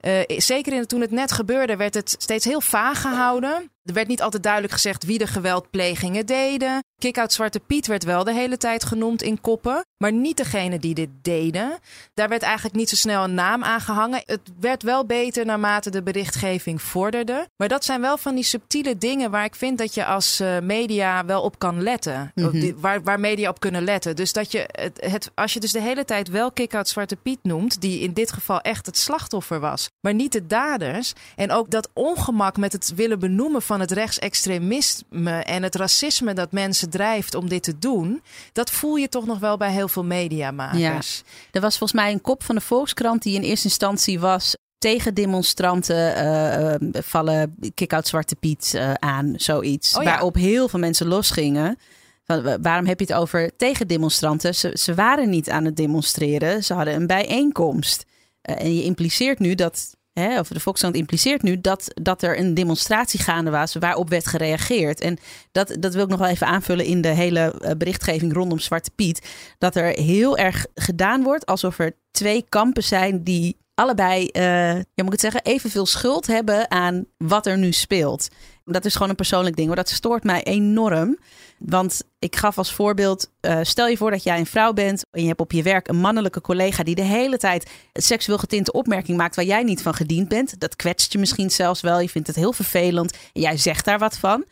Uh, 0.00 0.20
zeker 0.26 0.72
in, 0.72 0.86
toen 0.86 1.00
het 1.00 1.10
net 1.10 1.32
gebeurde, 1.32 1.76
werd 1.76 1.94
het 1.94 2.14
steeds 2.18 2.44
heel 2.44 2.60
vaag 2.60 3.00
gehouden. 3.00 3.70
Er 3.84 3.94
werd 3.94 4.08
niet 4.08 4.22
altijd 4.22 4.42
duidelijk 4.42 4.72
gezegd 4.72 5.04
wie 5.04 5.18
de 5.18 5.26
geweldplegingen 5.26 6.26
deden. 6.26 6.82
Kick-out 7.00 7.32
Zwarte 7.32 7.60
Piet 7.60 7.86
werd 7.86 8.04
wel 8.04 8.24
de 8.24 8.34
hele 8.34 8.56
tijd 8.56 8.84
genoemd 8.84 9.22
in 9.22 9.40
koppen, 9.40 9.84
maar 9.96 10.12
niet 10.12 10.36
degene 10.36 10.78
die 10.78 10.94
dit 10.94 11.08
deden. 11.22 11.78
Daar 12.14 12.28
werd 12.28 12.42
eigenlijk 12.42 12.74
niet 12.74 12.88
zo 12.88 12.96
snel 12.96 13.24
een 13.24 13.34
naam 13.34 13.64
aan 13.64 13.80
gehangen. 13.80 14.22
Het 14.24 14.40
werd 14.60 14.82
wel 14.82 15.06
beter 15.06 15.46
naarmate 15.46 15.90
de 15.90 16.02
berichtgeving 16.02 16.82
vorderde. 16.82 17.48
Maar 17.56 17.68
dat 17.68 17.84
zijn 17.84 18.00
wel 18.00 18.18
van 18.18 18.34
die 18.34 18.44
subtiele 18.44 18.98
dingen 18.98 19.30
waar 19.30 19.44
ik 19.44 19.54
vind 19.54 19.78
dat 19.78 19.94
je 19.94 20.04
als 20.04 20.40
uh, 20.40 20.58
media 20.58 21.24
wel 21.24 21.42
op 21.42 21.58
kan 21.58 21.82
letten. 21.82 22.30
Mm 22.34 22.44
-hmm. 22.44 22.80
waar, 22.80 23.02
waar, 23.02 23.20
media 23.20 23.48
op 23.48 23.60
kunnen 23.60 23.84
letten. 23.84 24.16
Dus 24.16 24.32
dat 24.32 24.52
je 24.52 24.68
het, 24.72 25.06
het, 25.10 25.30
als 25.34 25.52
je 25.52 25.60
dus 25.60 25.72
de 25.72 25.80
hele 25.80 26.04
tijd 26.04 26.28
wel 26.28 26.52
Kick-out 26.52 26.88
Zwarte 26.88 27.16
Piet 27.16 27.38
noemt, 27.42 27.80
die 27.80 28.00
in 28.00 28.12
dit 28.12 28.32
geval 28.32 28.60
echt 28.60 28.86
het 28.86 28.96
slachtoffer 28.96 29.60
was, 29.60 29.88
maar 30.00 30.14
niet 30.14 30.32
de 30.32 30.46
daders. 30.46 31.12
En 31.36 31.50
ook 31.50 31.70
dat 31.70 31.88
ongemak 31.92 32.56
met 32.56 32.72
het 32.72 32.94
willen 32.94 33.18
benoemen 33.18 33.62
van 33.62 33.79
het 33.80 33.90
rechtsextremisme 33.90 35.30
en 35.30 35.62
het 35.62 35.74
racisme 35.74 36.34
dat 36.34 36.52
mensen 36.52 36.90
drijft 36.90 37.34
om 37.34 37.48
dit 37.48 37.62
te 37.62 37.78
doen, 37.78 38.22
dat 38.52 38.70
voel 38.70 38.96
je 38.96 39.08
toch 39.08 39.26
nog 39.26 39.38
wel 39.38 39.56
bij 39.56 39.72
heel 39.72 39.88
veel 39.88 40.04
mediamakers. 40.04 41.22
Ja. 41.24 41.30
Er 41.50 41.60
was 41.60 41.78
volgens 41.78 42.00
mij 42.00 42.12
een 42.12 42.20
kop 42.20 42.42
van 42.42 42.54
de 42.54 42.60
Volkskrant 42.60 43.22
die 43.22 43.34
in 43.34 43.42
eerste 43.42 43.66
instantie 43.66 44.20
was 44.20 44.56
tegen 44.78 45.14
demonstranten 45.14 46.24
uh, 46.24 47.02
vallen 47.02 47.56
kick-out 47.74 48.06
Zwarte 48.06 48.36
Piet 48.36 48.72
uh, 48.76 48.92
aan, 48.92 49.34
zoiets. 49.36 49.96
Oh, 49.96 50.02
ja. 50.02 50.10
Waarop 50.10 50.34
heel 50.34 50.68
veel 50.68 50.78
mensen 50.78 51.06
losgingen. 51.06 51.78
Van, 52.24 52.62
waarom 52.62 52.86
heb 52.86 53.00
je 53.00 53.06
het 53.06 53.14
over 53.14 53.56
tegendemonstranten? 53.56 54.54
Ze, 54.54 54.70
ze 54.74 54.94
waren 54.94 55.30
niet 55.30 55.50
aan 55.50 55.64
het 55.64 55.76
demonstreren, 55.76 56.64
ze 56.64 56.74
hadden 56.74 56.94
een 56.94 57.06
bijeenkomst. 57.06 58.04
Uh, 58.50 58.60
en 58.60 58.74
je 58.74 58.82
impliceert 58.82 59.38
nu 59.38 59.54
dat 59.54 59.96
Hè, 60.12 60.38
of 60.38 60.48
de 60.48 60.60
Volkskrant 60.60 60.94
impliceert 60.94 61.42
nu 61.42 61.60
dat, 61.60 61.92
dat 62.02 62.22
er 62.22 62.38
een 62.38 62.54
demonstratie 62.54 63.20
gaande 63.20 63.50
was 63.50 63.74
waarop 63.74 64.08
werd 64.08 64.26
gereageerd. 64.26 65.00
En 65.00 65.18
dat, 65.52 65.76
dat 65.80 65.94
wil 65.94 66.04
ik 66.04 66.10
nog 66.10 66.18
wel 66.18 66.28
even 66.28 66.46
aanvullen 66.46 66.84
in 66.84 67.00
de 67.00 67.08
hele 67.08 67.40
eh, 67.40 67.76
berichtgeving 67.76 68.32
rondom 68.32 68.58
Zwarte 68.58 68.90
Piet. 68.90 69.28
Dat 69.58 69.76
er 69.76 69.88
heel 69.88 70.36
erg 70.36 70.66
gedaan 70.74 71.22
wordt 71.22 71.46
alsof 71.46 71.78
er 71.78 71.96
twee 72.10 72.44
kampen 72.48 72.82
zijn 72.82 73.24
die 73.24 73.58
allebei, 73.74 74.28
uh, 74.32 74.74
ja, 74.74 74.82
moet 74.94 75.04
ik 75.04 75.10
het 75.10 75.20
zeggen, 75.20 75.42
evenveel 75.42 75.86
schuld 75.86 76.26
hebben 76.26 76.70
aan 76.70 77.04
wat 77.16 77.46
er 77.46 77.58
nu 77.58 77.72
speelt. 77.72 78.28
Dat 78.72 78.84
is 78.84 78.92
gewoon 78.92 79.08
een 79.08 79.14
persoonlijk 79.14 79.56
ding, 79.56 79.66
maar 79.66 79.76
dat 79.76 79.88
stoort 79.88 80.24
mij 80.24 80.42
enorm. 80.42 81.18
Want 81.58 82.02
ik 82.18 82.36
gaf 82.36 82.58
als 82.58 82.72
voorbeeld, 82.72 83.30
uh, 83.40 83.58
stel 83.62 83.86
je 83.88 83.96
voor 83.96 84.10
dat 84.10 84.22
jij 84.22 84.38
een 84.38 84.46
vrouw 84.46 84.72
bent 84.72 85.02
en 85.10 85.20
je 85.20 85.28
hebt 85.28 85.40
op 85.40 85.52
je 85.52 85.62
werk 85.62 85.88
een 85.88 85.96
mannelijke 85.96 86.40
collega 86.40 86.82
die 86.82 86.94
de 86.94 87.02
hele 87.02 87.36
tijd 87.36 87.70
seksueel 87.92 88.38
getinte 88.38 88.72
opmerking 88.72 89.18
maakt 89.18 89.36
waar 89.36 89.44
jij 89.44 89.62
niet 89.62 89.82
van 89.82 89.94
gediend 89.94 90.28
bent. 90.28 90.60
Dat 90.60 90.76
kwetst 90.76 91.12
je 91.12 91.18
misschien 91.18 91.50
zelfs 91.50 91.80
wel, 91.80 92.00
je 92.00 92.08
vindt 92.08 92.26
het 92.26 92.36
heel 92.36 92.52
vervelend 92.52 93.12
en 93.32 93.40
jij 93.40 93.56
zegt 93.56 93.84
daar 93.84 93.98
wat 93.98 94.18
van. 94.18 94.44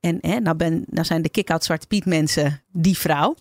En 0.00 0.18
hè, 0.20 0.40
nou, 0.40 0.56
ben, 0.56 0.84
nou 0.86 1.06
zijn 1.06 1.22
de 1.22 1.28
kick-out 1.28 1.64
Zwarte 1.64 1.86
Piet 1.86 2.04
mensen 2.04 2.62
die 2.72 2.98
vrouw. 2.98 3.36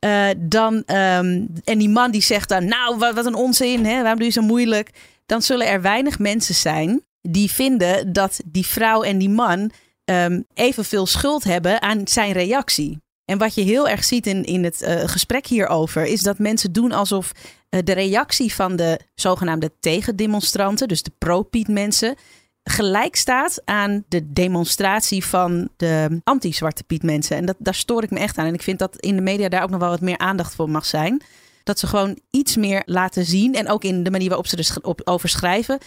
Uh, 0.00 0.28
dan, 0.36 0.74
um, 0.74 1.52
en 1.64 1.78
die 1.78 1.88
man 1.88 2.10
die 2.10 2.22
zegt 2.22 2.48
dan, 2.48 2.64
nou 2.64 2.98
wat, 2.98 3.14
wat 3.14 3.26
een 3.26 3.34
onzin, 3.34 3.84
hè? 3.84 4.00
waarom 4.00 4.18
doe 4.18 4.26
je 4.26 4.32
zo 4.32 4.42
moeilijk? 4.42 4.90
Dan 5.26 5.42
zullen 5.42 5.66
er 5.66 5.82
weinig 5.82 6.18
mensen 6.18 6.54
zijn 6.54 7.02
die 7.22 7.50
vinden 7.50 8.12
dat 8.12 8.40
die 8.44 8.66
vrouw 8.66 9.02
en 9.02 9.18
die 9.18 9.30
man 9.30 9.70
um, 10.04 10.44
evenveel 10.54 11.06
schuld 11.06 11.44
hebben 11.44 11.82
aan 11.82 12.00
zijn 12.04 12.32
reactie. 12.32 13.00
En 13.24 13.38
wat 13.38 13.54
je 13.54 13.62
heel 13.62 13.88
erg 13.88 14.04
ziet 14.04 14.26
in, 14.26 14.44
in 14.44 14.64
het 14.64 14.82
uh, 14.82 15.02
gesprek 15.04 15.46
hierover, 15.46 16.04
is 16.04 16.22
dat 16.22 16.38
mensen 16.38 16.72
doen 16.72 16.92
alsof 16.92 17.32
uh, 17.70 17.80
de 17.84 17.92
reactie 17.92 18.54
van 18.54 18.76
de 18.76 18.98
zogenaamde 19.14 19.72
tegendemonstranten, 19.80 20.88
dus 20.88 21.02
de 21.02 21.12
pro-Piet 21.18 21.68
mensen, 21.68 22.16
gelijk 22.64 23.16
staat 23.16 23.62
aan 23.64 24.04
de 24.08 24.32
demonstratie 24.32 25.24
van 25.24 25.68
de 25.76 26.20
anti-Zwarte 26.24 26.84
Piet 26.84 27.02
mensen. 27.02 27.36
En 27.36 27.46
dat, 27.46 27.56
daar 27.58 27.74
stoor 27.74 28.02
ik 28.02 28.10
me 28.10 28.18
echt 28.18 28.38
aan. 28.38 28.46
En 28.46 28.54
ik 28.54 28.62
vind 28.62 28.78
dat 28.78 28.96
in 28.96 29.16
de 29.16 29.22
media 29.22 29.48
daar 29.48 29.62
ook 29.62 29.70
nog 29.70 29.80
wel 29.80 29.88
wat 29.88 30.00
meer 30.00 30.18
aandacht 30.18 30.54
voor 30.54 30.70
mag 30.70 30.86
zijn. 30.86 31.22
Dat 31.62 31.78
ze 31.78 31.86
gewoon 31.86 32.18
iets 32.30 32.56
meer 32.56 32.82
laten 32.86 33.24
zien. 33.24 33.54
En 33.54 33.68
ook 33.68 33.84
in 33.84 34.02
de 34.02 34.10
manier 34.10 34.28
waarop 34.28 34.46
ze 34.46 34.56
er 34.56 34.76
op, 34.82 35.00
over 35.04 35.28
schrijven 35.28 35.78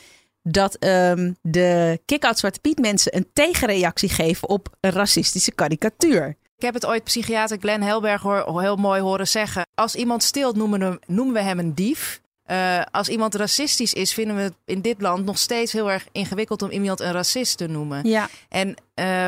dat 0.48 0.78
um, 0.84 1.38
de 1.42 2.00
kick-out 2.06 2.40
Zwarte 2.40 2.60
Piet 2.60 2.80
mensen 2.80 3.16
een 3.16 3.28
tegenreactie 3.34 4.10
geven 4.10 4.50
op 4.50 4.70
een 4.80 4.92
racistische 4.92 5.52
karikatuur. 5.52 6.36
Ik 6.58 6.62
heb 6.62 6.74
het 6.74 6.86
ooit 6.86 7.04
psychiater 7.04 7.58
Glenn 7.60 7.84
Helberg 7.84 8.24
heel 8.60 8.76
mooi 8.76 9.02
horen 9.02 9.28
zeggen. 9.28 9.66
Als 9.76 9.96
iemand 9.96 10.24
stilt, 10.24 10.56
noemen 10.56 11.34
we 11.34 11.42
hem 11.42 11.60
een 11.60 11.74
dief. 11.74 12.22
Uh, 12.52 12.82
als 12.92 13.10
iemand 13.10 13.36
racistisch 13.36 13.94
is, 13.94 14.14
vinden 14.14 14.36
we 14.36 14.42
het 14.42 14.54
in 14.66 14.82
dit 14.82 15.02
land 15.02 15.26
nog 15.26 15.38
steeds 15.38 15.72
heel 15.72 15.92
erg 15.92 16.08
ingewikkeld 16.12 16.62
om 16.62 16.70
iemand 16.70 17.00
een 17.00 17.12
racist 17.12 17.58
te 17.58 17.68
noemen. 17.68 18.08
Ja. 18.08 18.30
En 18.50 18.76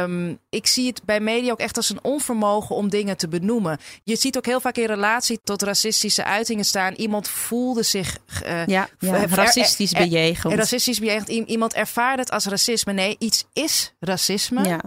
um, 0.03 0.39
ik 0.49 0.67
zie 0.67 0.87
het 0.87 1.03
bij 1.03 1.19
media 1.19 1.51
ook 1.51 1.59
echt 1.59 1.77
als 1.77 1.89
een 1.89 2.03
onvermogen 2.03 2.75
om 2.75 2.89
dingen 2.89 3.17
te 3.17 3.27
benoemen. 3.27 3.77
Je 4.03 4.15
ziet 4.15 4.37
ook 4.37 4.45
heel 4.45 4.61
vaak 4.61 4.77
in 4.77 4.85
relatie 4.85 5.39
tot 5.43 5.61
racistische 5.61 6.23
uitingen 6.23 6.65
staan. 6.65 6.93
Iemand 6.93 7.29
voelde 7.29 7.83
zich 7.83 8.17
uh, 8.45 8.65
ja, 8.65 8.89
ja, 8.99 9.25
racistisch 9.25 9.91
bejegend. 9.91 10.53
Racistisch 10.53 10.99
bejegend. 10.99 11.27
Iemand 11.29 11.73
ervaart 11.73 12.19
het 12.19 12.31
als 12.31 12.45
racisme. 12.45 12.93
Nee, 12.93 13.15
iets 13.19 13.45
is 13.53 13.93
racisme. 13.99 14.63
Ja. 14.63 14.81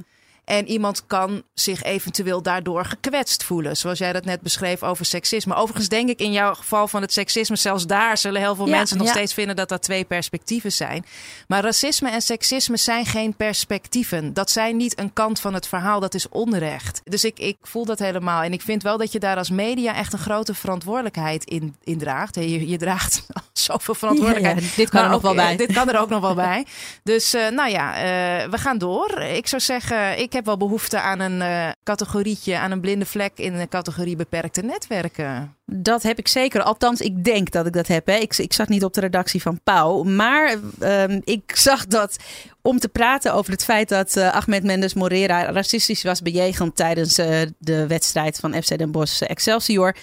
En 0.50 0.68
iemand 0.68 1.06
kan 1.06 1.42
zich 1.54 1.82
eventueel 1.82 2.42
daardoor 2.42 2.84
gekwetst 2.84 3.44
voelen. 3.44 3.76
Zoals 3.76 3.98
jij 3.98 4.12
dat 4.12 4.24
net 4.24 4.40
beschreef 4.40 4.82
over 4.82 5.04
seksisme. 5.04 5.54
Overigens 5.54 5.88
denk 5.88 6.08
ik 6.08 6.20
in 6.20 6.32
jouw 6.32 6.54
geval 6.54 6.88
van 6.88 7.02
het 7.02 7.12
seksisme, 7.12 7.56
zelfs 7.56 7.86
daar 7.86 8.18
zullen 8.18 8.40
heel 8.40 8.54
veel 8.54 8.66
ja, 8.66 8.76
mensen 8.76 8.96
nog 8.96 9.06
ja. 9.06 9.12
steeds 9.12 9.34
vinden 9.34 9.56
dat 9.56 9.68
dat 9.68 9.82
twee 9.82 10.04
perspectieven 10.04 10.72
zijn. 10.72 11.04
Maar 11.48 11.62
racisme 11.62 12.10
en 12.10 12.22
seksisme 12.22 12.76
zijn 12.76 13.06
geen 13.06 13.36
perspectieven. 13.36 14.34
Dat 14.34 14.50
zijn 14.50 14.76
niet 14.76 14.98
een 14.98 15.12
kant 15.12 15.40
van 15.40 15.54
het 15.54 15.68
verhaal, 15.68 16.00
dat 16.00 16.14
is 16.14 16.28
onrecht. 16.28 17.00
Dus 17.04 17.24
ik, 17.24 17.38
ik 17.38 17.56
voel 17.62 17.84
dat 17.84 17.98
helemaal. 17.98 18.42
En 18.42 18.52
ik 18.52 18.62
vind 18.62 18.82
wel 18.82 18.98
dat 18.98 19.12
je 19.12 19.18
daar 19.18 19.36
als 19.36 19.50
media 19.50 19.94
echt 19.94 20.12
een 20.12 20.18
grote 20.18 20.54
verantwoordelijkheid 20.54 21.44
in, 21.44 21.76
in 21.82 21.98
draagt. 21.98 22.34
Je, 22.34 22.68
je 22.68 22.78
draagt 22.78 23.26
zoveel 23.70 23.94
verantwoordelijkheid. 23.94 24.62
Ja, 24.62 24.68
dit 24.76 24.88
kan 24.88 25.04
er 25.04 25.10
nog 25.10 25.22
wel 25.22 25.34
bij. 25.34 25.56
Dit 25.56 25.72
kan 25.72 25.88
er 25.88 26.00
ook 26.00 26.08
nog 26.08 26.20
wel 26.20 26.34
bij. 26.48 26.66
Dus 27.02 27.34
uh, 27.34 27.48
nou 27.48 27.70
ja, 27.70 27.94
uh, 27.94 28.50
we 28.50 28.58
gaan 28.58 28.78
door. 28.78 29.20
Ik 29.20 29.46
zou 29.46 29.62
zeggen, 29.62 30.18
ik 30.18 30.32
heb 30.32 30.40
heb 30.40 30.48
wel 30.48 30.68
behoefte 30.68 31.00
aan 31.00 31.20
een 31.20 31.40
uh, 31.40 31.68
categorietje, 31.84 32.58
aan 32.58 32.70
een 32.70 32.80
blinde 32.80 33.06
vlek 33.06 33.32
in 33.34 33.56
de 33.56 33.68
categorie 33.68 34.16
beperkte 34.16 34.62
netwerken. 34.62 35.56
Dat 35.64 36.02
heb 36.02 36.18
ik 36.18 36.28
zeker. 36.28 36.62
Althans, 36.62 37.00
ik 37.00 37.24
denk 37.24 37.50
dat 37.50 37.66
ik 37.66 37.72
dat 37.72 37.86
heb. 37.86 38.06
Hè. 38.06 38.14
Ik, 38.14 38.36
ik 38.36 38.52
zat 38.52 38.68
niet 38.68 38.84
op 38.84 38.94
de 38.94 39.00
redactie 39.00 39.42
van 39.42 39.60
Pauw. 39.64 40.02
Maar 40.02 40.56
um, 40.80 41.20
ik 41.24 41.52
zag 41.54 41.86
dat 41.86 42.16
om 42.62 42.78
te 42.78 42.88
praten 42.88 43.34
over 43.34 43.52
het 43.52 43.64
feit 43.64 43.88
dat 43.88 44.16
uh, 44.16 44.34
Ahmed 44.34 44.64
Mendes 44.64 44.94
Morera 44.94 45.52
racistisch 45.52 46.02
was 46.02 46.22
bejegend 46.22 46.76
tijdens 46.76 47.18
uh, 47.18 47.40
de 47.58 47.86
wedstrijd 47.86 48.36
van 48.36 48.62
FC 48.62 48.78
Den 48.78 48.90
Bosch 48.90 49.22
Excelsior. 49.22 49.94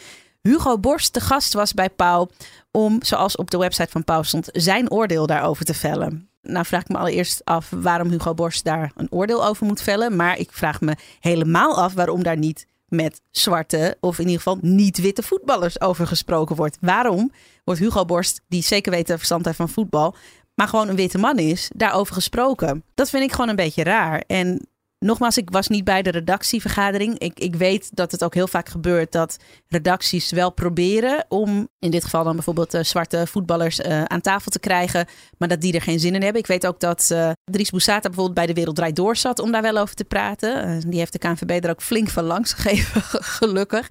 Hugo 0.47 0.79
Borst 0.79 1.13
de 1.13 1.19
gast 1.19 1.53
was 1.53 1.73
bij 1.73 1.89
Pauw 1.89 2.27
om, 2.71 3.03
zoals 3.03 3.35
op 3.35 3.51
de 3.51 3.57
website 3.57 3.91
van 3.91 4.03
Pauw 4.03 4.23
stond, 4.23 4.49
zijn 4.51 4.91
oordeel 4.91 5.25
daarover 5.25 5.65
te 5.65 5.73
vellen 5.73 6.29
nou 6.47 6.65
vraag 6.65 6.81
ik 6.81 6.87
me 6.87 6.97
allereerst 6.97 7.45
af 7.45 7.69
waarom 7.69 8.09
Hugo 8.09 8.33
Borst 8.33 8.63
daar 8.63 8.91
een 8.95 9.11
oordeel 9.11 9.45
over 9.45 9.65
moet 9.65 9.81
vellen. 9.81 10.15
Maar 10.15 10.37
ik 10.37 10.49
vraag 10.51 10.81
me 10.81 10.95
helemaal 11.19 11.81
af 11.81 11.93
waarom 11.93 12.23
daar 12.23 12.37
niet 12.37 12.67
met 12.87 13.21
zwarte 13.31 13.97
of 13.99 14.19
in 14.19 14.25
ieder 14.25 14.37
geval 14.37 14.57
niet-witte 14.61 15.23
voetballers 15.23 15.81
over 15.81 16.07
gesproken 16.07 16.55
wordt. 16.55 16.77
Waarom 16.81 17.31
wordt 17.63 17.79
Hugo 17.79 18.05
Borst, 18.05 18.41
die 18.47 18.63
zeker 18.63 18.91
weet 18.91 19.07
verstand 19.07 19.45
heeft 19.45 19.57
van 19.57 19.69
voetbal, 19.69 20.15
maar 20.53 20.67
gewoon 20.67 20.87
een 20.87 20.95
witte 20.95 21.17
man 21.17 21.37
is, 21.37 21.71
daarover 21.75 22.13
gesproken? 22.13 22.83
Dat 22.93 23.09
vind 23.09 23.23
ik 23.23 23.31
gewoon 23.31 23.49
een 23.49 23.55
beetje 23.55 23.83
raar. 23.83 24.23
En 24.27 24.67
nogmaals, 24.99 25.37
ik 25.37 25.49
was 25.49 25.67
niet 25.67 25.83
bij 25.83 26.01
de 26.01 26.11
redactievergadering. 26.11 27.19
Ik, 27.19 27.39
ik 27.39 27.55
weet 27.55 27.95
dat 27.95 28.11
het 28.11 28.23
ook 28.23 28.33
heel 28.33 28.47
vaak 28.47 28.69
gebeurt 28.69 29.11
dat 29.11 29.37
redacties 29.67 30.31
wel 30.31 30.51
proberen 30.51 31.25
om, 31.29 31.69
in 31.79 31.91
dit 31.91 32.03
geval 32.03 32.23
dan 32.23 32.35
bijvoorbeeld 32.35 32.73
uh, 32.73 32.83
zwarte 32.83 33.27
voetballers 33.27 33.79
uh, 33.79 34.03
aan 34.03 34.21
tafel 34.21 34.51
te 34.51 34.59
krijgen, 34.59 35.07
maar 35.37 35.47
dat 35.47 35.61
die 35.61 35.73
er 35.73 35.81
geen 35.81 35.99
zin 35.99 36.15
in 36.15 36.21
hebben. 36.21 36.41
Ik 36.41 36.47
weet 36.47 36.67
ook 36.67 36.79
dat 36.79 37.09
uh, 37.11 37.31
Dries 37.43 37.69
Boussata 37.69 38.07
bijvoorbeeld 38.07 38.35
bij 38.35 38.45
de 38.45 38.53
Wereld 38.53 38.75
Draait 38.75 38.95
Door 38.95 39.15
zat 39.15 39.39
om 39.39 39.51
daar 39.51 39.61
wel 39.61 39.77
over 39.77 39.95
te 39.95 40.03
praten. 40.03 40.79
die 40.89 40.99
heeft 40.99 41.11
de 41.11 41.19
KNVB 41.19 41.63
er 41.63 41.69
ook 41.69 41.81
flink 41.81 42.09
van 42.09 42.23
langs 42.23 42.53
gegeven, 42.53 43.01
gelukkig. 43.37 43.89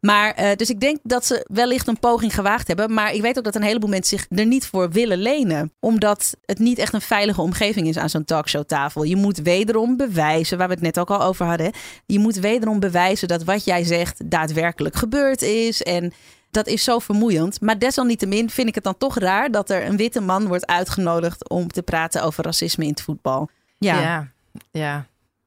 Maar, 0.00 0.40
uh, 0.40 0.50
dus 0.56 0.70
ik 0.70 0.80
denk 0.80 0.98
dat 1.02 1.26
ze 1.26 1.46
wellicht 1.52 1.88
een 1.88 1.98
poging 1.98 2.34
gewaagd 2.34 2.66
hebben. 2.66 2.94
Maar 2.94 3.12
ik 3.12 3.22
weet 3.22 3.38
ook 3.38 3.44
dat 3.44 3.54
een 3.54 3.62
heleboel 3.62 3.90
mensen 3.90 4.18
zich 4.18 4.38
er 4.38 4.46
niet 4.46 4.66
voor 4.66 4.90
willen 4.90 5.18
lenen. 5.18 5.72
Omdat 5.80 6.36
het 6.44 6.58
niet 6.58 6.78
echt 6.78 6.92
een 6.92 7.00
veilige 7.00 7.40
omgeving 7.40 7.88
is 7.88 7.96
aan 7.96 8.10
zo'n 8.10 8.24
talkshowtafel. 8.24 9.02
Je 9.02 9.16
moet 9.16 9.38
wederom 9.38 9.96
bewijzen, 9.96 10.58
waar 10.58 10.68
we 10.68 10.74
het 10.74 10.82
net 10.82 10.98
ook 10.98 11.10
al 11.10 11.22
over 11.22 11.46
hadden. 11.46 11.72
Je 12.06 12.18
moet 12.18 12.36
wederom 12.36 12.80
bewijzen 12.80 13.28
dat 13.28 13.44
wat 13.44 13.64
jij 13.64 13.84
zegt 13.84 14.30
daadwerkelijk 14.30 14.96
gebeurd 14.96 15.42
is. 15.42 15.82
En 15.82 16.12
dat 16.50 16.66
is 16.66 16.84
zo 16.84 16.98
vermoeiend. 16.98 17.60
Maar 17.60 17.78
desalniettemin 17.78 18.50
vind 18.50 18.68
ik 18.68 18.74
het 18.74 18.84
dan 18.84 18.98
toch 18.98 19.18
raar 19.18 19.50
dat 19.50 19.70
er 19.70 19.86
een 19.86 19.96
witte 19.96 20.20
man 20.20 20.46
wordt 20.46 20.66
uitgenodigd 20.66 21.48
om 21.48 21.68
te 21.68 21.82
praten 21.82 22.22
over 22.22 22.44
racisme 22.44 22.84
in 22.84 22.90
het 22.90 23.02
voetbal. 23.02 23.48
Ja, 23.78 24.00
ja. 24.00 24.28
ja. 24.70 25.06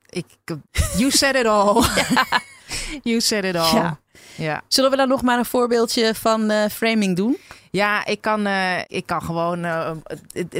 Ik, 0.09 0.25
you 0.97 1.11
said 1.11 1.35
it 1.35 1.45
all. 1.45 1.83
You 3.03 3.19
said 3.19 3.43
it 3.43 3.55
all. 3.55 3.75
Ja. 3.75 3.99
Ja. 4.35 4.61
Zullen 4.67 4.91
we 4.91 4.97
dan 4.97 5.07
nog 5.07 5.21
maar 5.21 5.37
een 5.37 5.45
voorbeeldje 5.45 6.15
van 6.15 6.51
uh, 6.51 6.65
framing 6.65 7.15
doen? 7.15 7.37
Ja, 7.71 8.05
ik 8.05 8.21
kan, 8.21 8.47
uh, 8.47 8.79
ik 8.87 9.05
kan 9.05 9.21
gewoon 9.21 9.65
uh, 9.65 9.91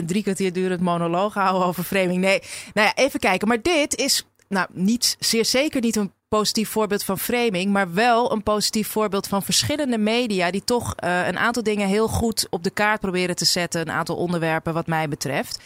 drie 0.06 0.24
kwartier 0.24 0.54
durend 0.54 0.82
monoloog 0.82 1.34
houden 1.34 1.68
over 1.68 1.84
framing. 1.84 2.22
Nee, 2.22 2.42
nou 2.74 2.88
ja, 2.88 3.04
even 3.04 3.20
kijken. 3.20 3.48
Maar 3.48 3.62
dit 3.62 3.96
is 3.96 4.26
nou, 4.48 4.68
niet, 4.72 5.16
zeer 5.20 5.46
zeker 5.46 5.82
niet 5.82 5.96
een 5.96 6.12
positief 6.28 6.70
voorbeeld 6.70 7.04
van 7.04 7.20
framing, 7.20 7.72
maar 7.72 7.94
wel 7.94 8.32
een 8.32 8.44
positief 8.44 8.88
voorbeeld 8.88 9.28
van 9.28 9.44
verschillende 9.44 9.98
media 9.98 10.52
die 10.52 10.64
toch 10.64 10.96
uh, 11.04 11.28
een 11.28 11.38
aantal 11.38 11.64
dingen 11.64 11.88
heel 11.88 12.08
goed 12.08 12.48
op 12.50 12.64
de 12.64 12.70
kaart 12.70 13.00
proberen 13.00 13.36
te 13.36 13.46
zetten. 13.46 13.82
Een 13.82 13.92
aantal 13.92 14.16
onderwerpen 14.16 14.74
wat 14.74 14.88
mij 14.88 15.08
betreft. 15.08 15.60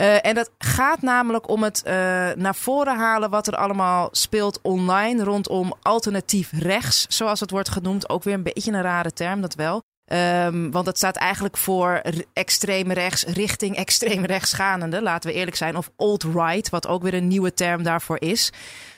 Uh, 0.00 0.26
en 0.26 0.34
dat 0.34 0.50
gaat 0.58 1.02
namelijk 1.02 1.48
om 1.48 1.62
het 1.62 1.82
uh, 1.86 1.92
naar 2.32 2.54
voren 2.54 2.96
halen 2.96 3.30
wat 3.30 3.46
er 3.46 3.56
allemaal 3.56 4.08
speelt 4.12 4.58
online 4.62 5.24
rondom 5.24 5.74
alternatief 5.82 6.52
rechts, 6.52 7.06
zoals 7.08 7.40
het 7.40 7.50
wordt 7.50 7.68
genoemd. 7.68 8.08
Ook 8.08 8.22
weer 8.22 8.34
een 8.34 8.42
beetje 8.42 8.72
een 8.72 8.82
rare 8.82 9.12
term, 9.12 9.40
dat 9.40 9.54
wel. 9.54 9.82
Um, 10.12 10.70
want 10.70 10.84
dat 10.84 10.96
staat 10.96 11.16
eigenlijk 11.16 11.56
voor 11.56 12.02
extreem 12.32 12.92
rechts 12.92 13.24
richting 13.24 13.76
extreem 13.76 14.24
rechts 14.24 14.52
gaande. 14.52 15.02
Laten 15.02 15.30
we 15.30 15.36
eerlijk 15.36 15.56
zijn. 15.56 15.76
Of 15.76 15.90
alt-right, 15.96 16.68
wat 16.68 16.86
ook 16.86 17.02
weer 17.02 17.14
een 17.14 17.28
nieuwe 17.28 17.54
term 17.54 17.82
daarvoor 17.82 18.20
is. 18.20 18.52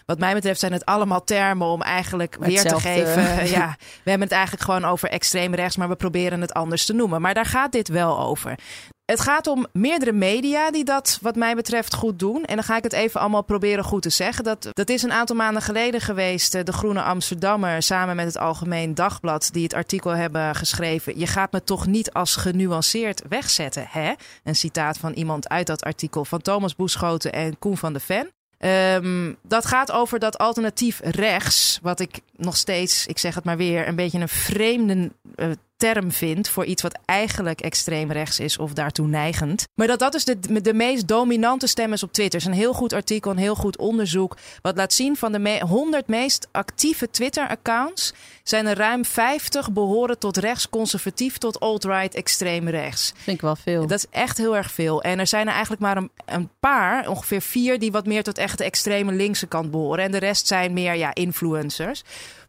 Wat 0.07 0.19
mij 0.19 0.35
betreft 0.35 0.61
zijn 0.61 0.73
het 0.73 0.85
allemaal 0.85 1.25
termen 1.25 1.67
om 1.67 1.83
eigenlijk 1.83 2.37
weer 2.41 2.63
te 2.63 2.81
geven. 2.81 3.25
Ja, 3.57 3.77
we 3.79 4.11
hebben 4.11 4.29
het 4.29 4.37
eigenlijk 4.37 4.65
gewoon 4.65 4.85
over 4.85 5.09
extreem 5.09 5.55
rechts, 5.55 5.77
maar 5.77 5.89
we 5.89 5.97
proberen 5.97 6.41
het 6.41 6.53
anders 6.53 6.85
te 6.87 6.93
noemen. 6.93 7.21
Maar 7.21 7.35
daar 7.35 7.47
gaat 7.47 7.73
dit 7.73 7.89
wel 7.89 8.21
over. 8.21 8.59
Het 9.07 9.21
gaat 9.21 9.47
om 9.47 9.67
meerdere 9.73 10.13
media 10.13 10.71
die 10.71 10.85
dat, 10.85 11.19
wat 11.23 11.37
mij 11.37 11.55
betreft, 11.55 11.95
goed 11.95 12.19
doen. 12.19 12.45
En 12.45 12.55
dan 12.55 12.65
ga 12.65 12.77
ik 12.77 12.83
het 12.83 12.93
even 12.93 13.21
allemaal 13.21 13.43
proberen 13.43 13.85
goed 13.85 14.03
te 14.03 14.11
zeggen. 14.11 14.45
Dat, 14.45 14.69
dat 14.73 14.89
is 14.89 15.03
een 15.03 15.13
aantal 15.13 15.37
maanden 15.37 15.63
geleden 15.63 16.01
geweest. 16.01 16.55
eh, 16.55 16.65
De 16.65 16.73
Groene 16.73 17.03
Amsterdammer 17.03 17.83
samen 17.83 18.17
met 18.17 18.27
het 18.27 18.39
Algemeen 18.39 18.95
Dagblad. 18.95 19.49
die 19.53 19.63
het 19.63 19.75
artikel 19.75 20.11
hebben 20.11 20.55
geschreven. 20.55 21.19
Je 21.19 21.27
gaat 21.27 21.53
me 21.53 21.65
toch 21.65 21.87
niet 21.87 22.13
als 22.13 22.37
genuanceerd 22.37 23.23
wegzetten, 23.29 23.87
hè? 23.91 24.13
Een 24.45 24.57
citaat 24.57 24.99
van 24.99 25.13
iemand 25.13 25.49
uit 25.49 25.67
dat 25.67 25.85
artikel 25.85 26.25
van 26.25 26.43
Thomas 26.43 26.77
Boeschoten 26.77 27.33
en 27.33 27.59
Koen 27.59 27.77
van 27.77 27.93
de 27.93 28.01
Ven. 28.01 28.31
Ehm, 28.59 29.33
dat 29.43 29.67
gaat 29.67 29.93
over 29.93 30.19
dat 30.19 30.39
alternatief 30.39 31.01
rechts. 31.05 31.79
Wat 31.83 32.01
ik 32.01 32.21
nog 32.37 32.57
steeds, 32.57 33.07
ik 33.07 33.19
zeg 33.19 33.35
het 33.35 33.45
maar 33.45 33.57
weer, 33.57 33.89
een 33.89 33.97
beetje 33.97 34.19
een 34.19 34.29
vreemde 34.29 35.11
eh, 35.35 35.49
term 35.77 36.13
vind 36.13 36.49
voor 36.49 36.65
iets 36.65 36.83
wat 36.83 36.99
eigenlijk 37.05 37.61
extreem 37.61 38.13
rechts 38.13 38.41
is 38.41 38.59
of 38.59 38.73
daartoe 38.73 39.07
neigend. 39.07 39.65
Maar 39.75 39.87
dat 39.87 39.99
dat 39.99 40.13
dus 40.13 40.25
de, 40.25 40.61
de 40.61 40.75
meest 40.75 41.09
dominante 41.09 41.67
stem 41.67 41.93
is 41.93 42.03
op 42.03 42.13
Twitter. 42.13 42.39
Het 42.39 42.49
is 42.49 42.55
een 42.55 42.63
heel 42.63 42.73
goed 42.73 42.93
artikel, 42.93 43.31
een 43.31 43.37
heel 43.37 43.55
goed 43.55 43.79
onderzoek. 43.79 44.37
Wat 44.63 44.77
laat 44.77 44.93
zien 44.93 45.17
van 45.17 45.33
de 45.33 45.39
me 45.39 45.61
100 45.61 46.07
meest 46.07 46.49
actieve 46.53 47.11
Twitter-accounts 47.11 48.13
zijn 48.43 48.67
er 48.67 48.77
ruim 48.77 49.05
50 49.05 49.73
behoren 49.73 50.19
tot 50.19 50.37
rechts-conservatief 50.37 51.39
tot 51.39 51.61
alt-right 51.61 52.15
extreem 52.15 52.69
rechts. 52.69 53.13
Vind 53.17 53.37
ik 53.37 53.43
wel 53.43 53.57
veel. 53.57 53.87
Dat 53.87 53.99
is 53.99 54.07
echt 54.11 54.39
heel 54.39 54.57
erg 54.57 54.71
veel. 54.71 55.03
En 55.03 55.19
er 55.19 55.27
zijn 55.27 55.47
er 55.47 55.53
eigenlijk 55.53 55.83
maar 55.83 55.97
een, 55.97 56.11
een 56.25 56.51
paar, 56.61 57.09
ongeveer 57.09 57.41
vier, 57.41 57.79
die 57.79 57.93
wat 57.93 58.07
meer 58.07 58.23
tot 58.23 58.39
echt 58.39 58.59
de 58.59 58.65
extreme 58.65 59.13
linkse 59.13 59.47
kant 59.47 59.71
behoren. 59.71 60.05
En 60.05 60.11
de 60.11 60.19
rest 60.19 60.47
zijn 60.47 60.73
meer 60.73 60.95
ja, 60.95 61.15
influencers. 61.15 62.03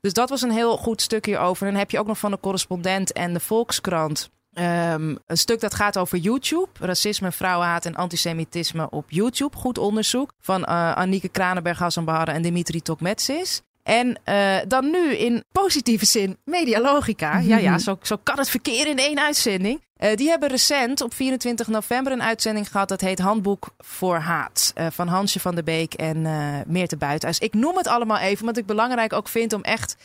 Dus 0.07 0.15
dat 0.15 0.29
was 0.29 0.41
een 0.41 0.51
heel 0.51 0.77
goed 0.77 1.01
stuk 1.01 1.25
hierover. 1.25 1.65
En 1.65 1.71
dan 1.71 1.79
heb 1.79 1.91
je 1.91 1.99
ook 1.99 2.07
nog 2.07 2.17
van 2.17 2.31
de 2.31 2.39
correspondent 2.39 3.11
en 3.11 3.33
de 3.33 3.39
Volkskrant. 3.39 4.29
ehm, 4.53 5.15
een 5.25 5.37
stuk 5.37 5.59
dat 5.59 5.73
gaat 5.73 5.97
over 5.97 6.17
YouTube. 6.17 6.67
Racisme, 6.79 7.31
vrouwenhaat 7.31 7.85
en 7.85 7.95
antisemitisme 7.95 8.89
op 8.89 9.05
YouTube. 9.07 9.57
Goed 9.57 9.77
onderzoek 9.77 10.31
van 10.39 10.65
eh 10.65 10.95
Annieke 10.95 11.29
Kranenberg, 11.29 11.79
Hassan 11.79 12.05
Bahar 12.05 12.27
en 12.27 12.41
Dimitri 12.41 12.81
Tokmetsis. 12.81 13.61
En 13.83 14.19
eh, 14.23 14.55
dan 14.67 14.89
nu 14.89 15.15
in 15.15 15.43
positieve 15.51 16.05
zin 16.05 16.37
medialogica. 16.43 17.39
Ja, 17.39 17.57
ja, 17.57 17.77
zo, 17.77 17.97
zo 18.01 18.15
kan 18.23 18.37
het 18.37 18.49
verkeer 18.49 18.87
in 18.87 18.97
één 18.97 19.19
uitzending. 19.19 19.81
Eh, 19.97 20.15
die 20.15 20.29
hebben 20.29 20.49
recent 20.49 21.01
op 21.01 21.13
24 21.13 21.67
november 21.67 22.13
een 22.13 22.23
uitzending 22.23 22.71
gehad. 22.71 22.87
Dat 22.89 23.01
heet 23.01 23.19
Handboek 23.19 23.67
voor 23.79 24.15
Haat. 24.17 24.71
eh, 24.75 24.87
van 24.91 25.07
Hansje 25.07 25.39
van 25.39 25.55
der 25.55 25.63
Beek 25.63 25.93
en 25.93 26.25
eh 26.25 26.33
Meerte 26.65 26.97
Buitenhuis. 26.97 27.39
Ik 27.39 27.53
noem 27.53 27.77
het 27.77 27.87
allemaal 27.87 28.17
even, 28.17 28.45
want 28.45 28.57
ik 28.57 28.65
belangrijk 28.65 29.13
ook 29.13 29.27
vind 29.27 29.53
om 29.53 29.61
echt 29.63 29.95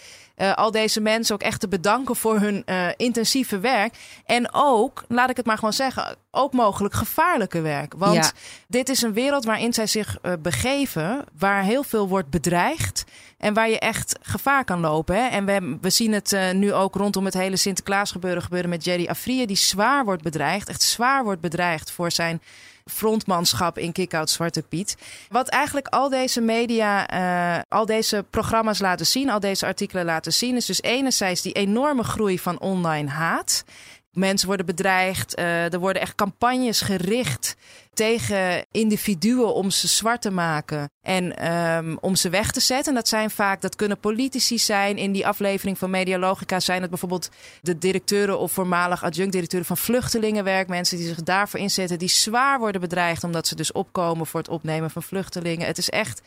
al 0.54 0.70
deze 0.70 1.00
mensen 1.00 1.34
ook 1.34 1.42
echt 1.42 1.60
te 1.60 1.68
bedanken 1.68 2.16
voor 2.16 2.38
hun 2.40 2.64
intensieve 2.96 3.58
werk. 3.58 3.94
En 4.26 4.52
ook, 4.54 5.04
laat 5.08 5.30
ik 5.30 5.36
het 5.36 5.46
maar 5.46 5.56
gewoon 5.58 5.72
zeggen, 5.72 6.16
ook 6.30 6.52
mogelijk 6.52 6.94
gevaarlijke 6.94 7.60
werk. 7.60 7.94
Want 7.96 8.14
Ja. 8.14 8.30
dit 8.68 8.88
is 8.88 9.02
een 9.02 9.12
wereld 9.12 9.44
waarin 9.44 9.72
zij 9.72 9.86
zich 9.86 10.18
begeven, 10.42 11.24
waar 11.38 11.62
heel 11.62 11.82
veel 11.82 12.08
wordt 12.08 12.30
bedreigd. 12.30 13.01
En 13.42 13.54
waar 13.54 13.70
je 13.70 13.78
echt 13.78 14.18
gevaar 14.22 14.64
kan 14.64 14.80
lopen. 14.80 15.16
Hè? 15.16 15.28
En 15.28 15.44
we, 15.44 15.76
we 15.80 15.90
zien 15.90 16.12
het 16.12 16.32
eh, 16.32 16.50
nu 16.50 16.72
ook 16.72 16.94
rondom 16.94 17.24
het 17.24 17.34
hele 17.34 17.56
Sinterklaas 17.56 18.10
gebeuren, 18.10 18.42
gebeuren 18.42 18.70
met 18.70 18.84
Jerry 18.84 19.06
Afrië. 19.06 19.46
Die 19.46 19.56
zwaar 19.56 20.04
wordt 20.04 20.22
bedreigd. 20.22 20.68
Echt 20.68 20.82
zwaar 20.82 21.24
wordt 21.24 21.40
bedreigd 21.40 21.90
voor 21.90 22.10
zijn 22.10 22.42
frontmanschap 22.84 23.78
in 23.78 23.92
Kick-Out 23.92 24.30
Zwarte 24.30 24.62
Piet. 24.62 24.96
Wat 25.28 25.48
eigenlijk 25.48 25.88
al 25.88 26.08
deze 26.08 26.40
media, 26.40 27.08
eh, 27.08 27.62
al 27.68 27.86
deze 27.86 28.24
programma's 28.30 28.78
laten 28.78 29.06
zien, 29.06 29.30
al 29.30 29.40
deze 29.40 29.66
artikelen 29.66 30.04
laten 30.04 30.32
zien, 30.32 30.56
is 30.56 30.66
dus 30.66 30.82
enerzijds 30.82 31.42
die 31.42 31.52
enorme 31.52 32.02
groei 32.02 32.38
van 32.38 32.60
online 32.60 33.10
haat. 33.10 33.64
Mensen 34.12 34.46
worden 34.46 34.66
bedreigd. 34.66 35.34
eh, 35.34 35.72
er 35.72 35.78
worden 35.78 36.02
echt 36.02 36.14
campagnes 36.14 36.80
gericht 36.80 37.56
tegen 37.94 38.66
individuen 38.70 39.54
om 39.54 39.70
ze 39.70 39.88
zwart 39.88 40.22
te 40.22 40.30
maken 40.30 40.90
en 41.00 41.36
ehm, 41.36 41.96
om 42.00 42.16
ze 42.16 42.28
weg 42.28 42.50
te 42.50 42.60
zetten. 42.60 42.88
En 42.88 42.94
dat 42.94 43.08
zijn 43.08 43.30
vaak, 43.30 43.60
dat 43.60 43.76
kunnen 43.76 43.98
politici 43.98 44.58
zijn. 44.58 44.96
In 44.96 45.12
die 45.12 45.26
aflevering 45.26 45.78
van 45.78 45.90
Medialogica 45.90 46.60
zijn 46.60 46.80
het 46.80 46.90
bijvoorbeeld 46.90 47.28
de 47.60 47.78
directeuren 47.78 48.38
of 48.38 48.52
voormalig 48.52 49.04
adjunct-directeuren 49.04 49.68
van 49.68 49.76
vluchtelingenwerk. 49.76 50.68
Mensen 50.68 50.96
die 50.96 51.06
zich 51.06 51.22
daarvoor 51.22 51.60
inzetten, 51.60 51.98
die 51.98 52.08
zwaar 52.08 52.58
worden 52.58 52.80
bedreigd 52.80 53.24
omdat 53.24 53.46
ze 53.46 53.54
dus 53.54 53.72
opkomen 53.72 54.26
voor 54.26 54.40
het 54.40 54.48
opnemen 54.48 54.90
van 54.90 55.02
vluchtelingen. 55.02 55.66
Het 55.66 55.78
is 55.78 55.90
echt 55.90 56.22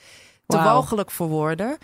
te 0.47 0.57
walgelijk 0.57 1.11
voor 1.11 1.27
woorden. 1.27 1.77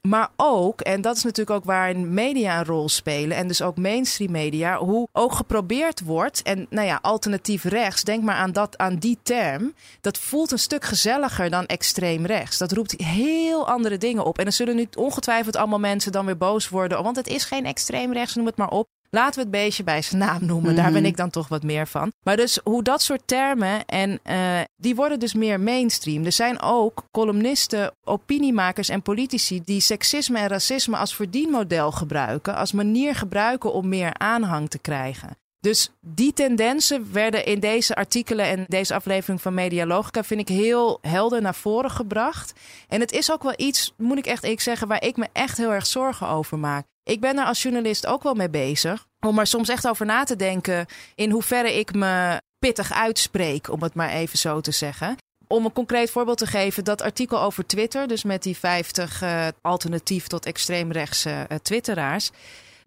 Maar 0.00 0.28
ook, 0.36 0.80
en 0.80 1.00
dat 1.00 1.16
is 1.16 1.22
natuurlijk 1.22 1.56
ook 1.56 1.64
waarin 1.64 2.14
media 2.14 2.58
een 2.58 2.64
rol 2.64 2.88
spelen, 2.88 3.36
en 3.36 3.48
dus 3.48 3.62
ook 3.62 3.76
mainstream 3.76 4.30
media, 4.30 4.76
hoe 4.76 5.08
ook 5.12 5.32
geprobeerd 5.32 6.00
wordt. 6.00 6.42
En 6.42 6.66
nou 6.70 6.86
ja, 6.86 6.98
alternatief 7.02 7.64
rechts, 7.64 8.02
denk 8.04 8.22
maar 8.22 8.34
aan, 8.34 8.52
dat, 8.52 8.78
aan 8.78 8.96
die 8.96 9.18
term. 9.22 9.74
Dat 10.00 10.18
voelt 10.18 10.50
een 10.50 10.58
stuk 10.58 10.84
gezelliger 10.84 11.50
dan 11.50 11.66
extreem 11.66 12.26
rechts. 12.26 12.58
Dat 12.58 12.72
roept 12.72 13.02
heel 13.02 13.68
andere 13.68 13.98
dingen 13.98 14.24
op. 14.24 14.38
En 14.38 14.46
er 14.46 14.52
zullen 14.52 14.76
nu 14.76 14.86
ongetwijfeld 14.96 15.56
allemaal 15.56 15.78
mensen 15.78 16.12
dan 16.12 16.26
weer 16.26 16.36
boos 16.36 16.68
worden, 16.68 17.02
want 17.02 17.16
het 17.16 17.28
is 17.28 17.44
geen 17.44 17.66
extreem 17.66 18.12
rechts, 18.12 18.34
noem 18.34 18.46
het 18.46 18.56
maar 18.56 18.70
op. 18.70 18.88
Laten 19.10 19.34
we 19.34 19.40
het 19.40 19.50
beestje 19.50 19.84
bij 19.84 20.02
zijn 20.02 20.20
naam 20.20 20.46
noemen. 20.46 20.74
Daar 20.74 20.92
ben 20.92 21.04
ik 21.04 21.16
dan 21.16 21.30
toch 21.30 21.48
wat 21.48 21.62
meer 21.62 21.86
van. 21.86 22.12
Maar 22.22 22.36
dus 22.36 22.60
hoe 22.64 22.82
dat 22.82 23.02
soort 23.02 23.22
termen, 23.24 23.84
en 23.86 24.20
eh, 24.22 24.60
die 24.76 24.94
worden 24.94 25.18
dus 25.18 25.34
meer 25.34 25.60
mainstream. 25.60 26.24
Er 26.24 26.32
zijn 26.32 26.60
ook 26.60 27.04
columnisten, 27.10 27.92
opiniemakers 28.04 28.88
en 28.88 29.02
politici 29.02 29.62
die 29.64 29.80
seksisme 29.80 30.38
en 30.38 30.48
racisme 30.48 30.96
als 30.96 31.14
verdienmodel 31.14 31.92
gebruiken. 31.92 32.56
Als 32.56 32.72
manier 32.72 33.14
gebruiken 33.14 33.72
om 33.72 33.88
meer 33.88 34.14
aanhang 34.14 34.70
te 34.70 34.78
krijgen. 34.78 35.36
Dus 35.60 35.90
die 36.00 36.32
tendensen 36.32 37.12
werden 37.12 37.44
in 37.44 37.60
deze 37.60 37.94
artikelen 37.94 38.46
en 38.46 38.64
deze 38.68 38.94
aflevering 38.94 39.42
van 39.42 39.54
Medialogica, 39.54 40.24
vind 40.24 40.40
ik 40.40 40.48
heel 40.48 40.98
helder 41.00 41.42
naar 41.42 41.54
voren 41.54 41.90
gebracht. 41.90 42.52
En 42.88 43.00
het 43.00 43.12
is 43.12 43.32
ook 43.32 43.42
wel 43.42 43.54
iets, 43.56 43.94
moet 43.96 44.18
ik 44.18 44.26
echt 44.26 44.44
ik 44.44 44.60
zeggen, 44.60 44.88
waar 44.88 45.02
ik 45.02 45.16
me 45.16 45.28
echt 45.32 45.56
heel 45.56 45.72
erg 45.72 45.86
zorgen 45.86 46.28
over 46.28 46.58
maak. 46.58 46.86
Ik 47.08 47.20
ben 47.20 47.38
er 47.38 47.44
als 47.44 47.62
journalist 47.62 48.06
ook 48.06 48.22
wel 48.22 48.34
mee 48.34 48.50
bezig. 48.50 49.06
Om 49.20 49.38
er 49.38 49.46
soms 49.46 49.68
echt 49.68 49.88
over 49.88 50.06
na 50.06 50.24
te 50.24 50.36
denken 50.36 50.86
in 51.14 51.30
hoeverre 51.30 51.78
ik 51.78 51.94
me 51.94 52.40
pittig 52.58 52.92
uitspreek, 52.92 53.70
om 53.70 53.82
het 53.82 53.94
maar 53.94 54.10
even 54.10 54.38
zo 54.38 54.60
te 54.60 54.70
zeggen. 54.70 55.16
Om 55.46 55.64
een 55.64 55.72
concreet 55.72 56.10
voorbeeld 56.10 56.38
te 56.38 56.46
geven, 56.46 56.84
dat 56.84 57.02
artikel 57.02 57.40
over 57.40 57.66
Twitter, 57.66 58.08
dus 58.08 58.24
met 58.24 58.42
die 58.42 58.56
50 58.56 59.22
eh, 59.22 59.46
alternatief 59.60 60.26
tot 60.26 60.46
extreemrechtse 60.46 61.44
eh, 61.48 61.58
twitteraars. 61.58 62.30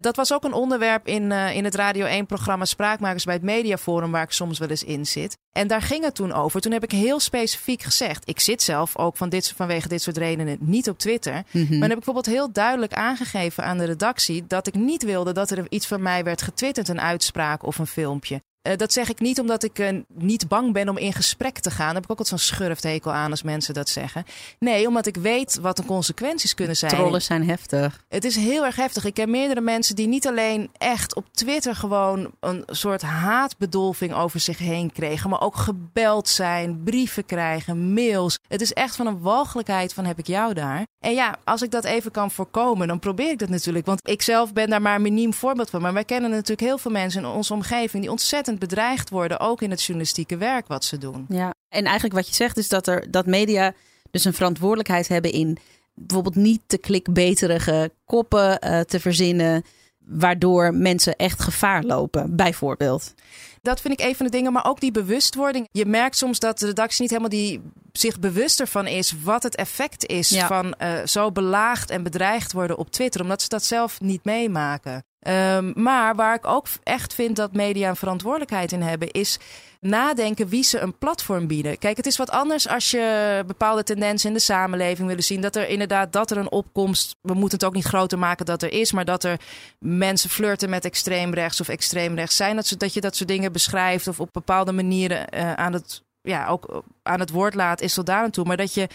Dat 0.02 0.16
was 0.16 0.32
ook 0.32 0.44
een 0.44 0.52
onderwerp 0.52 1.06
in, 1.06 1.32
eh, 1.32 1.56
in 1.56 1.64
het 1.64 1.74
Radio 1.74 2.06
1-programma 2.06 2.64
Spraakmakers 2.64 3.24
bij 3.24 3.34
het 3.34 3.42
Mediaforum, 3.42 4.10
waar 4.10 4.22
ik 4.22 4.32
soms 4.32 4.58
wel 4.58 4.68
eens 4.68 4.84
in 4.84 5.06
zit. 5.06 5.38
En 5.52 5.66
daar 5.66 5.82
ging 5.82 6.04
het 6.04 6.14
toen 6.14 6.32
over. 6.32 6.60
Toen 6.60 6.72
heb 6.72 6.82
ik 6.82 6.90
heel 6.90 7.20
specifiek 7.20 7.82
gezegd: 7.82 8.28
ik 8.28 8.40
zit 8.40 8.62
zelf 8.62 8.96
ook 8.96 9.16
van 9.16 9.28
dit, 9.28 9.52
vanwege 9.56 9.88
dit 9.88 10.02
soort 10.02 10.16
redenen 10.16 10.56
niet 10.60 10.88
op 10.88 10.98
Twitter. 10.98 11.32
Maar 11.32 11.66
dan 11.68 11.80
heb 11.80 11.90
ik 11.90 11.94
bijvoorbeeld 11.94 12.26
heel 12.26 12.52
duidelijk 12.52 12.92
aangegeven 12.92 13.64
aan 13.64 13.78
de 13.78 13.84
redactie 13.84 14.44
dat 14.46 14.66
ik 14.66 14.74
niet 14.74 15.02
wilde 15.02 15.32
dat 15.32 15.50
er 15.50 15.66
iets 15.68 15.86
van 15.86 16.02
mij 16.02 16.24
werd 16.24 16.42
getwitterd, 16.42 16.88
een 16.88 17.00
uitspraak 17.00 17.62
of 17.62 17.78
een 17.78 17.86
filmpje. 17.86 18.42
Eh, 18.62 18.76
dat 18.76 18.92
zeg 18.92 19.08
ik 19.08 19.20
niet 19.20 19.40
omdat 19.40 19.62
ik 19.62 19.78
eh, 19.78 19.96
niet 20.14 20.48
bang 20.48 20.72
ben 20.72 20.88
om 20.88 20.96
in 20.96 21.12
gesprek 21.12 21.58
te 21.58 21.70
gaan. 21.70 21.86
Daar 21.86 21.94
heb 21.94 22.04
ik 22.04 22.10
ook 22.10 22.18
altijd 22.18 22.40
zo'n 22.40 22.56
schurfthekel 22.56 23.12
aan 23.12 23.30
als 23.30 23.42
mensen 23.42 23.74
dat 23.74 23.88
zeggen. 23.88 24.24
Nee, 24.58 24.86
omdat 24.86 25.06
ik 25.06 25.16
weet 25.16 25.58
wat 25.60 25.76
de 25.76 25.84
consequenties 25.84 26.54
kunnen 26.54 26.76
zijn. 26.76 26.92
Trollen 26.92 27.22
zijn 27.22 27.48
heftig. 27.48 28.04
Het 28.08 28.24
is 28.24 28.36
heel 28.36 28.64
erg 28.64 28.76
heftig. 28.76 29.04
Ik 29.04 29.14
ken 29.14 29.30
meerdere 29.30 29.60
mensen 29.60 29.96
die 29.96 30.06
niet 30.06 30.26
alleen 30.26 30.70
echt 30.78 31.14
op 31.14 31.26
Twitter 31.32 31.76
gewoon 31.76 32.30
een 32.40 32.62
soort 32.66 33.02
haatbedolving 33.02 34.14
over 34.14 34.40
zich 34.40 34.58
heen 34.58 34.92
kregen, 34.92 35.30
maar 35.30 35.40
ook 35.40 35.56
gebeld 35.56 36.28
zijn, 36.28 36.82
brieven 36.84 37.26
krijgen, 37.26 37.92
mails. 37.92 38.38
Het 38.48 38.60
is 38.60 38.72
echt 38.72 38.96
van 38.96 39.06
een 39.06 39.20
walgelijkheid 39.20 39.94
van 39.94 40.04
heb 40.04 40.18
ik 40.18 40.26
jou 40.26 40.54
daar. 40.54 40.86
En 40.98 41.14
ja, 41.14 41.38
als 41.44 41.62
ik 41.62 41.70
dat 41.70 41.84
even 41.84 42.10
kan 42.10 42.30
voorkomen, 42.30 42.88
dan 42.88 42.98
probeer 42.98 43.30
ik 43.30 43.38
dat 43.38 43.48
natuurlijk. 43.48 43.86
Want 43.86 44.08
ik 44.08 44.22
zelf 44.22 44.52
ben 44.52 44.70
daar 44.70 44.82
maar 44.82 44.94
een 44.94 45.02
miniem 45.02 45.34
voorbeeld 45.34 45.70
van. 45.70 45.80
Maar 45.82 45.92
wij 45.92 46.04
kennen 46.04 46.30
natuurlijk 46.30 46.60
heel 46.60 46.78
veel 46.78 46.90
mensen 46.90 47.22
in 47.22 47.28
onze 47.28 47.52
omgeving 47.52 48.02
die 48.02 48.10
ontzettend 48.10 48.51
bedreigd 48.58 49.10
worden, 49.10 49.40
ook 49.40 49.62
in 49.62 49.70
het 49.70 49.82
journalistieke 49.82 50.36
werk 50.36 50.66
wat 50.68 50.84
ze 50.84 50.98
doen. 50.98 51.26
Ja, 51.28 51.54
en 51.68 51.84
eigenlijk 51.84 52.14
wat 52.14 52.28
je 52.28 52.34
zegt 52.34 52.56
is 52.56 52.68
dat, 52.68 52.86
er, 52.86 53.10
dat 53.10 53.26
media 53.26 53.72
dus 54.10 54.24
een 54.24 54.34
verantwoordelijkheid 54.34 55.08
hebben 55.08 55.32
in 55.32 55.58
bijvoorbeeld 55.94 56.36
niet 56.36 56.60
te 56.66 56.78
klikbeterige 56.78 57.92
koppen 58.04 58.58
eh, 58.60 58.80
te 58.80 59.00
verzinnen, 59.00 59.64
waardoor 59.98 60.74
mensen 60.74 61.16
echt 61.16 61.42
gevaar 61.42 61.82
lopen, 61.84 62.36
bijvoorbeeld. 62.36 63.14
Dat 63.62 63.80
vind 63.80 64.00
ik 64.00 64.06
een 64.06 64.16
van 64.16 64.26
de 64.26 64.32
dingen, 64.32 64.52
maar 64.52 64.66
ook 64.66 64.80
die 64.80 64.90
bewustwording. 64.90 65.68
Je 65.72 65.86
merkt 65.86 66.16
soms 66.16 66.38
dat 66.38 66.58
de 66.58 66.66
redactie 66.66 67.00
niet 67.00 67.10
helemaal 67.10 67.30
die, 67.30 67.60
zich 67.92 68.20
bewuster 68.20 68.66
van 68.66 68.86
is 68.86 69.14
wat 69.22 69.42
het 69.42 69.54
effect 69.54 70.06
is 70.06 70.28
Ja. 70.28 70.46
van 70.46 70.74
eh, 70.74 71.06
zo 71.06 71.32
belaagd 71.32 71.90
en 71.90 72.02
bedreigd 72.02 72.52
worden 72.52 72.78
op 72.78 72.90
Twitter, 72.90 73.20
omdat 73.20 73.42
ze 73.42 73.48
dat 73.48 73.64
zelf 73.64 74.00
niet 74.00 74.24
meemaken. 74.24 75.04
Ehm, 75.22 75.72
maar 75.74 76.14
waar 76.14 76.34
ik 76.34 76.46
ook 76.46 76.66
echt 76.82 77.14
vind 77.14 77.36
dat 77.36 77.52
media 77.52 77.88
een 77.88 77.96
verantwoordelijkheid 77.96 78.72
in 78.72 78.82
hebben, 78.82 79.10
is 79.10 79.38
nadenken 79.80 80.48
wie 80.48 80.62
ze 80.62 80.78
een 80.78 80.98
platform 80.98 81.46
bieden. 81.46 81.78
Kijk, 81.78 81.96
het 81.96 82.06
is 82.06 82.16
wat 82.16 82.30
anders 82.30 82.68
als 82.68 82.90
je 82.90 83.42
bepaalde 83.46 83.82
tendensen 83.82 84.28
in 84.28 84.34
de 84.34 84.40
samenleving 84.40 85.08
willen 85.08 85.22
zien. 85.24 85.40
Dat 85.40 85.56
er 85.56 85.68
inderdaad 85.68 86.12
dat 86.12 86.30
er 86.30 86.36
een 86.36 86.50
opkomst. 86.50 87.16
We 87.20 87.34
moeten 87.34 87.58
het 87.58 87.66
ook 87.66 87.74
niet 87.74 87.84
groter 87.84 88.18
maken 88.18 88.46
dat 88.46 88.62
er 88.62 88.72
is, 88.72 88.92
maar 88.92 89.04
dat 89.04 89.24
er 89.24 89.40
mensen 89.78 90.30
flirten 90.30 90.70
met 90.70 90.84
extreemrechts 90.84 91.60
of 91.60 91.68
extreemrechts 91.68 92.36
zijn. 92.36 92.56
Dat, 92.56 92.74
dat 92.78 92.94
je 92.94 93.00
dat 93.00 93.16
soort 93.16 93.28
dingen 93.28 93.52
beschrijft 93.52 94.08
of 94.08 94.20
op 94.20 94.28
bepaalde 94.32 94.72
manieren 94.72 95.26
uh, 95.34 95.52
aan 95.52 95.72
het 95.72 96.02
ja, 96.22 96.46
ook 96.46 96.82
aan 97.02 97.20
het 97.20 97.30
woord 97.30 97.54
laat, 97.54 97.80
is 97.80 97.94
tot 97.94 98.06
daar 98.06 98.22
aan 98.22 98.30
toe. 98.30 98.44
Maar 98.44 98.56
dat 98.56 98.74
je 98.74 98.88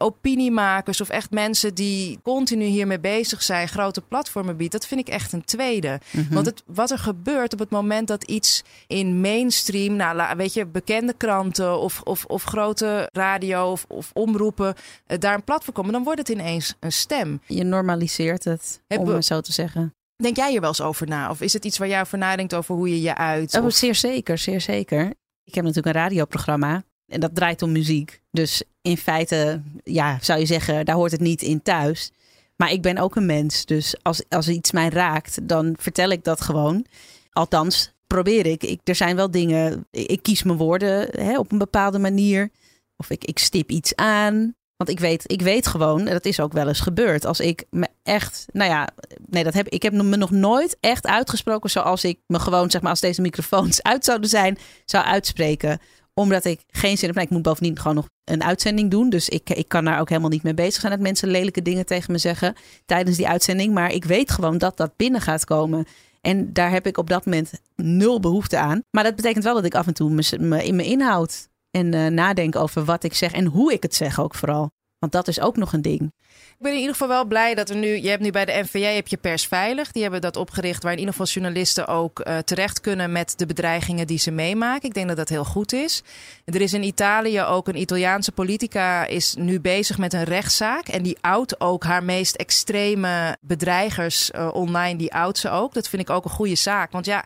opiniemakers 0.00 1.00
of 1.00 1.08
echt 1.08 1.30
mensen 1.30 1.74
die 1.74 2.18
continu 2.22 2.64
hiermee 2.64 3.00
bezig 3.00 3.42
zijn, 3.42 3.68
grote 3.68 4.00
platformen 4.00 4.56
biedt, 4.56 4.72
dat 4.72 4.86
vind 4.86 5.00
ik 5.00 5.08
echt 5.08 5.32
een 5.32 5.44
tweede. 5.44 6.00
Mhm. 6.10 6.34
Want 6.34 6.46
het, 6.46 6.62
wat 6.66 6.90
er 6.90 6.98
gebeurt 6.98 7.52
op 7.52 7.58
het 7.58 7.70
moment 7.70 8.08
dat 8.08 8.24
iets 8.24 8.62
in 8.86 9.20
mainstream, 9.20 9.96
nou 9.96 10.36
weet 10.36 10.54
je, 10.54 10.66
bekende 10.66 11.14
kranten 11.16 11.78
of, 11.78 12.00
of, 12.04 12.24
of 12.24 12.42
grote 12.42 13.08
radio 13.12 13.70
of, 13.70 13.84
of 13.88 14.10
omroepen 14.12 14.74
eh, 15.06 15.18
daar 15.18 15.34
een 15.34 15.44
platform 15.44 15.74
komen, 15.74 15.92
dan 15.92 16.04
wordt 16.04 16.18
het 16.18 16.28
ineens 16.28 16.74
een 16.80 16.92
stem. 16.92 17.40
Je 17.46 17.64
normaliseert 17.64 18.44
het, 18.44 18.82
om 18.88 19.08
het 19.08 19.24
zo 19.24 19.40
te 19.40 19.52
zeggen. 19.52 19.94
Denk 20.16 20.36
jij 20.36 20.54
er 20.54 20.60
wel 20.60 20.68
eens 20.68 20.80
over 20.80 21.06
na? 21.06 21.30
Of 21.30 21.40
is 21.40 21.52
het 21.52 21.64
iets 21.64 21.78
waar 21.78 21.88
jij 21.88 22.00
over 22.00 22.18
nadenkt 22.18 22.54
over 22.54 22.74
hoe 22.74 22.88
je 22.88 23.00
je 23.00 23.16
uit? 23.16 23.58
Oh, 23.58 23.68
zeer 23.68 23.94
zeker, 23.94 24.38
zeer 24.38 24.60
zeker. 24.60 25.14
Ik 25.44 25.54
heb 25.54 25.64
natuurlijk 25.64 25.96
een 25.96 26.02
radioprogramma 26.02 26.82
en 27.10 27.20
dat 27.20 27.34
draait 27.34 27.62
om 27.62 27.72
muziek. 27.72 28.20
Dus 28.30 28.62
in 28.82 28.96
feite, 28.96 29.62
ja, 29.84 30.18
zou 30.20 30.40
je 30.40 30.46
zeggen, 30.46 30.84
daar 30.84 30.96
hoort 30.96 31.10
het 31.10 31.20
niet 31.20 31.42
in 31.42 31.62
thuis. 31.62 32.10
Maar 32.56 32.72
ik 32.72 32.82
ben 32.82 32.98
ook 32.98 33.16
een 33.16 33.26
mens. 33.26 33.64
Dus 33.64 33.94
als, 34.02 34.22
als 34.28 34.48
iets 34.48 34.70
mij 34.70 34.88
raakt, 34.88 35.48
dan 35.48 35.74
vertel 35.78 36.10
ik 36.10 36.24
dat 36.24 36.40
gewoon. 36.40 36.86
Althans, 37.32 37.92
probeer 38.06 38.46
ik. 38.46 38.62
ik 38.62 38.80
er 38.84 38.94
zijn 38.94 39.16
wel 39.16 39.30
dingen. 39.30 39.86
Ik 39.90 40.22
kies 40.22 40.42
mijn 40.42 40.58
woorden 40.58 41.08
hè, 41.10 41.38
op 41.38 41.52
een 41.52 41.58
bepaalde 41.58 41.98
manier. 41.98 42.50
Of 42.96 43.10
ik, 43.10 43.24
ik 43.24 43.38
stip 43.38 43.70
iets 43.70 43.96
aan. 43.96 44.54
Want 44.76 44.92
ik 44.92 45.00
weet, 45.00 45.32
ik 45.32 45.42
weet 45.42 45.66
gewoon, 45.66 46.06
en 46.06 46.12
dat 46.12 46.24
is 46.24 46.40
ook 46.40 46.52
wel 46.52 46.68
eens 46.68 46.80
gebeurd. 46.80 47.24
Als 47.24 47.40
ik 47.40 47.64
me 47.70 47.88
echt, 48.02 48.46
nou 48.52 48.70
ja, 48.70 48.88
nee, 49.26 49.44
dat 49.44 49.54
heb 49.54 49.68
ik 49.68 49.82
heb 49.82 49.92
me 49.92 50.16
nog 50.16 50.30
nooit 50.30 50.76
echt 50.80 51.06
uitgesproken 51.06 51.70
zoals 51.70 52.04
ik 52.04 52.18
me 52.26 52.38
gewoon, 52.38 52.70
zeg 52.70 52.80
maar, 52.80 52.90
als 52.90 53.00
deze 53.00 53.20
microfoons 53.20 53.82
uit 53.92 54.04
zouden 54.04 54.30
zijn, 54.30 54.58
zou 54.84 55.04
uitspreken 55.04 55.80
omdat 56.20 56.44
ik 56.44 56.60
geen 56.66 56.98
zin 56.98 57.06
heb. 57.06 57.14
Nou, 57.14 57.26
ik 57.26 57.32
moet 57.32 57.42
bovendien 57.42 57.78
gewoon 57.78 57.94
nog 57.94 58.08
een 58.24 58.42
uitzending 58.42 58.90
doen. 58.90 59.10
Dus 59.10 59.28
ik, 59.28 59.50
ik 59.50 59.68
kan 59.68 59.84
daar 59.84 60.00
ook 60.00 60.08
helemaal 60.08 60.30
niet 60.30 60.42
mee 60.42 60.54
bezig 60.54 60.80
zijn 60.80 60.92
dat 60.92 61.00
mensen 61.00 61.28
lelijke 61.28 61.62
dingen 61.62 61.86
tegen 61.86 62.12
me 62.12 62.18
zeggen 62.18 62.54
tijdens 62.86 63.16
die 63.16 63.28
uitzending. 63.28 63.74
Maar 63.74 63.92
ik 63.92 64.04
weet 64.04 64.30
gewoon 64.30 64.58
dat 64.58 64.76
dat 64.76 64.96
binnen 64.96 65.20
gaat 65.20 65.44
komen. 65.44 65.86
En 66.20 66.52
daar 66.52 66.70
heb 66.70 66.86
ik 66.86 66.98
op 66.98 67.08
dat 67.08 67.24
moment 67.24 67.52
nul 67.76 68.20
behoefte 68.20 68.58
aan. 68.58 68.82
Maar 68.90 69.04
dat 69.04 69.16
betekent 69.16 69.44
wel 69.44 69.54
dat 69.54 69.64
ik 69.64 69.74
af 69.74 69.86
en 69.86 69.94
toe 69.94 70.10
me, 70.10 70.36
me 70.38 70.64
in 70.64 70.76
mijn 70.76 70.88
inhoud 70.88 71.48
en 71.70 71.94
uh, 71.94 72.06
nadenk 72.06 72.56
over 72.56 72.84
wat 72.84 73.04
ik 73.04 73.14
zeg 73.14 73.32
en 73.32 73.46
hoe 73.46 73.72
ik 73.72 73.82
het 73.82 73.94
zeg 73.94 74.20
ook 74.20 74.34
vooral. 74.34 74.70
Want 75.00 75.12
dat 75.12 75.28
is 75.28 75.40
ook 75.40 75.56
nog 75.56 75.72
een 75.72 75.82
ding. 75.82 76.12
Ik 76.30 76.66
ben 76.66 76.72
in 76.72 76.78
ieder 76.78 76.92
geval 76.92 77.08
wel 77.08 77.24
blij 77.24 77.54
dat 77.54 77.70
er 77.70 77.76
nu. 77.76 78.02
Je 78.02 78.08
hebt 78.08 78.22
nu 78.22 78.30
bij 78.30 78.44
de 78.44 78.60
NVJ 78.62 78.84
heb 78.84 79.08
je 79.08 79.16
pers 79.16 79.46
veilig. 79.46 79.92
Die 79.92 80.02
hebben 80.02 80.20
dat 80.20 80.36
opgericht 80.36 80.82
waar 80.82 80.92
in 80.92 80.98
ieder 80.98 81.14
geval 81.14 81.32
journalisten 81.32 81.86
ook 81.86 82.26
uh, 82.26 82.38
terecht 82.38 82.80
kunnen 82.80 83.12
met 83.12 83.32
de 83.36 83.46
bedreigingen 83.46 84.06
die 84.06 84.18
ze 84.18 84.30
meemaken. 84.30 84.88
Ik 84.88 84.94
denk 84.94 85.08
dat 85.08 85.16
dat 85.16 85.28
heel 85.28 85.44
goed 85.44 85.72
is. 85.72 86.02
Er 86.44 86.60
is 86.60 86.72
in 86.72 86.82
Italië 86.82 87.42
ook 87.42 87.68
een 87.68 87.80
Italiaanse 87.80 88.32
politica 88.32 89.06
is 89.06 89.34
nu 89.34 89.60
bezig 89.60 89.98
met 89.98 90.12
een 90.12 90.24
rechtszaak. 90.24 90.88
En 90.88 91.02
die 91.02 91.18
oudt 91.20 91.60
ook 91.60 91.84
haar 91.84 92.04
meest 92.04 92.36
extreme 92.36 93.36
bedreigers 93.40 94.30
uh, 94.30 94.48
online. 94.52 94.98
Die 94.98 95.14
oudt 95.14 95.38
ze 95.38 95.50
ook. 95.50 95.74
Dat 95.74 95.88
vind 95.88 96.02
ik 96.02 96.10
ook 96.10 96.24
een 96.24 96.30
goede 96.30 96.54
zaak. 96.54 96.92
Want 96.92 97.06
ja, 97.06 97.24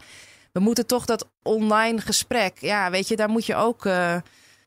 we 0.52 0.60
moeten 0.60 0.86
toch 0.86 1.04
dat 1.04 1.28
online 1.42 2.00
gesprek. 2.00 2.58
Ja, 2.60 2.90
weet 2.90 3.08
je, 3.08 3.16
daar 3.16 3.30
moet 3.30 3.46
je 3.46 3.54
ook. 3.54 3.84
Uh, 3.84 4.16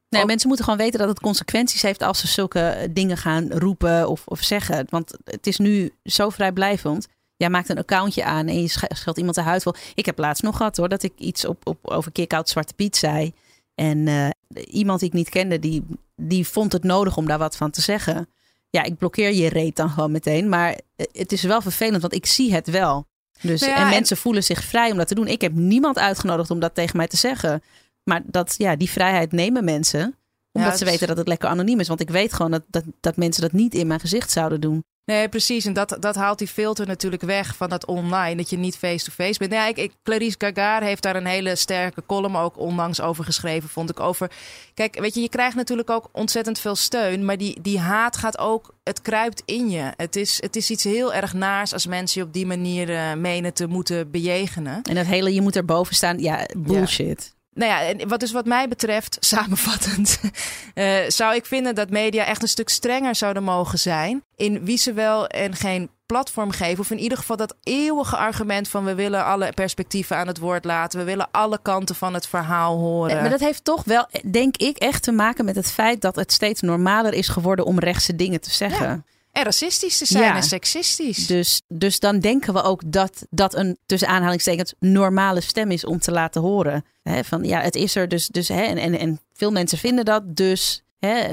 Nee, 0.10 0.26
mensen 0.26 0.48
moeten 0.48 0.66
gewoon 0.66 0.80
weten 0.80 1.00
dat 1.00 1.10
het 1.10 1.20
consequenties 1.20 1.82
heeft 1.82 2.02
als 2.02 2.20
ze 2.20 2.28
zulke 2.28 2.88
dingen 2.92 3.18
gaan 3.18 3.52
roepen 3.52 4.10
of, 4.10 4.24
of 4.26 4.44
zeggen. 4.44 4.86
Want 4.90 5.14
het 5.24 5.48
is 5.48 5.58
nu 5.58 5.94
zo 6.04 6.30
vrijblijvend. 6.30 7.08
Jij 7.36 7.50
maakt 7.50 7.70
een 7.70 7.78
accountje 7.78 8.24
aan 8.24 8.48
en 8.48 8.62
je 8.62 8.68
scheldt 8.68 9.18
iemand 9.18 9.36
de 9.36 9.42
huid 9.42 9.64
vol. 9.64 9.76
Ik 9.96 10.06
heb 10.06 10.18
laatst 10.18 10.44
nog 10.44 10.58
gehad 10.58 10.78
hoor, 10.78 10.90
dat 10.90 11.04
ik 11.04 11.14
iets 11.18 11.46
op, 11.46 11.68
op, 11.68 11.78
over 11.82 12.12
kick-out 12.12 12.50
Zwarte 12.50 12.74
Piet 12.74 12.96
zei. 12.96 13.34
En 13.76 13.98
uh, 13.98 14.28
iemand 14.66 15.00
die 15.00 15.10
ik 15.10 15.16
niet 15.16 15.30
kende, 15.30 15.60
die, 15.60 15.86
die 16.16 16.48
vond 16.48 16.74
het 16.74 16.84
nodig 16.84 17.18
om 17.18 17.28
daar 17.28 17.38
wat 17.38 17.58
van 17.58 17.72
te 17.72 17.82
zeggen. 17.82 18.30
Ja, 18.70 18.84
ik 18.84 18.98
blokkeer 18.98 19.34
je 19.34 19.50
reet 19.50 19.76
dan 19.76 19.90
gewoon 19.90 20.12
meteen. 20.12 20.50
Maar 20.50 20.80
het 21.12 21.32
is 21.32 21.42
wel 21.42 21.62
vervelend, 21.62 22.02
want 22.02 22.14
ik 22.14 22.26
zie 22.26 22.54
het 22.54 22.70
wel. 22.70 23.08
Dus, 23.42 23.62
nou 23.62 23.74
en 23.74 23.90
mensen 23.90 24.18
voelen 24.18 24.44
zich 24.44 24.64
vrij 24.64 24.92
om 24.92 24.98
dat 24.98 25.08
te 25.08 25.16
doen. 25.16 25.28
Ik 25.28 25.42
heb 25.42 25.54
niemand 25.54 25.98
uitgenodigd 25.98 26.52
om 26.52 26.60
dat 26.60 26.76
tegen 26.76 26.98
mij 26.98 27.08
te 27.08 27.18
zeggen. 27.18 27.64
Maar 28.08 28.22
dat, 28.26 28.56
ja, 28.58 28.76
die 28.76 28.90
vrijheid 28.90 29.32
nemen 29.32 29.64
mensen. 29.64 30.16
Omdat 30.52 30.78
ze 30.78 30.86
weten 30.86 31.08
dat 31.08 31.18
het 31.18 31.28
lekker 31.28 31.50
anoniem 31.50 31.80
is. 31.80 31.88
Want 31.88 32.00
ik 32.00 32.10
weet 32.10 32.34
gewoon 32.34 32.52
dat, 32.52 32.64
dat, 32.68 32.84
dat 33.00 33.16
mensen 33.16 33.42
dat 33.42 33.52
niet 33.52 33.74
in 33.74 33.88
mijn 33.88 34.00
gezicht 34.00 34.32
zouden 34.32 34.62
doen. 34.62 34.84
Nee, 35.06 35.30
precies. 35.30 35.66
En 35.66 35.74
dat, 35.74 35.98
dat 36.00 36.16
haalt 36.16 36.38
die 36.38 36.48
filter 36.48 36.88
natuurlijk 36.88 37.22
weg 37.22 37.56
van 37.56 37.70
dat 37.70 37.86
online. 37.86 38.36
Dat 38.36 38.50
je 38.50 38.58
niet 38.58 38.78
face-to-face 38.78 39.40
bent. 39.40 39.52
Ja, 39.52 39.68
ik, 39.68 39.78
ik, 39.78 39.92
Clarice 40.04 40.36
Gagar 40.38 40.84
heeft 40.84 41.04
daar 41.04 41.16
een 41.16 41.26
hele 41.26 41.56
sterke 41.56 42.04
column 42.06 42.36
ook 42.36 42.58
onlangs 42.58 43.02
over 43.02 43.24
geschreven, 43.24 43.70
vond 43.70 43.90
ik. 43.90 44.00
Over. 44.00 44.32
Kijk, 44.74 45.00
weet 45.00 45.14
je, 45.14 45.22
je 45.22 45.30
krijgt 45.30 45.56
natuurlijk 45.56 45.90
ook 45.90 46.10
ontzettend 46.12 46.60
veel 46.60 46.76
steun. 46.76 47.26
Maar 47.26 47.38
die, 47.38 47.62
die 47.62 47.80
haat 47.80 48.18
gaat 48.18 48.38
ook. 48.38 48.74
Het 48.84 49.02
kruipt 49.02 49.42
in 49.46 49.70
je. 49.70 49.94
Het 49.98 50.16
is, 50.16 50.42
het 50.42 50.56
is 50.56 50.72
iets 50.72 50.84
heel 50.84 51.14
erg 51.14 51.34
naars 51.34 51.74
als 51.74 51.88
mensen 51.88 52.22
je 52.22 52.28
op 52.28 52.34
die 52.34 52.46
manier 52.46 52.90
uh, 52.90 53.14
menen 53.14 53.54
te 53.54 53.68
moeten 53.68 54.12
bejegenen. 54.12 54.82
En 54.82 54.96
dat 54.96 55.06
hele, 55.06 55.34
je 55.34 55.42
moet 55.42 55.56
erboven 55.56 55.96
staan. 55.96 56.20
Ja, 56.20 56.48
bullshit. 56.58 57.36
Nou 57.58 57.72
ja, 57.72 58.06
wat 58.08 58.20
dus 58.20 58.32
wat 58.32 58.46
mij 58.46 58.68
betreft, 58.68 59.18
samenvattend, 59.34 60.20
uh, 60.76 60.98
zou 61.08 61.36
ik 61.36 61.46
vinden 61.46 61.76
dat 61.76 61.90
media 61.90 62.26
echt 62.26 62.42
een 62.42 62.48
stuk 62.48 62.70
strenger 62.70 63.16
zouden 63.16 63.44
mogen 63.44 63.80
zijn 63.80 64.24
in 64.36 64.66
wie 64.66 64.78
ze 64.78 64.94
wel 64.94 65.28
en 65.28 65.56
geen 65.56 65.90
platform 66.06 66.52
geven. 66.52 66.80
Of 66.80 66.92
in 66.92 67.00
ieder 67.00 67.18
geval 67.18 67.36
dat 67.36 67.56
eeuwige 67.64 68.18
argument 68.18 68.68
van 68.68 68.86
we 68.86 68.96
willen 68.96 69.26
alle 69.26 69.52
perspectieven 69.54 70.18
aan 70.18 70.28
het 70.28 70.38
woord 70.38 70.66
laten. 70.66 71.00
We 71.00 71.06
willen 71.06 71.28
alle 71.32 71.60
kanten 71.62 71.96
van 71.96 72.14
het 72.14 72.28
verhaal 72.28 72.78
horen. 72.78 73.22
Maar 73.22 73.30
dat 73.30 73.40
heeft 73.40 73.64
toch 73.64 73.84
wel, 73.84 74.08
denk 74.32 74.58
ik, 74.58 74.78
echt 74.78 75.04
te 75.04 75.12
maken 75.12 75.46
met 75.46 75.56
het 75.56 75.72
feit 75.72 76.02
dat 76.02 76.16
het 76.16 76.32
steeds 76.32 76.62
normaler 76.62 77.14
is 77.14 77.28
geworden 77.28 77.66
om 77.66 77.80
rechtse 77.80 78.16
dingen 78.16 78.42
te 78.42 78.52
zeggen. 78.52 78.88
Ja 78.88 79.16
en 79.38 79.44
racistisch 79.44 79.98
te 79.98 80.06
zijn 80.06 80.36
en 80.36 80.44
seksistisch. 80.44 81.28
Dus, 81.28 81.62
dus 81.68 82.00
dan 82.00 82.20
denken 82.20 82.54
we 82.54 82.64
ook 82.64 82.82
dat 82.86 83.26
dat 83.30 83.56
een 83.56 83.78
tussen 83.86 84.08
aanhalingstekens 84.08 84.74
normale 84.80 85.42
stem 85.42 85.72
is 85.72 85.86
om 85.86 86.00
te 86.00 86.12
laten 86.12 86.42
horen. 86.42 86.86
van 87.04 87.44
ja, 87.44 87.62
het 87.62 87.76
is 87.76 87.96
er 87.96 88.08
dus. 88.08 88.28
dus 88.28 88.50
en, 88.50 88.78
en, 88.78 89.00
en 89.00 89.20
veel 89.34 89.52
mensen 89.52 89.78
vinden 89.78 90.06
dat. 90.06 90.36
Dus 90.36 90.84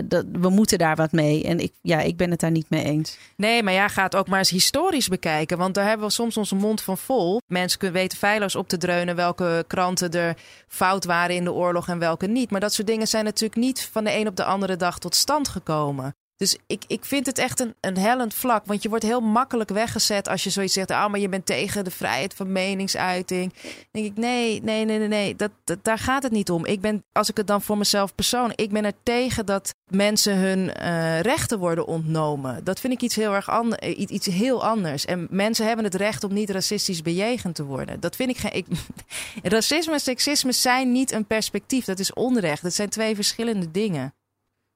dat, 0.05 0.25
we 0.33 0.49
moeten 0.49 0.79
daar 0.79 0.97
wat 0.97 1.13
mee. 1.13 1.43
En 1.45 1.61
ik, 1.61 1.73
ja, 1.83 2.01
ik 2.01 2.17
ben 2.17 2.31
het 2.31 2.41
daar 2.41 2.51
niet 2.51 2.71
mee 2.71 2.85
eens. 2.85 3.19
Nee, 3.37 3.63
maar 3.63 3.73
ja, 3.73 3.89
gaat 3.89 4.17
ook 4.17 4.29
maar 4.29 4.39
eens 4.39 4.51
historisch 4.51 5.09
bekijken. 5.09 5.59
Want 5.59 5.75
daar 5.75 5.87
hebben 5.87 6.07
we 6.07 6.13
soms 6.13 6.37
onze 6.37 6.55
mond 6.55 6.83
van 6.83 6.99
vol. 6.99 7.41
Mensen 7.47 7.79
kunnen 7.79 8.01
weten 8.01 8.19
feilloos 8.19 8.57
op 8.57 8.69
te 8.69 8.79
dreunen 8.79 9.17
welke 9.17 9.65
kranten 9.67 10.11
er 10.11 10.37
fout 10.69 11.05
waren 11.05 11.37
in 11.37 11.45
de 11.45 11.53
oorlog 11.53 11.89
en 11.89 11.99
welke 11.99 12.27
niet. 12.27 12.51
Maar 12.51 12.61
dat 12.61 12.73
soort 12.73 12.87
dingen 12.87 13.09
zijn 13.09 13.25
natuurlijk 13.25 13.61
niet 13.61 13.89
van 13.93 14.05
de 14.05 14.15
een 14.15 14.29
op 14.29 14.37
de 14.37 14.45
andere 14.45 14.77
dag 14.77 14.99
tot 14.99 15.15
stand 15.15 15.49
gekomen. 15.49 16.15
Dus 16.37 16.57
ik, 16.67 16.85
ik 16.87 17.05
vind 17.05 17.27
het 17.27 17.39
echt 17.39 17.61
een, 17.61 17.75
een 17.81 17.99
hellend 17.99 18.35
vlak. 18.35 18.65
Want 18.67 18.83
je 18.83 18.89
wordt 18.89 19.05
heel 19.05 19.21
makkelijk 19.21 19.71
weggezet 19.71 20.29
als 20.29 20.45
je 20.45 20.51
zoiets 20.51 20.73
zegt. 20.73 20.91
Ah, 20.91 21.11
maar 21.11 21.21
je 21.21 21.29
bent 21.29 21.47
tegen 21.47 21.85
de 21.85 21.91
vrijheid 21.91 22.35
van 22.35 22.53
meningsuiting. 22.53 23.53
Dan 23.53 23.73
denk 23.91 24.07
ik, 24.07 24.17
nee, 24.17 24.63
nee, 24.63 24.85
nee, 24.85 24.99
nee, 24.99 25.09
nee. 25.09 25.37
Dat, 25.37 25.51
daar 25.83 25.99
gaat 25.99 26.23
het 26.23 26.33
niet 26.33 26.51
om. 26.51 26.67
Ik 26.67 26.81
ben, 26.81 27.05
als 27.13 27.31
ik 27.31 27.37
het 27.37 27.47
dan 27.47 27.63
voor 27.63 27.79
mezelf 27.79 28.15
persoonlijk. 28.15 28.61
Ik 28.61 28.71
ben 28.71 28.85
er 28.85 28.93
tegen 29.03 29.47
dat 29.47 29.75
mensen 29.87 30.37
hun 30.37 30.73
uh, 30.81 31.21
rechten 31.21 31.59
worden 31.59 31.87
ontnomen. 31.87 32.65
Dat 32.65 32.81
vind 32.81 32.93
ik 32.93 33.03
iets 33.03 33.15
heel 33.15 33.35
erg 33.35 33.51
anders. 33.51 33.81
Eh, 33.81 34.11
iets 34.11 34.27
heel 34.27 34.65
anders. 34.65 35.05
En 35.05 35.27
mensen 35.31 35.67
hebben 35.67 35.85
het 35.85 35.95
recht 35.95 36.25
om 36.25 36.33
niet 36.33 36.51
racistisch 36.51 37.03
bejegend 37.03 37.55
te 37.55 37.65
worden. 37.65 38.01
Dat 38.01 38.17
vind 38.17 38.31
ik 38.31 38.37
geen. 38.37 38.67
Racisme 39.43 39.93
en 39.93 40.01
seksisme 40.01 40.53
zijn 40.53 40.93
niet 40.93 41.13
een 41.13 41.27
perspectief. 41.27 41.85
Dat 41.85 41.99
is 41.99 42.13
onrecht. 42.13 42.63
Dat 42.63 42.75
zijn 42.75 42.89
twee 42.89 43.15
verschillende 43.15 43.71
dingen. 43.71 44.15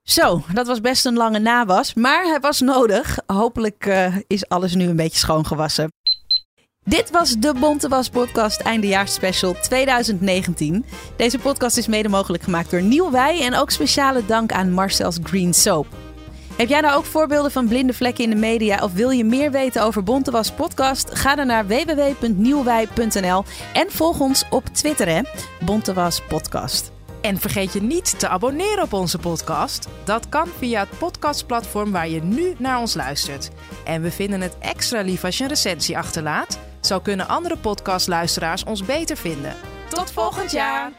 Zo, 0.09 0.43
dat 0.53 0.67
was 0.67 0.81
best 0.81 1.07
een 1.07 1.17
lange 1.17 1.39
nawas, 1.39 1.95
maar 1.95 2.25
hij 2.25 2.41
was 2.41 2.61
nodig. 2.61 3.19
Hopelijk 3.27 3.87
uh, 3.87 4.17
is 4.27 4.49
alles 4.49 4.75
nu 4.75 4.89
een 4.89 4.97
beetje 4.97 5.19
schoongewassen. 5.19 5.93
Dit 6.85 7.11
was 7.11 7.37
de 7.39 7.55
Bonte 7.61 7.89
Was 7.89 8.09
podcast 8.09 8.61
eindejaarsspecial 8.61 9.55
2019. 9.61 10.85
Deze 11.17 11.39
podcast 11.39 11.77
is 11.77 11.87
mede 11.87 12.09
mogelijk 12.09 12.43
gemaakt 12.43 12.71
door 12.71 12.83
Nieuwwij 12.83 13.41
en 13.41 13.55
ook 13.55 13.71
speciale 13.71 14.27
dank 14.27 14.53
aan 14.53 14.73
Marcel's 14.73 15.19
Green 15.23 15.55
Soap. 15.55 15.87
Heb 16.57 16.69
jij 16.69 16.81
nou 16.81 16.97
ook 16.97 17.05
voorbeelden 17.05 17.51
van 17.51 17.69
blinde 17.69 17.93
vlekken 17.93 18.25
in 18.25 18.31
de 18.31 18.37
media 18.37 18.83
of 18.83 18.93
wil 18.93 19.11
je 19.11 19.25
meer 19.25 19.51
weten 19.51 19.83
over 19.83 20.03
Bonte 20.03 20.31
Was 20.31 20.51
podcast? 20.51 21.15
Ga 21.15 21.35
dan 21.35 21.47
naar 21.47 21.67
www.nieuwwij.nl 21.67 23.45
en 23.73 23.87
volg 23.91 24.21
ons 24.21 24.45
op 24.51 24.65
Twitter 24.65 25.09
hè, 25.09 25.21
Bonte 25.65 25.93
Was 25.93 26.23
podcast. 26.29 26.97
En 27.21 27.39
vergeet 27.39 27.73
je 27.73 27.83
niet 27.83 28.19
te 28.19 28.29
abonneren 28.29 28.83
op 28.83 28.93
onze 28.93 29.19
podcast. 29.19 29.89
Dat 30.05 30.29
kan 30.29 30.49
via 30.59 30.81
het 30.81 30.99
podcastplatform 30.99 31.93
waar 31.93 32.09
je 32.09 32.23
nu 32.23 32.55
naar 32.59 32.81
ons 32.81 32.95
luistert. 32.95 33.51
En 33.85 34.03
we 34.03 34.11
vinden 34.11 34.41
het 34.41 34.59
extra 34.59 35.01
lief 35.01 35.25
als 35.25 35.37
je 35.39 35.43
een 35.43 35.49
recensie 35.49 35.99
achterlaat 35.99 36.59
Zo 36.81 37.01
kunnen 37.01 37.29
andere 37.29 37.57
podcastluisteraars 37.57 38.64
ons 38.64 38.85
beter 38.85 39.16
vinden. 39.16 39.55
Tot 39.89 40.12
volgend 40.12 40.51
jaar! 40.51 40.93